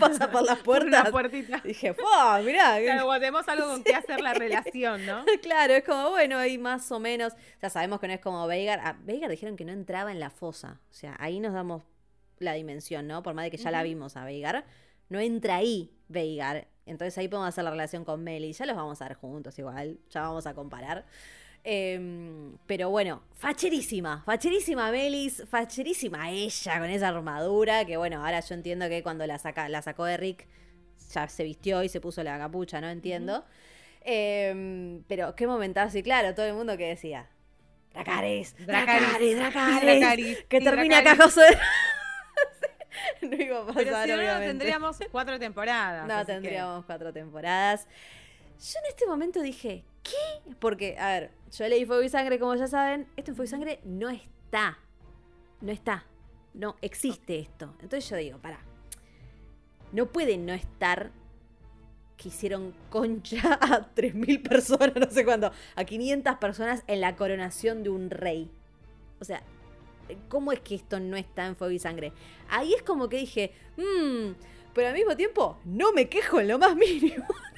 pasa 0.00 0.30
por 0.30 0.44
las 0.44 0.58
Por 0.62 0.84
una 0.84 1.02
puertas. 1.04 1.10
puertita. 1.10 1.60
Dije, 1.64 1.94
¡fua! 1.94 2.40
Mirá, 2.42 2.78
Claro, 2.80 3.10
tenemos 3.14 3.46
algo 3.48 3.66
con 3.66 3.82
qué 3.84 3.94
hacer 3.94 4.20
la 4.20 4.32
relación, 4.34 5.04
¿no? 5.04 5.24
Claro, 5.42 5.74
es 5.74 5.84
como, 5.84 6.10
bueno, 6.10 6.38
ahí 6.38 6.56
más 6.58 6.90
o 6.92 7.00
menos. 7.00 7.34
Ya 7.60 7.68
sabemos 7.68 8.00
que 8.00 8.06
no 8.06 8.14
es 8.14 8.20
como 8.20 8.46
Veigar. 8.46 8.80
A 8.80 8.92
Veigar 9.02 9.30
dijeron 9.30 9.56
que 9.56 9.64
no 9.64 9.72
entraba 9.72 10.10
en 10.12 10.20
la 10.20 10.30
fosa. 10.30 10.80
O 10.90 10.94
sea, 10.94 11.16
ahí 11.18 11.40
nos 11.40 11.52
damos 11.52 11.82
la 12.38 12.54
dimensión, 12.54 13.08
¿no? 13.08 13.22
Por 13.22 13.34
más 13.34 13.44
de 13.44 13.50
que 13.50 13.56
ya 13.56 13.70
la 13.70 13.82
vimos 13.82 14.16
a 14.16 14.24
Veigar. 14.24 14.64
No 15.08 15.18
entra 15.18 15.56
ahí 15.56 15.92
Veigar. 16.08 16.68
Entonces 16.86 17.18
ahí 17.18 17.28
podemos 17.28 17.48
hacer 17.48 17.64
la 17.64 17.70
relación 17.70 18.04
con 18.04 18.22
Meli. 18.22 18.52
Ya 18.52 18.64
los 18.64 18.76
vamos 18.76 19.02
a 19.02 19.08
ver 19.08 19.16
juntos 19.16 19.58
igual. 19.58 19.98
Ya 20.08 20.22
vamos 20.22 20.46
a 20.46 20.54
comparar. 20.54 21.04
Em, 21.70 22.56
pero 22.66 22.88
bueno, 22.88 23.20
facherísima, 23.34 24.22
facherísima 24.24 24.90
Melis, 24.90 25.44
facherísima 25.50 26.30
ella 26.30 26.78
con 26.78 26.88
esa 26.88 27.08
armadura, 27.08 27.84
que 27.84 27.98
bueno, 27.98 28.24
ahora 28.24 28.40
yo 28.40 28.54
entiendo 28.54 28.88
que 28.88 29.02
cuando 29.02 29.26
la 29.26 29.38
saca, 29.38 29.68
la 29.68 29.82
sacó 29.82 30.06
Eric, 30.06 30.46
ya 31.12 31.28
se 31.28 31.44
vistió 31.44 31.82
y 31.82 31.90
se 31.90 32.00
puso 32.00 32.22
la 32.22 32.38
capucha, 32.38 32.80
no 32.80 32.88
entiendo. 32.88 33.44
Em, 34.00 35.02
pero 35.08 35.36
qué 35.36 35.46
momentazo, 35.46 35.98
y 35.98 36.02
claro, 36.02 36.34
todo 36.34 36.46
el 36.46 36.54
mundo 36.54 36.74
que 36.78 36.86
decía, 36.86 37.28
Dracaris, 37.92 38.54
Dracaris, 38.66 39.36
Dracaris, 39.36 40.44
que 40.48 40.62
termina 40.62 41.00
acá 41.00 41.16
José. 41.16 41.42
no 43.20 43.36
iba 43.36 43.60
a 43.60 43.66
pasar, 43.66 43.84
Pero 43.84 44.04
si 44.04 44.26
no, 44.26 44.38
tendríamos 44.38 44.98
cuatro 45.10 45.38
temporadas. 45.38 46.08
No, 46.08 46.24
tendríamos 46.24 46.86
cuatro 46.86 47.12
temporadas. 47.12 47.86
Yo 48.58 48.78
en 48.80 48.88
este 48.88 49.06
momento 49.06 49.40
dije, 49.40 49.84
¿qué? 50.02 50.54
Porque, 50.58 50.98
a 50.98 51.08
ver, 51.08 51.30
yo 51.56 51.68
leí 51.68 51.84
Fuego 51.84 52.02
y 52.02 52.08
Sangre, 52.08 52.38
como 52.38 52.54
ya 52.56 52.66
saben. 52.66 53.06
Esto 53.16 53.30
en 53.30 53.36
Fuego 53.36 53.46
y 53.46 53.50
Sangre 53.50 53.80
no 53.84 54.08
está. 54.08 54.78
No 55.60 55.70
está. 55.70 56.04
No 56.54 56.76
existe 56.82 57.38
esto. 57.38 57.74
Entonces 57.80 58.08
yo 58.10 58.16
digo, 58.16 58.38
para. 58.38 58.58
No 59.92 60.06
puede 60.06 60.36
no 60.38 60.52
estar 60.52 61.12
que 62.16 62.28
hicieron 62.28 62.74
concha 62.90 63.54
a 63.60 63.94
3.000 63.94 64.42
personas, 64.42 64.96
no 64.96 65.10
sé 65.10 65.24
cuándo, 65.24 65.52
a 65.76 65.84
500 65.84 66.36
personas 66.36 66.82
en 66.88 67.00
la 67.00 67.14
coronación 67.14 67.84
de 67.84 67.90
un 67.90 68.10
rey. 68.10 68.50
O 69.20 69.24
sea, 69.24 69.42
¿cómo 70.28 70.50
es 70.52 70.60
que 70.60 70.74
esto 70.74 70.98
no 70.98 71.16
está 71.16 71.46
en 71.46 71.54
Fuego 71.54 71.72
y 71.72 71.78
Sangre? 71.78 72.12
Ahí 72.50 72.74
es 72.74 72.82
como 72.82 73.08
que 73.08 73.18
dije, 73.18 73.52
mmm, 73.76 74.32
pero 74.74 74.88
al 74.88 74.94
mismo 74.94 75.16
tiempo 75.16 75.58
no 75.64 75.92
me 75.92 76.08
quejo 76.08 76.40
en 76.40 76.48
lo 76.48 76.58
más 76.58 76.74
mínimo. 76.74 77.24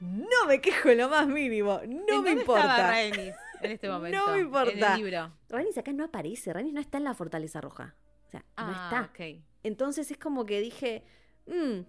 no 0.00 0.46
me 0.46 0.60
quejo 0.60 0.90
en 0.90 0.98
lo 0.98 1.08
más 1.08 1.26
mínimo. 1.26 1.80
No 1.86 2.22
me 2.22 2.32
importa. 2.32 3.02
en 3.02 3.34
este 3.62 3.88
momento? 3.88 4.18
No 4.26 4.32
me 4.34 4.40
importa. 4.40 4.72
En 4.72 4.84
el 4.84 4.96
libro. 4.96 5.32
acá 5.76 5.92
no 5.92 6.04
aparece. 6.04 6.52
Renis 6.52 6.72
no 6.72 6.80
está 6.80 6.98
en 6.98 7.04
la 7.04 7.14
Fortaleza 7.14 7.60
Roja. 7.60 7.94
O 8.26 8.30
sea, 8.30 8.40
no 8.40 8.46
ah, 8.56 8.90
está. 8.90 9.10
Okay. 9.10 9.42
Entonces 9.62 10.10
es 10.10 10.18
como 10.18 10.44
que 10.44 10.60
dije, 10.60 11.04
mmm, 11.46 11.80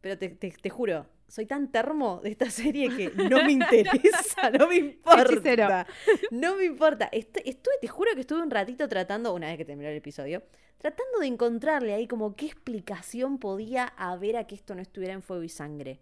pero 0.00 0.18
te, 0.18 0.28
te 0.28 0.70
juro, 0.70 1.06
soy 1.28 1.44
tan 1.46 1.70
termo 1.70 2.20
de 2.22 2.30
esta 2.30 2.50
serie 2.50 2.88
que 2.96 3.10
no 3.10 3.44
me 3.44 3.52
interesa, 3.52 4.50
no 4.50 4.66
me 4.66 4.76
importa. 4.76 5.86
No 6.30 6.56
me 6.56 6.64
importa. 6.64 7.08
Estuve, 7.12 7.54
te 7.80 7.86
juro 7.86 8.10
que 8.14 8.20
estuve 8.20 8.42
un 8.42 8.50
ratito 8.50 8.88
tratando, 8.88 9.34
una 9.34 9.48
vez 9.48 9.58
que 9.58 9.64
terminó 9.64 9.90
el 9.90 9.96
episodio, 9.96 10.42
tratando 10.78 11.20
de 11.20 11.26
encontrarle 11.26 11.92
ahí 11.92 12.08
como 12.08 12.34
qué 12.34 12.46
explicación 12.46 13.38
podía 13.38 13.84
haber 13.84 14.36
a 14.36 14.46
que 14.46 14.54
esto 14.54 14.74
no 14.74 14.80
estuviera 14.80 15.14
en 15.14 15.22
fuego 15.22 15.42
y 15.42 15.48
sangre. 15.48 16.00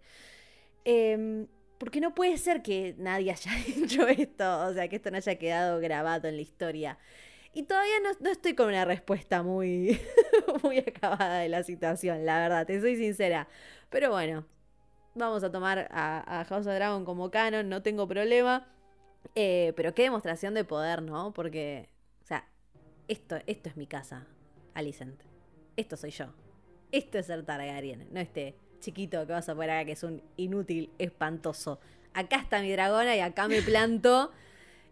Em, 0.89 1.47
porque 1.79 1.99
no 1.99 2.15
puede 2.15 2.37
ser 2.37 2.61
que 2.61 2.95
nadie 2.97 3.31
haya 3.31 3.51
dicho 3.75 4.07
esto, 4.07 4.67
o 4.67 4.73
sea, 4.73 4.87
que 4.87 4.95
esto 4.95 5.11
no 5.11 5.17
haya 5.17 5.35
quedado 5.37 5.81
grabado 5.81 6.29
en 6.29 6.37
la 6.37 6.41
historia. 6.41 6.97
Y 7.53 7.63
todavía 7.63 7.95
no, 8.21 8.31
estoy 8.31 8.55
con 8.55 8.69
una 8.69 8.85
respuesta 8.85 9.43
muy, 9.43 9.99
muy 10.63 10.77
acabada 10.79 11.39
de 11.39 11.49
la 11.49 11.63
situación, 11.63 12.25
la 12.25 12.39
verdad, 12.39 12.65
te 12.65 12.79
soy 12.79 12.95
sincera. 12.95 13.49
Pero 13.89 14.11
bueno, 14.11 14.45
vamos 15.13 15.43
a 15.43 15.51
tomar 15.51 15.89
a, 15.91 16.45
House 16.47 16.67
of 16.67 16.73
Dragon 16.73 17.03
como 17.03 17.31
canon, 17.31 17.67
no 17.67 17.83
tengo 17.83 18.07
problema. 18.07 18.65
Eh, 19.35 19.73
pero 19.75 19.93
qué 19.93 20.03
demostración 20.03 20.53
de 20.53 20.63
poder, 20.63 21.01
¿no? 21.01 21.33
Porque, 21.33 21.89
o 22.23 22.25
sea, 22.25 22.47
esto, 23.09 23.35
esto 23.45 23.67
es 23.67 23.75
mi 23.75 23.87
casa, 23.87 24.25
Alicent. 24.73 25.21
Esto 25.75 25.97
soy 25.97 26.11
yo. 26.11 26.27
Esto 26.93 27.17
es 27.17 27.25
ser 27.25 27.43
Targaryen, 27.43 28.07
no 28.09 28.21
este 28.21 28.55
chiquito 28.79 29.25
que 29.25 29.33
vas 29.33 29.47
a 29.49 29.55
poner 29.55 29.71
acá 29.71 29.85
que 29.85 29.91
es 29.93 30.03
un 30.03 30.21
inútil 30.37 30.89
espantoso. 30.97 31.79
Acá 32.13 32.37
está 32.37 32.61
mi 32.61 32.71
dragona 32.71 33.15
y 33.15 33.19
acá 33.19 33.47
me 33.47 33.61
planto. 33.61 34.31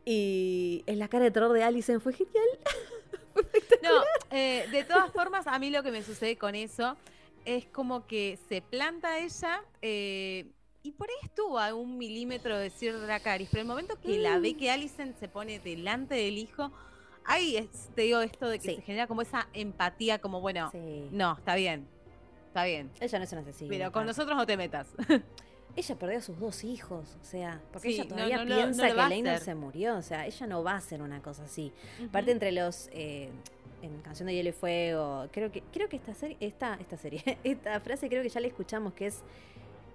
Y 0.07 0.83
en 0.86 0.99
la 0.99 1.07
cara 1.07 1.23
de 1.23 1.31
terror 1.31 1.51
de 1.51 1.63
Alicent 1.63 1.99
fue 1.99 2.13
genial. 2.13 2.45
no, 3.83 4.03
eh, 4.29 4.67
de 4.71 4.83
todas 4.83 5.11
formas, 5.11 5.47
a 5.47 5.57
mí 5.57 5.71
lo 5.71 5.81
que 5.81 5.89
me 5.89 6.03
sucede 6.03 6.38
con 6.38 6.53
eso 6.53 6.95
es 7.43 7.65
como 7.65 8.05
que 8.07 8.38
se 8.47 8.61
planta 8.61 9.19
ella 9.19 9.63
eh, 9.81 10.45
y 10.83 10.91
por 10.91 11.09
ahí 11.09 11.15
estuvo 11.23 11.59
a 11.59 11.73
un 11.73 11.97
milímetro 11.97 12.57
de 12.57 12.69
Sir 12.69 12.99
Dracarys, 12.99 13.49
pero 13.49 13.61
el 13.61 13.67
momento 13.67 13.99
que 13.99 14.19
la 14.19 14.38
ve 14.39 14.53
mm. 14.53 14.57
que 14.57 14.71
Alicent 14.71 15.19
se 15.19 15.27
pone 15.27 15.59
delante 15.59 16.15
del 16.15 16.38
hijo, 16.38 16.71
ahí 17.23 17.67
te 17.95 18.03
digo 18.03 18.21
esto 18.21 18.47
de 18.47 18.59
que 18.59 18.75
se 18.75 18.81
genera 18.81 19.07
como 19.07 19.23
esa 19.23 19.47
empatía, 19.53 20.19
como 20.19 20.41
bueno, 20.41 20.71
no, 21.11 21.33
está 21.38 21.55
bien, 21.55 21.88
está 22.55 22.63
bien. 22.63 22.89
Ella 23.01 23.17
no 23.17 23.25
es 23.25 23.31
una 23.33 23.41
asesina. 23.41 23.69
Pero 23.69 23.91
con 23.91 24.05
nosotros 24.05 24.37
no 24.37 24.45
te 24.45 24.55
metas. 24.55 24.87
ella 25.75 25.95
perdió 25.95 26.19
a 26.19 26.21
sus 26.21 26.39
dos 26.39 26.63
hijos, 26.63 27.17
o 27.21 27.25
sea, 27.25 27.61
porque 27.73 27.89
ella 27.89 28.07
todavía 28.07 28.45
piensa 28.45 28.87
que 28.87 29.09
Leinor 29.09 29.39
se 29.39 29.55
murió, 29.55 29.97
o 29.97 30.01
sea, 30.01 30.25
ella 30.25 30.47
no 30.47 30.63
va 30.63 30.71
a 30.71 30.77
hacer 30.77 31.01
una 31.01 31.21
cosa 31.21 31.43
así. 31.43 31.73
Aparte 32.07 32.31
entre 32.31 32.53
los 32.53 32.89
eh, 32.93 33.29
en 33.81 33.99
Canción 34.01 34.27
de 34.27 34.35
Hielo 34.35 34.49
y 34.49 34.53
Fuego, 34.53 35.27
creo 35.33 35.51
que, 35.51 35.63
creo 35.73 35.89
que 35.89 35.97
esta 35.97 36.13
serie, 36.13 36.37
esta, 36.39 36.75
esta 36.75 36.95
serie, 36.95 37.21
esta 37.43 37.77
frase 37.81 38.07
creo 38.07 38.23
que 38.23 38.29
ya 38.29 38.39
la 38.39 38.47
escuchamos, 38.47 38.93
que 38.93 39.07
es 39.07 39.19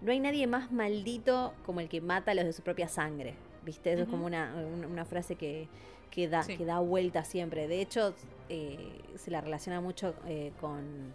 no 0.02 0.12
hay 0.12 0.20
nadie 0.20 0.46
más 0.46 0.70
maldito 0.70 1.54
como 1.64 1.80
el 1.80 1.88
que 1.88 2.02
mata 2.02 2.32
a 2.32 2.34
los 2.34 2.44
de 2.44 2.52
su 2.52 2.62
propia 2.62 2.88
sangre. 2.88 3.34
¿Viste? 3.64 3.92
Eso 3.92 4.04
es 4.04 4.08
como 4.08 4.24
una, 4.24 5.04
frase 5.04 5.34
que, 5.34 5.68
que, 6.10 6.28
da, 6.28 6.46
que 6.46 6.64
da 6.64 6.78
vuelta 6.78 7.24
siempre. 7.24 7.68
De 7.68 7.82
hecho, 7.82 8.14
eh, 8.48 9.02
se 9.16 9.30
la 9.30 9.42
relaciona 9.42 9.82
mucho 9.82 10.14
eh, 10.26 10.52
con, 10.58 11.12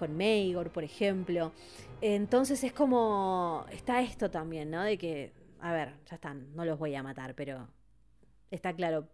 con 0.00 0.16
Maegor, 0.16 0.70
por 0.70 0.82
ejemplo. 0.82 1.52
Entonces 2.00 2.64
es 2.64 2.72
como. 2.72 3.66
Está 3.70 4.00
esto 4.00 4.30
también, 4.30 4.70
¿no? 4.70 4.82
De 4.82 4.98
que. 4.98 5.32
A 5.60 5.72
ver, 5.72 5.94
ya 6.08 6.16
están, 6.16 6.56
no 6.56 6.64
los 6.64 6.78
voy 6.78 6.94
a 6.94 7.02
matar, 7.02 7.34
pero 7.34 7.68
está 8.50 8.72
claro 8.72 9.06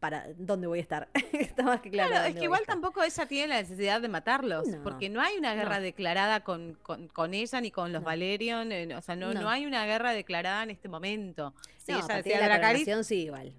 para 0.00 0.26
dónde 0.36 0.66
voy 0.66 0.80
a 0.80 0.82
estar. 0.82 1.08
Está 1.32 1.62
más 1.62 1.80
que 1.80 1.90
claro. 1.90 2.10
Claro, 2.10 2.26
es 2.26 2.34
que 2.34 2.42
igual 2.42 2.62
tampoco 2.66 3.04
ella 3.04 3.26
tiene 3.26 3.46
la 3.46 3.62
necesidad 3.62 4.00
de 4.00 4.08
matarlos, 4.08 4.66
porque 4.82 5.08
no 5.08 5.20
hay 5.20 5.38
una 5.38 5.54
guerra 5.54 5.78
declarada 5.78 6.40
con, 6.40 6.74
con, 6.82 7.34
ella 7.34 7.60
ni 7.60 7.70
con 7.70 7.92
los 7.92 8.02
Valerion, 8.02 8.72
eh, 8.72 8.96
o 8.96 9.00
sea, 9.00 9.14
no, 9.14 9.32
no, 9.32 9.48
hay 9.48 9.64
una 9.64 9.86
guerra 9.86 10.12
declarada 10.12 10.64
en 10.64 10.70
este 10.70 10.88
momento. 10.88 11.54
Sí, 11.78 11.92
ella 11.92 12.16
decía 12.16 12.40
la 12.40 12.46
Dracarys. 12.46 13.06
sí, 13.06 13.22
igual. 13.26 13.52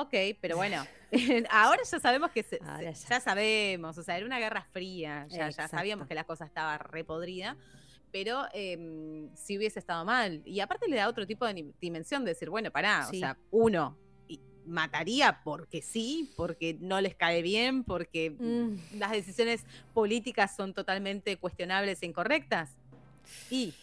Ok, 0.00 0.14
pero 0.40 0.56
bueno, 0.56 0.84
ahora 1.50 1.82
ya 1.90 2.00
sabemos 2.00 2.30
que 2.30 2.44
ya. 2.80 3.20
sabemos, 3.20 3.98
o 3.98 4.02
sea, 4.02 4.16
era 4.16 4.26
una 4.26 4.38
guerra 4.38 4.66
fría, 4.72 5.26
ya, 5.28 5.50
ya 5.50 5.68
sabíamos 5.68 6.06
que 6.06 6.14
la 6.14 6.24
cosa 6.24 6.44
estaba 6.44 6.78
repodrida 6.78 7.56
pero 8.10 8.46
eh, 8.54 9.28
si 9.34 9.58
hubiese 9.58 9.78
estado 9.78 10.02
mal. 10.04 10.40
Y 10.46 10.60
aparte 10.60 10.88
le 10.88 10.96
da 10.96 11.08
otro 11.08 11.26
tipo 11.26 11.46
de 11.46 11.72
dimensión 11.78 12.24
de 12.24 12.30
decir, 12.30 12.48
bueno, 12.48 12.70
pará, 12.70 13.06
o 13.06 13.12
sea, 13.12 13.36
uno, 13.50 13.98
mataría 14.68 15.40
porque 15.42 15.82
sí, 15.82 16.32
porque 16.36 16.76
no 16.80 17.00
les 17.00 17.14
cae 17.14 17.42
bien, 17.42 17.84
porque 17.84 18.30
mm. 18.30 18.98
las 18.98 19.12
decisiones 19.12 19.64
políticas 19.94 20.54
son 20.54 20.74
totalmente 20.74 21.36
cuestionables 21.36 22.02
e 22.02 22.06
incorrectas. 22.06 22.76
Y, 23.50 23.74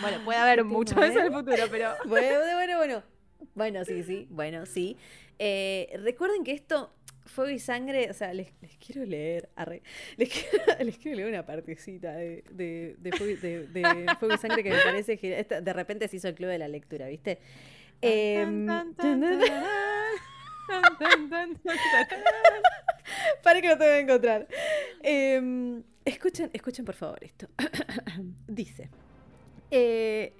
bueno, 0.00 0.24
puede 0.24 0.38
haber 0.38 0.64
mucho 0.64 0.94
de 1.00 1.08
eso 1.08 1.18
en 1.18 1.26
el 1.26 1.32
futuro, 1.32 1.64
pero... 1.70 1.94
Bueno, 2.06 2.38
bueno, 2.54 2.76
bueno. 2.76 3.02
Bueno, 3.54 3.84
sí, 3.84 4.02
sí, 4.02 4.26
bueno, 4.30 4.66
sí. 4.66 4.96
Eh, 5.38 5.88
recuerden 6.02 6.44
que 6.44 6.52
esto, 6.52 6.92
Fuego 7.26 7.50
y 7.50 7.58
Sangre, 7.58 8.10
o 8.10 8.14
sea, 8.14 8.34
les, 8.34 8.50
quiero 8.84 9.04
leer, 9.04 9.48
les, 10.16 10.28
quiero, 10.98 11.16
leer 11.16 11.28
una 11.28 11.46
partecita 11.46 12.12
de, 12.12 12.44
de, 12.50 13.12
Fuego, 13.12 14.34
y 14.34 14.38
Sangre 14.38 14.62
que 14.62 14.70
me 14.70 14.82
parece 14.82 15.18
que 15.18 15.44
de 15.44 15.72
repente 15.72 16.08
se 16.08 16.16
hizo 16.16 16.28
el 16.28 16.34
club 16.34 16.50
de 16.50 16.58
la 16.58 16.68
lectura, 16.68 17.06
¿viste? 17.06 17.38
Eh, 18.02 18.46
Para 23.42 23.60
que 23.60 23.68
lo 23.68 23.76
tengo 23.76 23.92
que 23.92 24.00
encontrar. 24.00 24.48
Em, 25.02 25.82
escuchen, 26.04 26.50
escuchen 26.52 26.84
por 26.84 26.94
favor 26.94 27.18
esto. 27.22 27.48
Dice. 28.46 28.88
Eh, 29.70 30.32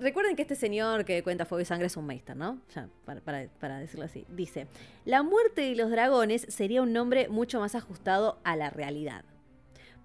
recuerden 0.00 0.36
que 0.36 0.42
este 0.42 0.54
señor 0.54 1.04
que 1.04 1.22
cuenta 1.22 1.44
Fuego 1.44 1.62
y 1.62 1.64
Sangre 1.64 1.86
es 1.86 1.96
un 1.96 2.06
meister, 2.06 2.36
¿no? 2.36 2.60
para, 3.04 3.48
para, 3.48 3.78
decirlo 3.78 4.04
así. 4.04 4.24
Dice, 4.28 4.66
la 5.04 5.22
muerte 5.22 5.62
de 5.62 5.76
los 5.76 5.90
dragones 5.90 6.46
sería 6.48 6.82
un 6.82 6.92
nombre 6.92 7.28
mucho 7.28 7.60
más 7.60 7.74
ajustado 7.74 8.38
a 8.44 8.56
la 8.56 8.70
realidad. 8.70 9.24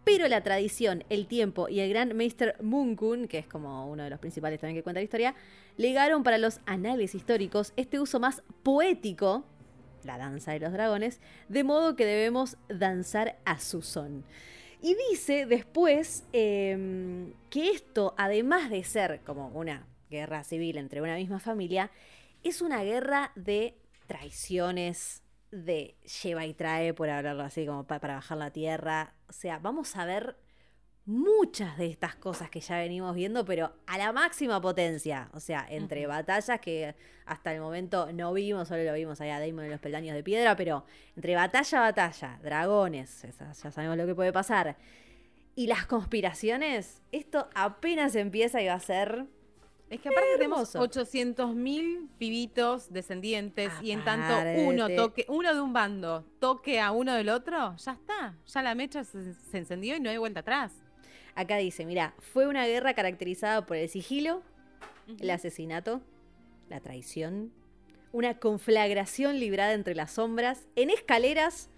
Pero 0.03 0.27
la 0.27 0.41
tradición, 0.41 1.03
el 1.09 1.27
tiempo 1.27 1.69
y 1.69 1.79
el 1.79 1.89
gran 1.89 2.15
Meister 2.15 2.55
Munkun, 2.61 3.27
que 3.27 3.37
es 3.37 3.47
como 3.47 3.89
uno 3.89 4.03
de 4.03 4.09
los 4.09 4.19
principales 4.19 4.59
también 4.59 4.77
que 4.77 4.83
cuenta 4.83 4.99
la 4.99 5.03
historia, 5.03 5.35
legaron 5.77 6.23
para 6.23 6.39
los 6.39 6.59
anales 6.65 7.13
históricos 7.13 7.71
este 7.75 7.99
uso 7.99 8.19
más 8.19 8.41
poético, 8.63 9.45
la 10.03 10.17
danza 10.17 10.53
de 10.53 10.59
los 10.59 10.73
dragones, 10.73 11.19
de 11.49 11.63
modo 11.63 11.95
que 11.95 12.05
debemos 12.05 12.57
danzar 12.67 13.37
a 13.45 13.59
su 13.59 13.83
son. 13.83 14.23
Y 14.81 14.95
dice 15.09 15.45
después 15.45 16.23
em, 16.33 17.33
que 17.49 17.69
esto, 17.69 18.15
además 18.17 18.69
de 18.71 18.83
ser 18.83 19.21
como 19.21 19.49
una 19.49 19.85
guerra 20.09 20.43
civil 20.43 20.77
entre 20.77 21.01
una 21.01 21.15
misma 21.15 21.39
familia, 21.39 21.91
es 22.43 22.61
una 22.61 22.83
guerra 22.83 23.31
de 23.35 23.77
traiciones, 24.07 25.21
de 25.51 25.95
lleva 26.23 26.45
y 26.45 26.53
trae, 26.53 26.93
por 26.93 27.09
hablarlo 27.09 27.43
así, 27.43 27.65
como 27.65 27.85
para 27.85 28.15
bajar 28.15 28.37
la 28.37 28.51
tierra. 28.51 29.13
O 29.29 29.33
sea, 29.33 29.59
vamos 29.59 29.95
a 29.95 30.05
ver 30.05 30.35
muchas 31.05 31.77
de 31.77 31.87
estas 31.87 32.15
cosas 32.15 32.49
que 32.49 32.59
ya 32.59 32.77
venimos 32.77 33.15
viendo, 33.15 33.43
pero 33.43 33.73
a 33.87 33.97
la 33.97 34.11
máxima 34.11 34.61
potencia. 34.61 35.29
O 35.33 35.39
sea, 35.39 35.65
entre 35.69 36.05
batallas 36.07 36.59
que 36.59 36.95
hasta 37.25 37.53
el 37.53 37.61
momento 37.61 38.11
no 38.13 38.33
vimos, 38.33 38.67
solo 38.67 38.83
lo 38.83 38.93
vimos 38.93 39.19
allá 39.21 39.37
a 39.37 39.39
Damon 39.39 39.65
en 39.65 39.71
los 39.71 39.79
peldaños 39.79 40.15
de 40.15 40.23
piedra, 40.23 40.55
pero 40.55 40.85
entre 41.15 41.35
batalla 41.35 41.77
a 41.79 41.81
batalla, 41.81 42.39
dragones, 42.43 43.25
ya 43.39 43.71
sabemos 43.71 43.97
lo 43.97 44.05
que 44.05 44.15
puede 44.15 44.31
pasar. 44.31 44.77
Y 45.55 45.67
las 45.67 45.85
conspiraciones, 45.85 47.01
esto 47.11 47.49
apenas 47.53 48.15
empieza 48.15 48.61
y 48.61 48.67
va 48.67 48.75
a 48.75 48.79
ser 48.79 49.25
Es 49.89 49.99
que 49.99 50.07
aparte 50.07 50.29
tenemos 50.37 50.73
Hermoso. 50.73 51.01
800.000 51.01 52.07
pibitos 52.17 52.93
descendientes 52.93 53.73
y 53.81 53.91
en 53.91 54.05
tanto 54.05 54.33
uno 54.61 54.87
toque, 54.95 55.25
uno 55.27 55.53
de 55.53 55.59
un 55.59 55.73
bando 55.73 56.23
toque 56.39 56.79
a 56.79 56.91
uno 56.91 57.13
del 57.15 57.27
otro, 57.29 57.75
ya 57.75 57.91
está. 57.91 58.37
Ya 58.45 58.61
la 58.61 58.75
mecha 58.75 59.03
se, 59.03 59.33
se 59.33 59.57
encendió 59.57 59.97
y 59.97 59.99
no 59.99 60.09
hay 60.09 60.17
vuelta 60.17 60.39
atrás. 60.39 60.71
Acá 61.35 61.57
dice, 61.57 61.85
mira, 61.85 62.13
fue 62.19 62.47
una 62.47 62.65
guerra 62.65 62.93
caracterizada 62.93 63.65
por 63.65 63.77
el 63.77 63.89
sigilo, 63.89 64.43
el 65.19 65.29
asesinato, 65.29 66.01
la 66.69 66.79
traición, 66.79 67.51
una 68.11 68.37
conflagración 68.37 69.39
librada 69.39 69.73
entre 69.73 69.95
las 69.95 70.11
sombras, 70.11 70.67
en 70.75 70.89
escaleras, 70.89 71.69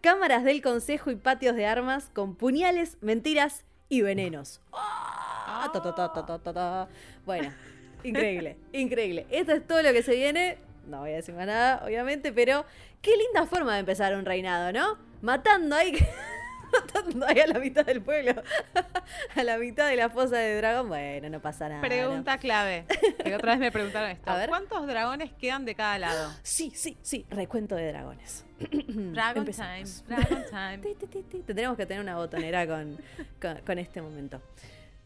cámaras 0.00 0.44
del 0.44 0.62
consejo 0.62 1.10
y 1.10 1.16
patios 1.16 1.56
de 1.56 1.66
armas, 1.66 2.10
con 2.12 2.34
puñales, 2.34 2.98
mentiras 3.00 3.64
y 3.88 4.02
venenos. 4.02 4.60
Ah, 5.50 5.70
ta, 5.72 6.52
ta. 6.52 6.88
Bueno, 7.24 7.50
increíble, 8.04 8.58
increíble. 8.72 9.26
Esto 9.30 9.52
es 9.52 9.66
todo 9.66 9.82
lo 9.82 9.92
que 9.92 10.02
se 10.02 10.14
viene. 10.14 10.58
No 10.86 11.00
voy 11.00 11.10
a 11.10 11.16
decir 11.16 11.34
más 11.34 11.46
nada, 11.46 11.82
obviamente, 11.84 12.32
pero 12.32 12.64
qué 13.02 13.16
linda 13.16 13.46
forma 13.46 13.74
de 13.74 13.80
empezar 13.80 14.14
un 14.14 14.24
reinado, 14.24 14.72
¿no? 14.72 14.98
Matando 15.20 15.74
ahí, 15.74 15.92
ahí 17.26 17.40
a 17.40 17.46
la 17.46 17.58
mitad 17.58 17.84
del 17.84 18.00
pueblo, 18.02 18.32
a 19.36 19.42
la 19.44 19.58
mitad 19.58 19.88
de 19.88 19.96
la 19.96 20.08
fosa 20.10 20.36
de 20.36 20.56
dragón. 20.56 20.88
Bueno, 20.88 21.28
no 21.30 21.40
pasa 21.40 21.68
nada. 21.68 21.80
¿no? 21.82 21.88
Pregunta 21.88 22.38
clave. 22.38 22.84
Que 23.24 23.34
otra 23.34 23.52
vez 23.52 23.60
me 23.60 23.72
preguntaron 23.72 24.10
esto. 24.12 24.30
A 24.30 24.36
ver. 24.36 24.48
¿Cuántos 24.48 24.86
dragones 24.86 25.32
quedan 25.34 25.64
de 25.64 25.74
cada 25.74 25.98
lado? 25.98 26.32
Sí, 26.42 26.72
sí, 26.74 26.96
sí, 27.02 27.26
recuento 27.30 27.74
de 27.76 27.88
dragones. 27.88 28.44
Dragon 28.60 29.44
time, 29.44 29.84
Dragon 30.08 30.44
time. 30.50 30.78
Ti, 30.78 30.94
ti, 30.94 31.06
ti, 31.06 31.22
ti. 31.22 31.38
Tendremos 31.42 31.76
que 31.76 31.86
tener 31.86 32.02
una 32.02 32.16
botonera 32.16 32.66
con, 32.66 32.98
con, 33.40 33.58
con 33.64 33.78
este 33.78 34.02
momento. 34.02 34.40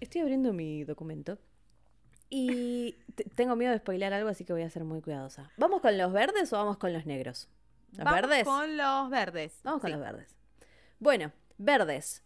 Estoy 0.01 0.23
abriendo 0.23 0.53
mi 0.53 0.85
documento 0.85 1.39
y 2.31 2.97
te- 3.15 3.25
tengo 3.25 3.55
miedo 3.57 3.73
de 3.73 3.79
spoilear 3.79 4.13
algo, 4.15 4.29
así 4.31 4.45
que 4.45 4.53
voy 4.53 4.63
a 4.63 4.71
ser 4.71 4.85
muy 4.85 5.01
cuidadosa. 5.03 5.51
¿Vamos 5.59 5.81
con 5.83 5.97
los 5.99 6.13
verdes 6.13 6.53
o 6.53 6.57
vamos 6.57 6.79
con 6.79 6.93
los 6.93 7.05
negros? 7.07 7.49
¿Los 7.93 8.05
Vamos 8.05 8.23
verdes? 8.23 8.45
con 8.45 8.77
los 8.79 9.11
verdes. 9.11 9.61
Vamos 9.65 9.81
con 9.83 9.91
Sí. 9.91 9.97
los 9.97 10.03
verdes. 10.03 10.35
Bueno, 10.99 11.31
verdes. 11.59 12.23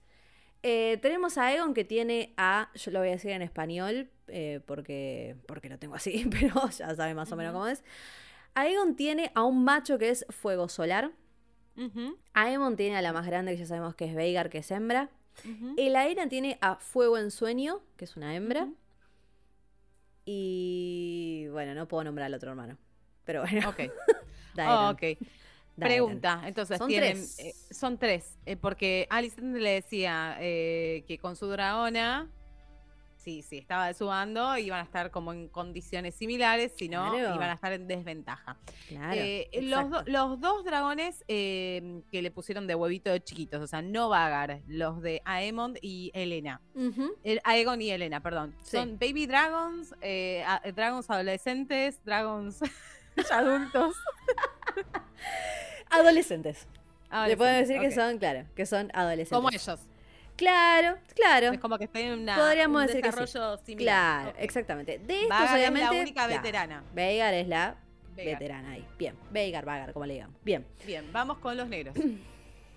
Eh, 0.62 0.98
tenemos 1.02 1.38
a 1.38 1.54
Egon 1.54 1.74
que 1.74 1.84
tiene 1.84 2.34
a, 2.36 2.70
yo 2.74 2.90
lo 2.90 2.98
voy 2.98 3.08
a 3.08 3.12
decir 3.12 3.30
en 3.30 3.42
español 3.42 4.10
eh, 4.28 4.60
porque, 4.66 5.36
porque 5.46 5.68
lo 5.68 5.78
tengo 5.78 5.94
así, 5.94 6.26
pero 6.30 6.68
ya 6.70 6.94
sabe 6.94 7.14
más 7.14 7.30
o 7.32 7.36
menos 7.36 7.52
cómo 7.52 7.66
es. 7.66 7.84
Aegon 8.54 8.96
tiene 8.96 9.30
a 9.34 9.44
un 9.44 9.64
macho 9.64 9.98
que 9.98 10.08
es 10.08 10.24
fuego 10.30 10.68
solar. 10.68 11.12
Ujú, 11.76 12.16
Aemon 12.32 12.76
tiene 12.76 12.96
a 12.96 13.02
la 13.02 13.12
más 13.12 13.26
grande 13.26 13.52
que 13.52 13.58
ya 13.58 13.66
sabemos 13.66 13.94
que 13.94 14.06
es 14.06 14.14
Veigar, 14.14 14.48
que 14.48 14.58
es 14.58 14.70
hembra. 14.70 15.10
El 15.76 15.94
Aena 15.94 16.30
tiene 16.30 16.56
a 16.62 16.76
Fuego 16.76 17.18
en 17.18 17.30
Sueño, 17.30 17.82
que 17.98 18.06
es 18.06 18.16
una 18.16 18.34
hembra. 18.34 18.68
Y 20.24 21.46
bueno, 21.52 21.74
no 21.74 21.86
puedo 21.86 22.04
nombrar 22.04 22.26
al 22.26 22.34
otro 22.34 22.50
hermano. 22.50 22.78
Pero 23.24 23.42
bueno, 23.42 23.68
Ok. 23.68 23.80
Oh, 24.58 24.90
ok. 24.92 25.18
Pregunta, 25.76 26.42
entonces 26.46 26.78
Son 26.78 26.88
tienen, 26.88 27.12
tres. 27.14 27.38
eh, 27.38 27.54
son 27.74 27.98
tres, 27.98 28.38
eh, 28.46 28.56
porque 28.56 29.06
Alicent 29.10 29.56
le 29.56 29.70
decía 29.72 30.36
eh, 30.40 31.04
que 31.06 31.18
con 31.18 31.36
su 31.36 31.46
dragona, 31.48 32.30
sí, 33.16 33.42
sí, 33.42 33.58
estaba 33.58 33.88
de 33.88 33.94
su 33.94 34.06
bando, 34.06 34.56
iban 34.56 34.80
a 34.80 34.84
estar 34.84 35.10
como 35.10 35.32
en 35.32 35.48
condiciones 35.48 36.14
similares, 36.14 36.72
si 36.76 36.88
no, 36.88 37.10
Claro. 37.12 37.34
iban 37.34 37.50
a 37.50 37.54
estar 37.54 37.72
en 37.72 37.88
desventaja. 37.88 38.56
Claro, 38.88 39.20
los, 39.60 39.90
do- 39.90 40.02
los 40.06 40.40
dos 40.40 40.64
dragones 40.64 41.24
eh, 41.28 42.00
que 42.10 42.22
le 42.22 42.30
pusieron 42.30 42.66
de 42.68 42.74
huevito 42.76 43.10
de 43.10 43.20
chiquitos, 43.22 43.60
o 43.60 43.66
sea, 43.66 43.82
no 43.82 44.08
Vagar, 44.08 44.60
los 44.68 45.02
de 45.02 45.20
Aemond 45.24 45.76
y 45.82 46.10
Elena. 46.14 46.60
El- 47.24 47.40
Aegon 47.44 47.82
y 47.82 47.90
Elena, 47.90 48.20
perdón. 48.22 48.54
Sí. 48.62 48.76
Son 48.76 48.98
baby 48.98 49.26
dragons, 49.26 49.92
eh, 50.00 50.42
a- 50.46 50.62
dragons 50.72 51.10
adolescentes, 51.10 52.00
dragons 52.04 52.60
adultos. 53.32 53.94
Adolescentes. 55.90 56.66
Le 57.26 57.36
puedo 57.36 57.50
decir 57.52 57.80
que 57.80 57.90
son, 57.92 58.18
claro, 58.18 58.46
que 58.54 58.66
son 58.66 58.90
adolescentes. 58.92 59.36
Como 59.36 59.48
ellos. 59.50 59.80
Claro, 60.36 60.98
claro. 61.14 61.52
Es 61.52 61.60
como 61.60 61.78
que 61.78 61.84
estén 61.84 62.06
en 62.12 62.18
una, 62.20 62.36
Podríamos 62.36 62.80
un 62.82 62.86
decir 62.88 63.02
que 63.02 63.10
sí. 63.12 63.18
desarrollo 63.20 63.58
similar. 63.64 64.22
Claro, 64.22 64.38
exactamente. 64.38 64.98
De 64.98 65.14
estos, 65.22 65.28
Vagar 65.30 65.60
es 65.60 65.72
la 65.72 65.90
única 65.92 66.26
veterana. 66.26 66.84
Veigar 66.92 67.32
es 67.34 67.48
la 67.48 67.76
Veigar. 68.14 68.38
veterana 68.38 68.70
ahí. 68.72 68.86
Bien. 68.98 69.14
Veigar, 69.30 69.64
Vagar, 69.64 69.92
como 69.94 70.04
le 70.04 70.14
digamos. 70.14 70.36
Bien. 70.44 70.66
Bien, 70.84 71.10
vamos 71.12 71.38
con 71.38 71.56
los 71.56 71.68
negros. 71.68 71.94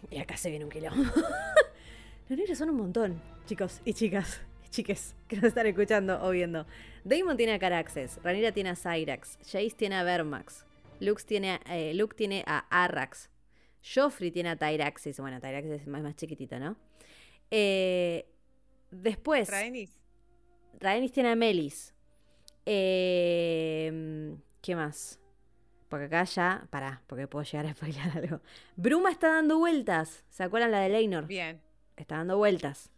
Y 0.10 0.18
acá 0.18 0.38
se 0.38 0.50
viene 0.50 0.64
un 0.64 0.72
quilombo. 0.72 1.04
Los 2.30 2.40
negros 2.40 2.58
son 2.58 2.70
un 2.70 2.78
montón, 2.78 3.22
chicos 3.48 3.82
y 3.84 3.94
chicas, 3.94 4.42
y 4.66 4.70
chiques, 4.70 5.14
que 5.28 5.36
nos 5.36 5.44
están 5.46 5.68
escuchando 5.68 6.24
o 6.24 6.30
viendo. 6.30 6.66
Damon 7.04 7.36
tiene 7.36 7.52
a 7.56 7.60
Caraxes, 7.60 8.18
Ranira 8.24 8.54
tiene 8.54 8.70
a 8.70 8.76
Cyrax, 8.78 9.38
Jace 9.44 9.72
tiene 9.72 9.96
a 9.98 10.04
Vermax, 10.04 10.64
Lux 11.00 11.26
tiene 11.26 11.52
a, 11.52 11.78
eh, 11.78 11.94
Luke 11.94 12.16
tiene 12.16 12.44
a 12.46 12.66
Arrax, 12.70 13.30
Joffrey 13.84 14.32
tiene 14.32 14.50
a 14.50 14.56
Tyraxis, 14.56 15.20
bueno, 15.20 15.40
Tyraxis 15.40 15.72
es 15.72 15.88
más, 15.88 16.02
más 16.02 16.16
chiquitito, 16.16 16.60
¿no? 16.60 16.76
Eh, 17.52 18.26
después, 18.92 19.50
Rhaenys. 19.50 20.00
Rhaenys 20.80 21.12
tiene 21.12 21.30
a 21.30 21.36
Melis. 21.36 21.94
Eh, 22.66 24.36
¿Qué 24.62 24.76
más? 24.76 25.20
Porque 25.88 26.06
acá 26.06 26.24
ya, 26.24 26.68
pará, 26.70 27.02
porque 27.08 27.28
puedo 27.28 27.44
llegar 27.44 27.66
a 27.66 27.74
spoiler 27.74 28.02
algo. 28.16 28.42
Bruma 28.76 29.10
está 29.12 29.30
dando 29.34 29.58
vueltas. 29.58 30.24
¿Se 30.30 30.44
acuerdan 30.44 30.72
la 30.72 30.82
de 30.82 30.90
Leinor? 30.90 31.26
Bien. 31.26 31.60
Está 31.98 32.18
dando 32.18 32.38
vueltas. 32.38 32.92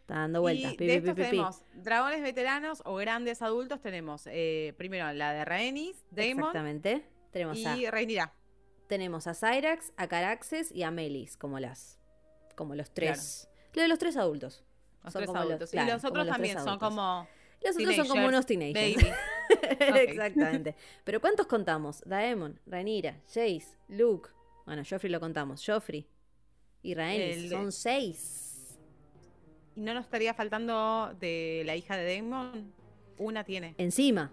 Está 0.00 0.14
dando 0.14 0.40
vueltas. 0.40 0.72
Y 0.72 0.76
Pi, 0.76 0.86
de 0.86 0.96
estos 0.96 1.14
pi, 1.14 1.22
pi, 1.22 1.22
pi. 1.22 1.30
tenemos 1.30 1.64
dragones 1.74 2.20
veteranos 2.20 2.82
o 2.84 2.96
grandes 2.96 3.42
adultos. 3.42 3.80
Tenemos 3.80 4.26
eh, 4.26 4.74
primero 4.76 5.12
la 5.12 5.32
de 5.32 5.44
Rhaenys, 5.44 6.04
Daemon 6.10 6.46
Exactamente. 6.46 7.04
Tenemos 7.32 7.64
a, 7.66 7.76
y 7.76 7.88
Rhaenyra. 7.90 8.32
tenemos 8.86 9.26
a 9.26 9.34
Cyrax, 9.34 9.92
a 9.96 10.06
Caraxes 10.06 10.70
y 10.72 10.82
a 10.84 10.90
Melis, 10.90 11.36
como 11.36 11.58
las. 11.58 11.98
Como 12.56 12.74
los 12.74 12.92
tres. 12.92 13.48
Lo 13.74 13.82
de 13.82 13.88
los 13.88 13.98
tres 13.98 14.16
adultos. 14.16 14.62
Los 15.02 15.12
Son 15.14 15.20
tres 15.20 15.28
los- 15.32 15.36
adultos. 15.42 15.70
claro, 15.70 15.88
y 15.88 15.92
los 15.92 16.04
otros 16.04 16.26
los 16.26 16.34
también 16.34 16.58
son 16.62 16.78
como 16.78 17.26
Los 17.62 17.76
otros 17.76 17.96
son 17.96 18.08
como 18.08 18.26
unos 18.28 18.46
Teenagers, 18.46 18.96
baby. 18.96 19.12
Exactamente. 20.10 20.74
Pero 21.04 21.20
¿cuántos 21.20 21.46
contamos? 21.46 22.02
Daemon, 22.06 22.60
Rhaenyra, 22.66 23.18
Jace, 23.26 23.66
Luke. 23.88 24.30
Bueno, 24.66 24.82
Joffrey 24.88 25.10
lo 25.10 25.18
contamos. 25.20 25.64
Joffrey 25.66 26.06
y 26.82 26.94
Rhaenys. 26.94 27.36
El- 27.44 27.48
Son 27.50 27.72
seis. 27.72 28.78
¿Y 29.74 29.80
no 29.80 29.94
nos 29.94 30.04
estaría 30.04 30.34
faltando 30.34 31.16
de 31.18 31.62
la 31.64 31.74
hija 31.74 31.96
de 31.96 32.04
Daemon? 32.04 32.72
Una 33.18 33.42
tiene. 33.44 33.74
Encima. 33.78 34.30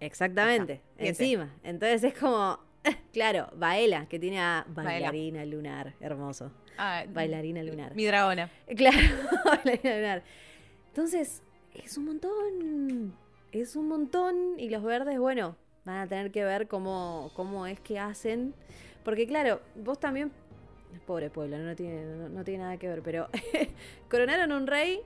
Exactamente. 0.00 0.80
Encima. 0.98 1.54
Entonces 1.62 2.02
es 2.04 2.18
como. 2.18 2.58
Claro, 3.12 3.48
Baela, 3.56 4.06
que 4.06 4.18
tiene 4.18 4.40
a 4.40 4.64
Baela. 4.68 4.90
bailarina 4.90 5.44
lunar. 5.44 5.94
Hermoso. 6.00 6.50
Ah, 6.78 7.04
Bailarina 7.08 7.62
lunar. 7.62 7.94
Mi 7.94 8.06
dragona. 8.06 8.50
Claro, 8.74 8.96
bailarina 9.44 9.96
lunar. 9.96 10.22
Entonces, 10.88 11.42
es 11.74 11.98
un 11.98 12.06
montón. 12.06 13.14
Es 13.52 13.76
un 13.76 13.88
montón. 13.88 14.58
Y 14.58 14.70
los 14.70 14.82
verdes, 14.82 15.18
bueno, 15.18 15.56
van 15.84 15.98
a 15.98 16.06
tener 16.06 16.30
que 16.30 16.42
ver 16.42 16.68
cómo, 16.68 17.30
cómo 17.34 17.66
es 17.66 17.78
que 17.80 17.98
hacen. 17.98 18.54
Porque, 19.04 19.26
claro, 19.26 19.60
vos 19.74 20.00
también. 20.00 20.32
Pobre 21.06 21.28
pueblo, 21.30 21.58
no 21.58 21.76
tiene, 21.76 22.02
no, 22.04 22.28
no 22.30 22.44
tiene 22.44 22.64
nada 22.64 22.76
que 22.78 22.88
ver, 22.88 23.02
pero 23.02 23.28
coronaron 24.10 24.50
un 24.52 24.66
rey 24.66 25.02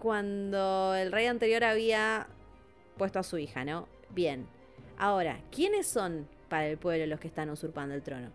cuando 0.00 0.94
el 0.94 1.12
rey 1.12 1.26
anterior 1.26 1.62
había 1.64 2.26
puesto 3.02 3.18
a 3.18 3.24
su 3.24 3.36
hija, 3.36 3.64
¿no? 3.64 3.88
Bien. 4.10 4.46
Ahora, 4.96 5.40
¿quiénes 5.50 5.88
son 5.88 6.28
para 6.48 6.68
el 6.68 6.78
pueblo 6.78 7.04
los 7.06 7.18
que 7.18 7.26
están 7.26 7.50
usurpando 7.50 7.96
el 7.96 8.02
trono? 8.02 8.28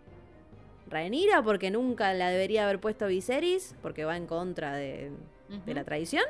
Rhaenyra, 0.89 1.41
porque 1.41 1.71
nunca 1.71 2.13
la 2.13 2.29
debería 2.31 2.65
haber 2.65 2.81
puesto 2.81 3.07
Viserys, 3.07 3.75
porque 3.81 4.03
va 4.03 4.17
en 4.17 4.27
contra 4.27 4.75
de, 4.75 5.11
de 5.65 5.73
la 5.73 5.85
tradición. 5.85 6.25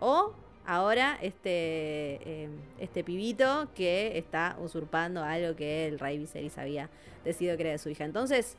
O 0.00 0.32
ahora 0.66 1.16
este, 1.22 2.18
eh, 2.24 2.48
este 2.80 3.04
pibito 3.04 3.68
que 3.76 4.18
está 4.18 4.56
usurpando 4.60 5.22
algo 5.22 5.54
que 5.54 5.86
el 5.86 6.00
rey 6.00 6.18
Viserys 6.18 6.58
había 6.58 6.90
decidido 7.24 7.56
que 7.56 7.62
era 7.62 7.70
de 7.70 7.78
su 7.78 7.90
hija. 7.90 8.04
Entonces, 8.04 8.56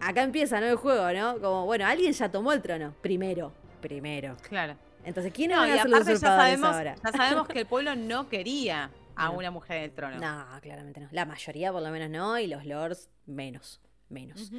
acá 0.00 0.22
empieza 0.22 0.60
¿no? 0.60 0.66
el 0.66 0.76
juego, 0.76 1.10
¿no? 1.14 1.40
Como, 1.40 1.64
bueno, 1.64 1.86
alguien 1.86 2.12
ya 2.12 2.30
tomó 2.30 2.52
el 2.52 2.60
trono. 2.60 2.94
Primero, 3.00 3.52
primero. 3.80 4.36
Claro. 4.46 4.76
Entonces, 5.04 5.32
¿quiénes 5.32 5.56
No, 5.56 5.62
van 5.62 5.70
a 5.70 5.76
ser 5.82 5.90
los 5.90 6.00
aparte 6.00 6.12
ya 6.20 6.28
sabemos, 6.36 6.76
ahora? 6.76 6.94
ya 7.04 7.12
sabemos 7.12 7.48
que 7.48 7.58
el 7.60 7.66
pueblo 7.66 7.94
no 7.96 8.28
quería 8.28 8.90
a 9.16 9.26
No. 9.26 9.32
una 9.32 9.50
mujer 9.50 9.78
en 9.78 9.82
el 9.84 9.92
trono. 9.92 10.16
No, 10.18 10.60
claramente 10.60 11.00
no. 11.00 11.08
La 11.10 11.24
mayoría 11.24 11.72
por 11.72 11.82
lo 11.82 11.90
menos 11.90 12.10
no, 12.10 12.38
y 12.38 12.46
los 12.46 12.64
lords 12.66 13.08
menos, 13.26 13.80
menos. 14.08 14.50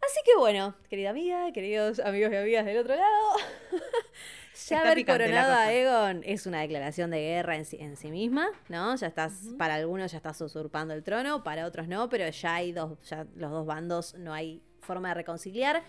Así 0.00 0.20
que 0.24 0.36
bueno, 0.38 0.74
querida 0.88 1.10
amiga, 1.10 1.52
queridos 1.52 1.98
amigos 2.00 2.32
y 2.32 2.36
amigas 2.36 2.64
del 2.64 2.78
otro 2.78 2.94
lado, 2.94 3.36
ya 4.68 4.80
haber 4.80 5.04
coronado 5.04 5.52
a. 5.54 5.72
Egon 5.72 6.22
es 6.24 6.46
una 6.46 6.60
declaración 6.60 7.10
de 7.10 7.18
guerra 7.20 7.56
en 7.56 7.64
sí, 7.64 7.78
en 7.80 7.96
sí 7.96 8.10
misma, 8.10 8.48
¿no? 8.68 8.94
Ya 8.96 9.06
estás, 9.08 9.32
para 9.58 9.74
algunos 9.74 10.12
ya 10.12 10.18
estás 10.18 10.40
usurpando 10.40 10.94
el 10.94 11.02
trono, 11.02 11.42
para 11.42 11.66
otros 11.66 11.88
no, 11.88 12.08
pero 12.08 12.28
ya 12.28 12.54
hay 12.54 12.72
dos, 12.72 12.98
ya 13.08 13.26
los 13.36 13.50
dos 13.50 13.66
bandos 13.66 14.14
no 14.14 14.32
hay 14.32 14.62
forma 14.80 15.08
de 15.08 15.14
reconciliar. 15.14 15.82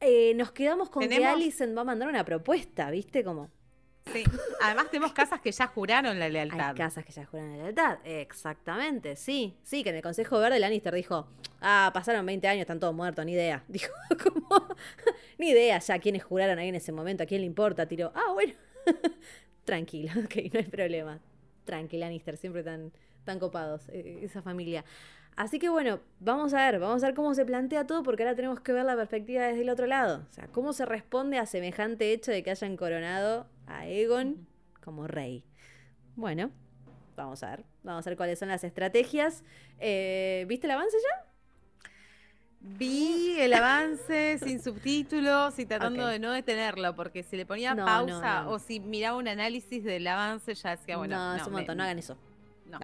Eh, 0.00 0.34
nos 0.34 0.52
quedamos 0.52 0.90
con 0.90 1.08
que 1.08 1.24
Alicent 1.24 1.76
va 1.76 1.82
a 1.82 1.84
mandar 1.84 2.08
una 2.08 2.24
propuesta, 2.24 2.90
¿viste? 2.90 3.24
Como 3.24 3.50
Sí. 4.12 4.22
Además 4.62 4.88
tenemos 4.90 5.12
casas 5.12 5.40
que 5.40 5.50
ya 5.50 5.66
juraron 5.66 6.18
la 6.18 6.26
hay 6.26 6.32
lealtad. 6.32 6.76
casas 6.76 7.04
que 7.04 7.12
ya 7.12 7.24
juran 7.26 7.50
la 7.50 7.56
lealtad. 7.64 7.98
Exactamente, 8.04 9.16
sí. 9.16 9.56
Sí, 9.64 9.82
que 9.82 9.90
en 9.90 9.96
el 9.96 10.02
Consejo 10.02 10.38
Verde 10.38 10.60
Lannister 10.60 10.94
dijo, 10.94 11.26
ah, 11.60 11.90
pasaron 11.92 12.24
20 12.24 12.46
años, 12.46 12.60
están 12.60 12.78
todos 12.78 12.94
muertos, 12.94 13.24
ni 13.26 13.32
idea. 13.32 13.64
Dijo, 13.68 13.92
como, 14.22 14.48
ni 15.38 15.50
idea 15.50 15.78
ya 15.80 15.98
quiénes 15.98 16.22
juraron 16.22 16.58
ahí 16.58 16.68
en 16.68 16.76
ese 16.76 16.92
momento, 16.92 17.24
a 17.24 17.26
quién 17.26 17.40
le 17.40 17.46
importa. 17.46 17.86
Tiró, 17.86 18.12
ah, 18.14 18.32
bueno, 18.32 18.52
tranquilo, 19.64 20.12
ok, 20.24 20.36
no 20.52 20.60
hay 20.60 20.66
problema. 20.66 21.20
Tranqui, 21.64 21.98
Lannister, 21.98 22.36
siempre 22.36 22.62
tan, 22.62 22.92
tan 23.24 23.40
copados, 23.40 23.88
eh, 23.88 24.20
esa 24.22 24.40
familia. 24.40 24.84
Así 25.36 25.58
que 25.58 25.68
bueno, 25.68 26.00
vamos 26.18 26.54
a 26.54 26.64
ver, 26.70 26.80
vamos 26.80 27.02
a 27.02 27.06
ver 27.08 27.14
cómo 27.14 27.34
se 27.34 27.44
plantea 27.44 27.86
todo, 27.86 28.02
porque 28.02 28.22
ahora 28.22 28.34
tenemos 28.34 28.58
que 28.60 28.72
ver 28.72 28.84
la 28.86 28.96
perspectiva 28.96 29.42
desde 29.44 29.60
el 29.62 29.68
otro 29.68 29.86
lado. 29.86 30.24
O 30.30 30.32
sea, 30.32 30.46
cómo 30.48 30.72
se 30.72 30.86
responde 30.86 31.38
a 31.38 31.44
semejante 31.46 32.12
hecho 32.12 32.30
de 32.32 32.42
que 32.42 32.50
hayan 32.50 32.76
coronado 32.78 33.46
a 33.66 33.80
Aegon 33.80 34.46
como 34.82 35.06
rey. 35.06 35.44
Bueno, 36.14 36.50
vamos 37.16 37.42
a 37.42 37.50
ver, 37.50 37.64
vamos 37.82 38.06
a 38.06 38.10
ver 38.10 38.16
cuáles 38.16 38.38
son 38.38 38.48
las 38.48 38.64
estrategias. 38.64 39.44
Eh, 39.78 40.46
¿Viste 40.48 40.66
el 40.68 40.70
avance 40.70 40.96
ya? 41.02 41.24
Vi 42.60 43.36
el 43.38 43.52
avance 43.52 44.38
sin 44.42 44.60
subtítulos 44.62 45.58
y 45.58 45.66
tratando 45.66 46.06
de 46.06 46.18
no 46.18 46.32
detenerlo, 46.32 46.96
porque 46.96 47.22
si 47.22 47.36
le 47.36 47.44
ponía 47.46 47.74
No, 47.74 47.84
pausa 47.84 48.42
no, 48.42 48.44
no. 48.44 48.50
o 48.52 48.58
si 48.58 48.80
miraba 48.80 49.18
un 49.18 49.28
análisis 49.28 49.84
del 49.84 50.06
avance 50.06 50.54
ya 50.54 50.70
decía, 50.76 50.96
bueno, 50.96 51.16
no, 51.16 51.36
no, 51.36 51.42
es 51.42 51.46
un 51.46 51.52
me- 51.52 51.58
montón, 51.58 51.76
no 51.76 51.84
hagan 51.84 51.98
eso. 51.98 52.16
no, 52.66 52.78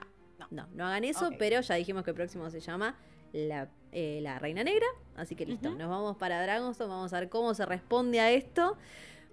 no. 0.53 0.69
no. 0.75 0.87
Hagan 0.87 1.05
eso, 1.05 1.31
pero 1.39 1.61
ya 1.61 1.75
dijimos 1.75 2.05
que 2.05 2.11
el 2.11 2.17
próximo 2.17 2.49
se 2.51 2.61
llama 2.61 2.97
la, 3.33 3.69
eh, 3.93 4.21
la 4.23 4.39
Reina 4.39 4.65
Negra. 4.65 4.87
Así 5.17 5.35
que 5.35 5.47
listo, 5.47 5.71
nos 5.71 5.89
vamos 5.89 6.17
para 6.17 6.43
Dragonstone, 6.43 6.91
vamos 6.91 7.13
a 7.13 7.21
ver 7.21 7.29
cómo 7.29 7.55
se 7.55 7.67
responde 7.67 8.21
a 8.21 8.31
esto. 8.31 8.77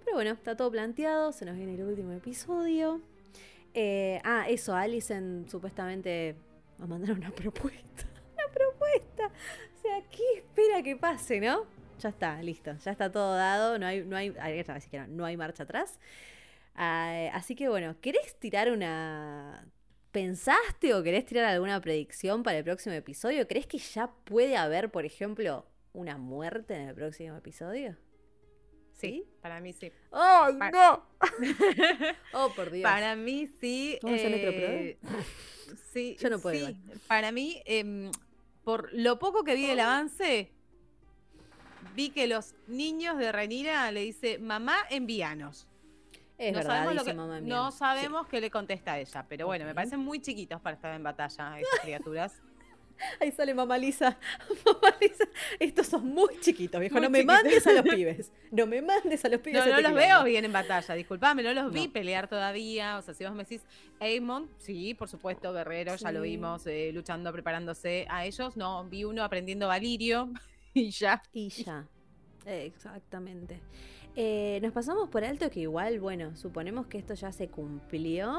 Pero 0.04 0.16
bueno, 0.16 0.30
está 0.30 0.56
todo 0.56 0.70
planteado, 0.70 1.32
se 1.32 1.44
nos 1.44 1.56
viene 1.56 1.74
el 1.74 1.82
último 1.82 2.12
episodio. 2.12 3.00
Eh, 3.74 4.20
ah, 4.24 4.46
eso, 4.48 4.74
Alicent 4.74 5.48
supuestamente 5.48 6.36
va 6.80 6.84
a 6.84 6.88
mandar 6.88 7.12
una 7.16 7.30
propuesta. 7.34 8.04
Una 8.34 8.52
propuesta. 8.52 9.26
O 9.26 9.82
sea, 9.82 10.02
¿qué 10.10 10.38
espera 10.38 10.82
que 10.82 10.96
pase, 10.96 11.40
no? 11.40 11.66
Ya 12.00 12.08
está, 12.08 12.42
listo, 12.42 12.74
ya 12.82 12.92
está 12.92 13.12
todo 13.12 13.36
dado, 13.36 13.78
no 13.78 13.86
hay, 13.86 14.02
no 14.04 14.16
hay, 14.16 14.30
no, 14.30 15.06
no 15.08 15.24
hay 15.26 15.36
marcha 15.36 15.64
atrás. 15.64 15.98
Ah, 16.74 17.28
así 17.34 17.54
que 17.54 17.68
bueno, 17.68 17.96
¿querés 18.00 18.38
tirar 18.38 18.70
una... 18.70 19.66
¿Pensaste 20.12 20.92
o 20.94 21.02
querés 21.02 21.24
tirar 21.24 21.44
alguna 21.44 21.80
predicción 21.80 22.42
para 22.42 22.58
el 22.58 22.64
próximo 22.64 22.94
episodio? 22.94 23.46
¿Crees 23.46 23.66
que 23.66 23.78
ya 23.78 24.10
puede 24.24 24.56
haber, 24.56 24.90
por 24.90 25.04
ejemplo, 25.04 25.66
una 25.92 26.18
muerte 26.18 26.74
en 26.74 26.88
el 26.88 26.94
próximo 26.94 27.36
episodio? 27.36 27.96
Sí, 28.92 29.24
para 29.40 29.60
mí 29.60 29.72
sí. 29.72 29.92
¡Ay, 30.10 30.56
Pa- 30.58 30.70
no! 30.72 31.06
¡Oh, 32.32 32.52
por 32.54 32.70
Dios! 32.70 32.82
Para 32.90 33.14
mí 33.14 33.48
sí. 33.60 33.98
¿Vamos 34.02 34.20
a 34.20 34.26
eh, 34.26 34.98
sí, 35.92 36.16
Yo 36.18 36.28
no 36.28 36.38
puedo 36.40 36.66
sí. 36.66 36.76
Para 37.06 37.30
mí, 37.30 37.62
em, 37.64 38.10
por 38.64 38.92
lo 38.92 39.18
poco 39.18 39.44
que 39.44 39.54
vi 39.54 39.66
del 39.66 39.80
avance, 39.80 40.50
vi 41.94 42.10
que 42.10 42.26
los 42.26 42.54
niños 42.66 43.16
de 43.16 43.30
Renira 43.32 43.90
le 43.92 44.00
dice, 44.00 44.38
mamá, 44.38 44.76
envíanos. 44.90 45.66
Es 46.40 46.54
no 46.54 46.62
sabemos, 46.62 46.94
lo 46.94 47.00
dice 47.02 47.10
que, 47.10 47.16
mamá 47.16 47.40
no 47.40 47.70
sabemos 47.70 48.26
qué 48.26 48.40
le 48.40 48.50
contesta 48.50 48.94
a 48.94 48.98
ella, 48.98 49.26
pero 49.28 49.46
bueno, 49.46 49.66
me 49.66 49.74
parecen 49.74 50.00
muy 50.00 50.20
chiquitos 50.22 50.58
para 50.62 50.74
estar 50.74 50.94
en 50.94 51.02
batalla 51.02 51.60
esas 51.60 51.80
criaturas. 51.80 52.40
Ahí 53.20 53.30
sale 53.30 53.52
mamá 53.52 53.76
Lisa. 53.76 54.18
Mamá 54.64 54.96
Lisa. 55.00 55.24
Estos 55.58 55.86
son 55.86 56.06
muy 56.06 56.40
chiquitos, 56.40 56.80
viejo. 56.80 56.94
Muy 56.94 57.02
no 57.02 57.10
me 57.10 57.18
chiquitos. 57.18 57.42
mandes 57.42 57.66
a 57.66 57.72
los 57.72 57.82
pibes. 57.94 58.32
No 58.50 58.66
me 58.66 58.80
mandes 58.80 59.22
a 59.22 59.28
los 59.28 59.40
pibes. 59.40 59.60
No, 59.60 59.66
no 59.66 59.76
este 59.76 59.82
los 59.82 59.94
veo 59.94 60.24
bien 60.24 60.44
en 60.46 60.52
batalla, 60.52 60.94
disculpame, 60.94 61.42
no 61.42 61.52
los 61.52 61.72
vi 61.72 61.88
pelear 61.88 62.26
todavía. 62.26 62.96
O 62.96 63.02
sea, 63.02 63.12
si 63.12 63.24
vos 63.24 63.34
me 63.34 63.44
decís, 63.44 63.62
Aemon, 64.00 64.48
sí, 64.56 64.94
por 64.94 65.08
supuesto, 65.08 65.52
guerrero, 65.52 65.96
ya 65.96 66.10
lo 66.10 66.22
vimos 66.22 66.66
eh, 66.66 66.90
luchando, 66.94 67.32
preparándose 67.32 68.06
a 68.08 68.24
ellos. 68.24 68.56
No, 68.56 68.84
vi 68.84 69.04
uno 69.04 69.24
aprendiendo 69.24 69.68
Valirio 69.68 70.30
y 70.72 70.90
ya. 70.90 71.22
Y 71.34 71.50
ya. 71.50 71.86
Exactamente. 72.46 73.60
Eh, 74.16 74.58
nos 74.62 74.72
pasamos 74.72 75.08
por 75.08 75.24
alto 75.24 75.50
que 75.50 75.60
igual, 75.60 76.00
bueno, 76.00 76.36
suponemos 76.36 76.86
que 76.86 76.98
esto 76.98 77.14
ya 77.14 77.32
se 77.32 77.48
cumplió. 77.48 78.38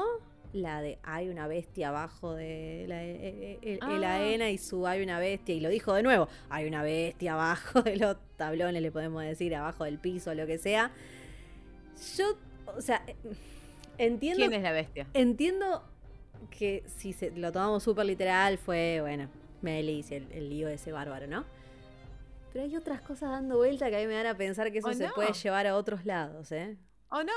La 0.52 0.82
de 0.82 0.98
hay 1.02 1.30
una 1.30 1.46
bestia 1.46 1.88
abajo 1.88 2.34
de 2.34 2.84
la, 2.86 3.02
eh, 3.02 3.18
eh, 3.22 3.58
el, 3.62 3.90
el 3.90 4.04
Ah. 4.04 4.16
AENA 4.16 4.50
y 4.50 4.58
su 4.58 4.86
hay 4.86 5.02
una 5.02 5.18
bestia. 5.18 5.54
Y 5.54 5.60
lo 5.60 5.70
dijo 5.70 5.94
de 5.94 6.02
nuevo, 6.02 6.28
hay 6.50 6.66
una 6.66 6.82
bestia 6.82 7.32
abajo 7.32 7.80
de 7.82 7.96
los 7.96 8.16
tablones, 8.36 8.82
le 8.82 8.92
podemos 8.92 9.22
decir, 9.22 9.54
abajo 9.54 9.84
del 9.84 9.98
piso, 9.98 10.34
lo 10.34 10.46
que 10.46 10.58
sea. 10.58 10.90
Yo, 12.18 12.36
o 12.76 12.80
sea, 12.82 13.02
eh, 13.06 13.16
entiendo 13.96 14.40
¿Quién 14.40 14.52
es 14.52 14.62
la 14.62 14.72
bestia? 14.72 15.06
Entiendo 15.14 15.84
que 16.50 16.82
si 16.86 17.14
se, 17.14 17.30
lo 17.30 17.50
tomamos 17.50 17.82
súper 17.82 18.04
literal 18.04 18.58
fue, 18.58 18.98
bueno, 19.00 19.28
Melis, 19.62 20.10
el, 20.10 20.30
el 20.32 20.50
lío 20.50 20.68
de 20.68 20.74
ese 20.74 20.92
bárbaro, 20.92 21.26
¿no? 21.26 21.46
Pero 22.52 22.64
hay 22.64 22.76
otras 22.76 23.00
cosas 23.00 23.30
dando 23.30 23.56
vuelta 23.56 23.88
que 23.88 23.96
a 23.96 24.00
mí 24.00 24.06
me 24.06 24.14
dan 24.14 24.26
a 24.26 24.36
pensar 24.36 24.70
que 24.72 24.78
eso 24.78 24.88
¿O 24.88 24.94
se 24.94 25.06
no? 25.08 25.14
puede 25.14 25.32
llevar 25.32 25.66
a 25.66 25.76
otros 25.76 26.04
lados, 26.04 26.52
¿eh? 26.52 26.76
O 27.14 27.22
no, 27.22 27.32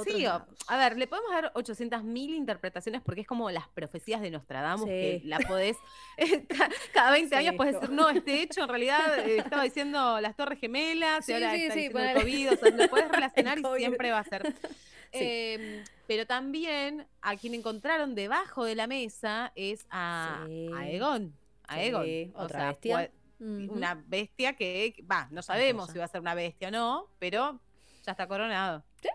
A 0.00 0.04
sí, 0.04 0.26
o- 0.26 0.46
a 0.68 0.76
ver, 0.78 0.96
le 0.96 1.06
podemos 1.06 1.30
dar 1.30 1.52
800.000 1.54 2.30
interpretaciones 2.34 3.02
porque 3.02 3.20
es 3.20 3.26
como 3.26 3.50
las 3.50 3.68
profecías 3.68 4.22
de 4.22 4.30
Nostradamus 4.30 4.86
que 4.86 5.20
la 5.24 5.38
podés, 5.40 5.76
ca- 6.48 6.70
cada 6.94 7.10
20 7.10 7.36
años 7.36 7.54
puedes 7.56 7.74
decir, 7.74 7.90
no, 7.90 8.08
este 8.08 8.40
hecho 8.40 8.62
en 8.62 8.68
realidad 8.70 9.18
eh, 9.18 9.36
estaba 9.38 9.64
diciendo 9.64 10.18
las 10.20 10.34
torres 10.34 10.58
gemelas 10.58 11.26
Sí, 11.26 11.32
y 11.32 11.34
ahora 11.34 11.52
sí, 11.52 11.62
está 11.64 11.74
sí, 11.74 11.80
diciendo 11.80 12.08
el. 12.10 12.16
COVID, 12.22 12.52
o 12.52 12.56
sea, 12.56 12.70
lo 12.70 12.88
puedes 12.88 13.08
relacionar 13.10 13.58
y 13.58 13.62
siempre 13.76 14.10
va 14.10 14.18
a 14.20 14.24
ser. 14.24 14.54
Em, 15.12 15.84
pero 16.06 16.26
también 16.26 17.06
a 17.22 17.34
quien 17.36 17.54
encontraron 17.54 18.14
debajo 18.14 18.64
de 18.64 18.74
la 18.74 18.86
mesa 18.86 19.52
es 19.54 19.86
a, 19.90 20.44
a 20.74 20.88
Egon. 20.88 21.34
A 21.66 21.74
Sí, 21.76 21.80
Egon. 21.80 22.32
O 22.34 22.42
otra 22.44 22.58
sea, 22.60 22.68
bestia. 22.68 23.10
Una 23.40 24.02
bestia 24.06 24.54
que, 24.54 25.04
va, 25.10 25.28
no 25.30 25.42
sabemos 25.42 25.90
si 25.90 25.98
va 25.98 26.04
a 26.04 26.08
ser 26.08 26.20
una 26.20 26.34
bestia 26.34 26.68
o 26.68 26.70
no, 26.70 27.06
pero 27.18 27.60
ya 28.04 28.12
está 28.12 28.26
coronado. 28.26 28.84
Ya 29.02 29.10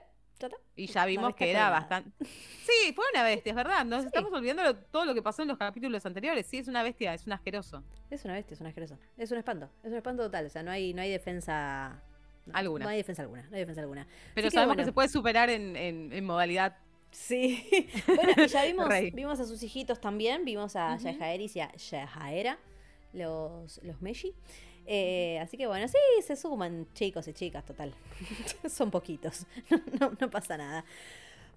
está. 0.47 0.57
Y 0.75 0.87
ya 0.87 1.05
vimos 1.05 1.35
que 1.35 1.49
era 1.51 1.69
bastante. 1.69 2.11
Sí, 2.25 2.91
fue 2.93 3.05
una 3.13 3.23
bestia, 3.23 3.51
es 3.51 3.55
verdad. 3.55 3.85
Nos 3.85 4.01
Sí. 4.01 4.07
estamos 4.07 4.31
olvidando 4.33 4.75
todo 4.75 5.05
lo 5.05 5.13
que 5.13 5.21
pasó 5.21 5.41
en 5.43 5.47
los 5.49 5.57
capítulos 5.57 6.05
anteriores. 6.05 6.45
Sí, 6.47 6.57
es 6.57 6.67
una 6.67 6.83
bestia, 6.83 7.13
es 7.13 7.25
un 7.25 7.33
asqueroso. 7.33 7.83
Es 8.09 8.25
una 8.25 8.33
bestia, 8.33 8.55
es 8.55 8.61
un 8.61 8.67
asqueroso. 8.67 8.97
Es 9.17 9.31
un 9.31 9.37
espanto. 9.37 9.69
Es 9.83 9.91
un 9.91 9.97
espanto 9.97 10.23
total. 10.23 10.45
O 10.45 10.49
sea, 10.49 10.63
no 10.63 10.71
hay, 10.71 10.93
no 10.93 11.01
hay 11.01 11.11
defensa. 11.11 12.01
no, 12.45 12.53
Alguna. 12.55 12.85
No 12.85 12.91
hay 12.91 12.97
defensa 12.97 13.21
alguna. 13.21 13.43
No 13.43 13.55
hay 13.55 13.59
defensa 13.61 13.81
alguna. 13.81 14.07
Pero 14.35 14.47
Así 14.47 14.55
sabemos 14.55 14.73
que 14.73 14.77
bueno. 14.81 14.89
se 14.89 14.93
puede 14.93 15.07
superar 15.09 15.49
en, 15.49 15.75
en- 15.77 16.11
en 16.11 16.25
modalidad. 16.25 16.75
Sí. 17.11 17.69
bueno, 18.07 18.33
y 18.43 18.47
ya 18.47 18.65
vimos, 18.65 18.89
vimos 19.13 19.39
a 19.39 19.45
sus 19.45 19.61
hijitos 19.63 20.01
también. 20.01 20.43
Vimos 20.45 20.75
a 20.75 20.95
Ujú. 20.95 21.03
Yajaeris 21.05 21.55
y 21.55 21.59
a 21.61 21.71
Yajaera, 21.73 22.57
los, 23.13 23.81
los 23.83 24.01
Meshi. 24.01 24.33
Eh, 24.85 25.39
así 25.39 25.57
que 25.57 25.65
bueno, 25.67 25.87
sí, 25.87 25.97
se 26.21 26.35
suman 26.35 26.87
chicos 26.93 27.27
y 27.27 27.33
chicas, 27.33 27.65
total. 27.65 27.93
Son 28.69 28.91
poquitos. 28.91 29.45
No, 29.99 30.11
no 30.19 30.29
pasa 30.29 30.57
nada. 30.57 30.83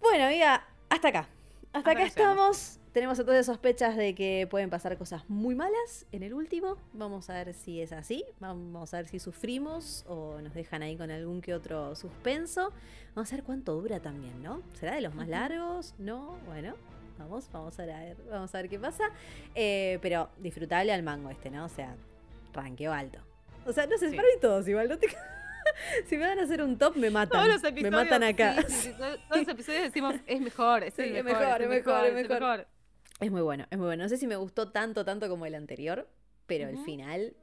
Bueno, 0.01 0.25
amiga, 0.25 0.65
hasta 0.89 1.09
acá. 1.09 1.29
Hasta 1.73 1.91
acá 1.91 2.05
estamos. 2.05 2.79
Tenemos 2.93 3.19
entonces 3.19 3.45
sospechas 3.45 3.95
de 3.97 4.15
que 4.15 4.47
pueden 4.51 4.71
pasar 4.71 4.97
cosas 4.97 5.29
muy 5.29 5.55
malas 5.55 6.07
en 6.13 6.23
el 6.23 6.33
último. 6.33 6.79
Vamos 6.95 7.29
a 7.29 7.35
ver 7.35 7.53
si 7.53 7.83
es 7.83 7.93
así. 7.93 8.25
Vamos 8.41 8.95
a 8.95 8.99
ver 8.99 9.07
si 9.07 9.19
sufrimos 9.19 10.05
o 10.09 10.41
nos 10.41 10.55
dejan 10.55 10.83
ahí 10.83 10.97
con 10.97 11.11
algún 11.11 11.43
que 11.43 11.53
otro 11.53 11.95
suspenso. 11.95 12.73
Vamos 13.15 13.31
a 13.33 13.37
ver 13.37 13.45
cuánto 13.45 13.75
dura 13.75 14.01
también, 14.01 14.43
¿no? 14.43 14.63
¿Será 14.81 14.95
de 14.95 15.03
los 15.03 15.15
más 15.15 15.29
largos? 15.29 15.95
¿No? 15.99 16.39
Bueno, 16.47 16.75
vamos, 17.19 17.51
vamos 17.53 17.79
a 17.79 17.87
ver, 17.87 18.17
vamos 18.31 18.55
a 18.55 18.59
ver 18.63 18.69
qué 18.69 18.79
pasa. 18.79 19.05
Eh, 19.55 19.99
pero 20.03 20.31
disfrutable 20.39 20.93
al 20.93 21.03
mango 21.03 21.31
este, 21.31 21.51
¿no? 21.51 21.65
O 21.65 21.69
sea, 21.69 21.97
ranqueo 22.53 22.93
alto. 22.93 23.19
O 23.67 23.73
sea, 23.73 23.87
no 23.87 23.97
sé, 23.99 24.11
Sí. 24.11 24.17
para 24.17 24.29
mí 24.29 24.35
todos 24.41 24.67
igual. 24.69 24.89
No 24.89 24.99
te... 24.99 25.09
si 26.07 26.17
me 26.17 26.27
van 26.27 26.39
a 26.39 26.43
hacer 26.45 26.63
un 26.63 26.79
top, 26.79 26.97
me 26.97 27.11
matan. 27.11 27.39
Todos 27.41 27.55
los 27.55 27.65
episodios. 27.65 27.91
me 27.91 28.05
matan 28.05 28.23
acá. 28.23 28.55
sí, 28.69 28.75
sí, 28.75 28.81
sí, 28.91 28.93
todos 28.99 29.41
los 29.41 29.49
episodios 29.49 29.83
decimos, 29.83 30.15
es 30.27 30.41
mejor, 30.41 30.83
es 30.85 30.95
Sí, 30.95 31.03
el 31.03 31.17
es 31.17 31.25
mejor, 31.25 31.41
mejor, 31.43 31.63
es 31.63 31.69
mejor, 31.69 32.07
es 32.07 32.15
mejor. 32.15 32.41
mejor. 32.41 32.67
Es 33.21 33.31
muy 33.33 33.41
bueno, 33.43 33.67
es 33.71 33.79
muy 33.79 33.87
bueno. 33.87 34.03
No 34.05 34.09
sé 34.09 34.17
si 34.19 34.27
me 34.27 34.37
gustó 34.37 34.71
tanto, 34.71 35.05
tanto 35.05 35.29
como 35.29 35.47
el 35.47 35.55
anterior, 35.55 36.09
pero 36.47 36.69
el 36.69 36.79
final, 36.79 37.35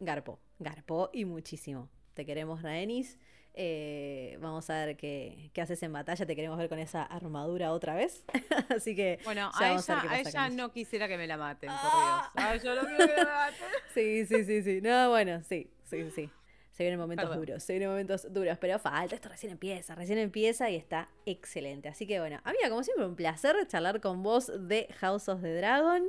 garpó, 0.00 0.38
garpó 0.58 1.10
y 1.12 1.24
muchísimo. 1.24 1.88
Te 2.14 2.26
queremos, 2.26 2.62
Rhaenys. 2.62 3.18
Eh, 3.54 4.17
vamos 4.40 4.68
a 4.70 4.84
ver 4.86 4.96
qué, 4.96 5.50
qué 5.52 5.60
haces 5.60 5.82
en 5.82 5.92
batalla. 5.92 6.26
Te 6.26 6.34
queremos 6.36 6.56
ver 6.58 6.68
con 6.68 6.78
esa 6.78 7.02
armadura 7.02 7.72
otra 7.72 7.94
vez. 7.94 8.24
Así 8.76 8.94
que 8.96 9.18
Bueno, 9.24 9.50
a 9.54 9.72
ella, 9.72 10.44
a 10.44 10.48
no 10.50 10.72
quisiera 10.72 11.08
que 11.08 11.16
me 11.16 11.26
la 11.26 11.36
maten, 11.36 11.68
por 11.70 11.78
Ah. 11.82 12.30
Dios. 12.34 12.46
Ay, 12.46 12.60
yo 12.64 12.74
no 12.74 12.80
quiero 12.88 12.98
que 12.98 13.12
me 13.16 13.24
la 13.24 13.34
maten. 13.34 13.66
Sí, 13.94 14.26
sí, 14.26 14.44
sí, 14.44 14.62
sí. 14.62 14.80
No, 14.80 15.10
bueno, 15.10 15.42
sí, 15.42 15.70
sí, 15.84 16.04
sí, 16.04 16.10
sí. 16.10 16.30
Se 16.72 16.84
vienen 16.84 17.00
momentos 17.00 17.28
Perdón. 17.28 17.44
duros, 17.44 17.62
se 17.64 17.72
vienen 17.72 17.88
momentos 17.88 18.32
duros, 18.32 18.56
pero 18.60 18.78
falta, 18.78 19.16
esto 19.16 19.28
recién 19.28 19.50
empieza, 19.50 19.96
recién 19.96 20.16
empieza 20.18 20.70
y 20.70 20.76
está 20.76 21.08
excelente. 21.26 21.88
Así 21.88 22.06
que 22.06 22.20
bueno, 22.20 22.40
amiga, 22.44 22.68
como 22.68 22.84
siempre, 22.84 23.04
un 23.04 23.16
placer 23.16 23.56
charlar 23.66 24.00
con 24.00 24.22
vos 24.22 24.52
de 24.68 24.86
House 25.00 25.28
of 25.28 25.42
the 25.42 25.52
Dragon. 25.56 26.04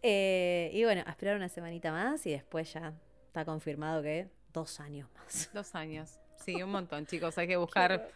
Eh, 0.00 0.70
y 0.74 0.84
bueno, 0.84 1.02
a 1.06 1.10
esperar 1.10 1.34
una 1.36 1.48
semanita 1.48 1.90
más 1.90 2.24
y 2.26 2.30
después 2.30 2.72
ya 2.72 2.92
está 3.26 3.44
confirmado 3.44 4.00
que 4.02 4.28
dos 4.52 4.78
años 4.78 5.08
más. 5.16 5.50
Dos 5.52 5.74
años. 5.74 6.20
Sí, 6.44 6.62
un 6.62 6.70
montón, 6.70 7.06
chicos. 7.06 7.36
Hay 7.38 7.46
que 7.48 7.56
buscar. 7.56 8.08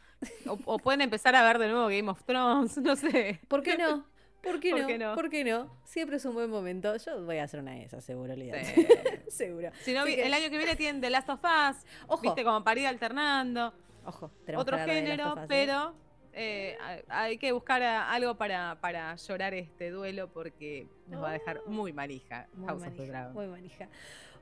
O, 0.46 0.58
o 0.64 0.78
pueden 0.78 1.02
empezar 1.02 1.34
a 1.36 1.42
ver 1.42 1.58
de 1.58 1.68
nuevo 1.68 1.86
Game 1.88 2.08
of 2.10 2.22
Thrones, 2.24 2.76
no 2.78 2.96
sé. 2.96 3.40
¿Por 3.48 3.62
qué 3.62 3.76
no? 3.76 4.04
¿Por 4.42 4.60
qué, 4.60 4.70
¿Por 4.70 4.80
no? 4.82 4.86
qué 4.86 4.98
no? 4.98 5.14
¿Por 5.14 5.28
qué 5.30 5.44
no? 5.44 5.76
Siempre 5.84 6.16
es 6.16 6.24
un 6.24 6.34
buen 6.34 6.48
momento. 6.48 6.96
Yo 6.96 7.24
voy 7.24 7.38
a 7.38 7.44
hacer 7.44 7.60
una 7.60 7.72
de 7.72 7.82
esas, 7.84 8.04
seguro. 8.04 8.34
Sí. 8.34 8.50
seguro. 9.28 9.70
Si 9.82 9.92
no, 9.92 10.04
que, 10.04 10.24
el 10.24 10.32
año 10.32 10.48
que 10.50 10.56
viene 10.56 10.76
tienen 10.76 11.00
The 11.00 11.10
Last 11.10 11.28
of 11.28 11.40
Us, 11.42 11.76
Ojo. 12.06 12.22
viste, 12.22 12.44
como 12.44 12.62
para 12.62 12.78
ir 12.80 12.86
alternando. 12.86 13.74
Ojo, 14.04 14.30
Otro 14.56 14.78
género, 14.78 15.32
Us, 15.34 15.38
¿eh? 15.40 15.46
pero 15.48 15.94
eh, 16.32 16.78
hay- 17.08 17.38
que 17.38 17.50
buscar 17.50 17.82
algo 17.82 18.36
para, 18.36 18.78
para 18.80 19.16
llorar 19.16 19.52
este 19.54 19.90
duelo 19.90 20.28
porque 20.32 20.86
nos 21.08 21.22
va 21.24 21.30
a 21.30 21.32
dejar 21.32 21.60
muy 21.66 21.92
manija 21.92 22.46
Muy 22.54 22.68
House 22.68 22.82
of 22.82 22.84
the 22.84 22.90
manija, 22.90 23.12
Dragon. 23.12 23.34
muy 23.34 23.46
manija. 23.48 23.88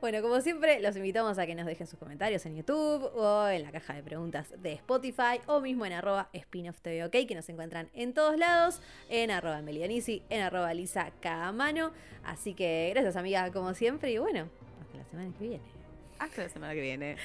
Bueno, 0.01 0.23
como 0.23 0.41
siempre, 0.41 0.81
los 0.81 0.97
invitamos 0.97 1.39
a 1.39 1.47
que 1.47 1.55
nos 1.55 1.67
dejen 1.67 1.87
sus 1.87 1.99
comentarios 1.99 2.45
en 2.47 2.57
YouTube 2.57 3.11
o 3.15 3.49
en 3.49 3.63
la 3.63 3.73
caja 3.73 3.95
de 3.95 4.03
preguntas 4.03 4.53
de 4.61 4.73
Spotify 4.75 5.41
o 5.47 5.61
mismo 5.61 5.87
en 5.87 5.93
arroba 5.93 6.29
spinofftv, 6.35 7.07
ok, 7.07 7.27
que 7.27 7.35
nos 7.35 7.49
encuentran 7.49 7.89
en 7.95 8.13
todos 8.13 8.37
lados, 8.39 8.81
en 9.09 9.31
arroba 9.31 9.63
melianisi, 9.63 10.23
en 10.29 10.43
arroba 10.43 10.75
lisa 10.75 11.11
cada 11.21 11.53
mano. 11.53 11.93
Así 12.25 12.55
que 12.55 12.91
gracias 12.93 13.17
amiga, 13.17 13.51
como 13.53 13.75
siempre, 13.75 14.13
y 14.13 14.19
bueno, 14.19 14.49
hasta 14.83 14.99
la 14.99 15.05
semana 15.05 15.33
que 15.39 15.45
viene. 15.45 15.65
Hasta 16.19 16.43
la 16.43 16.49
semana 16.49 16.75
que 16.75 16.81
viene. 16.81 17.17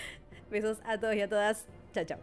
Besos 0.49 0.79
a 0.85 0.97
todos 0.97 1.15
y 1.15 1.21
a 1.21 1.29
todas. 1.29 1.65
Chao, 1.93 2.05
chao. 2.05 2.19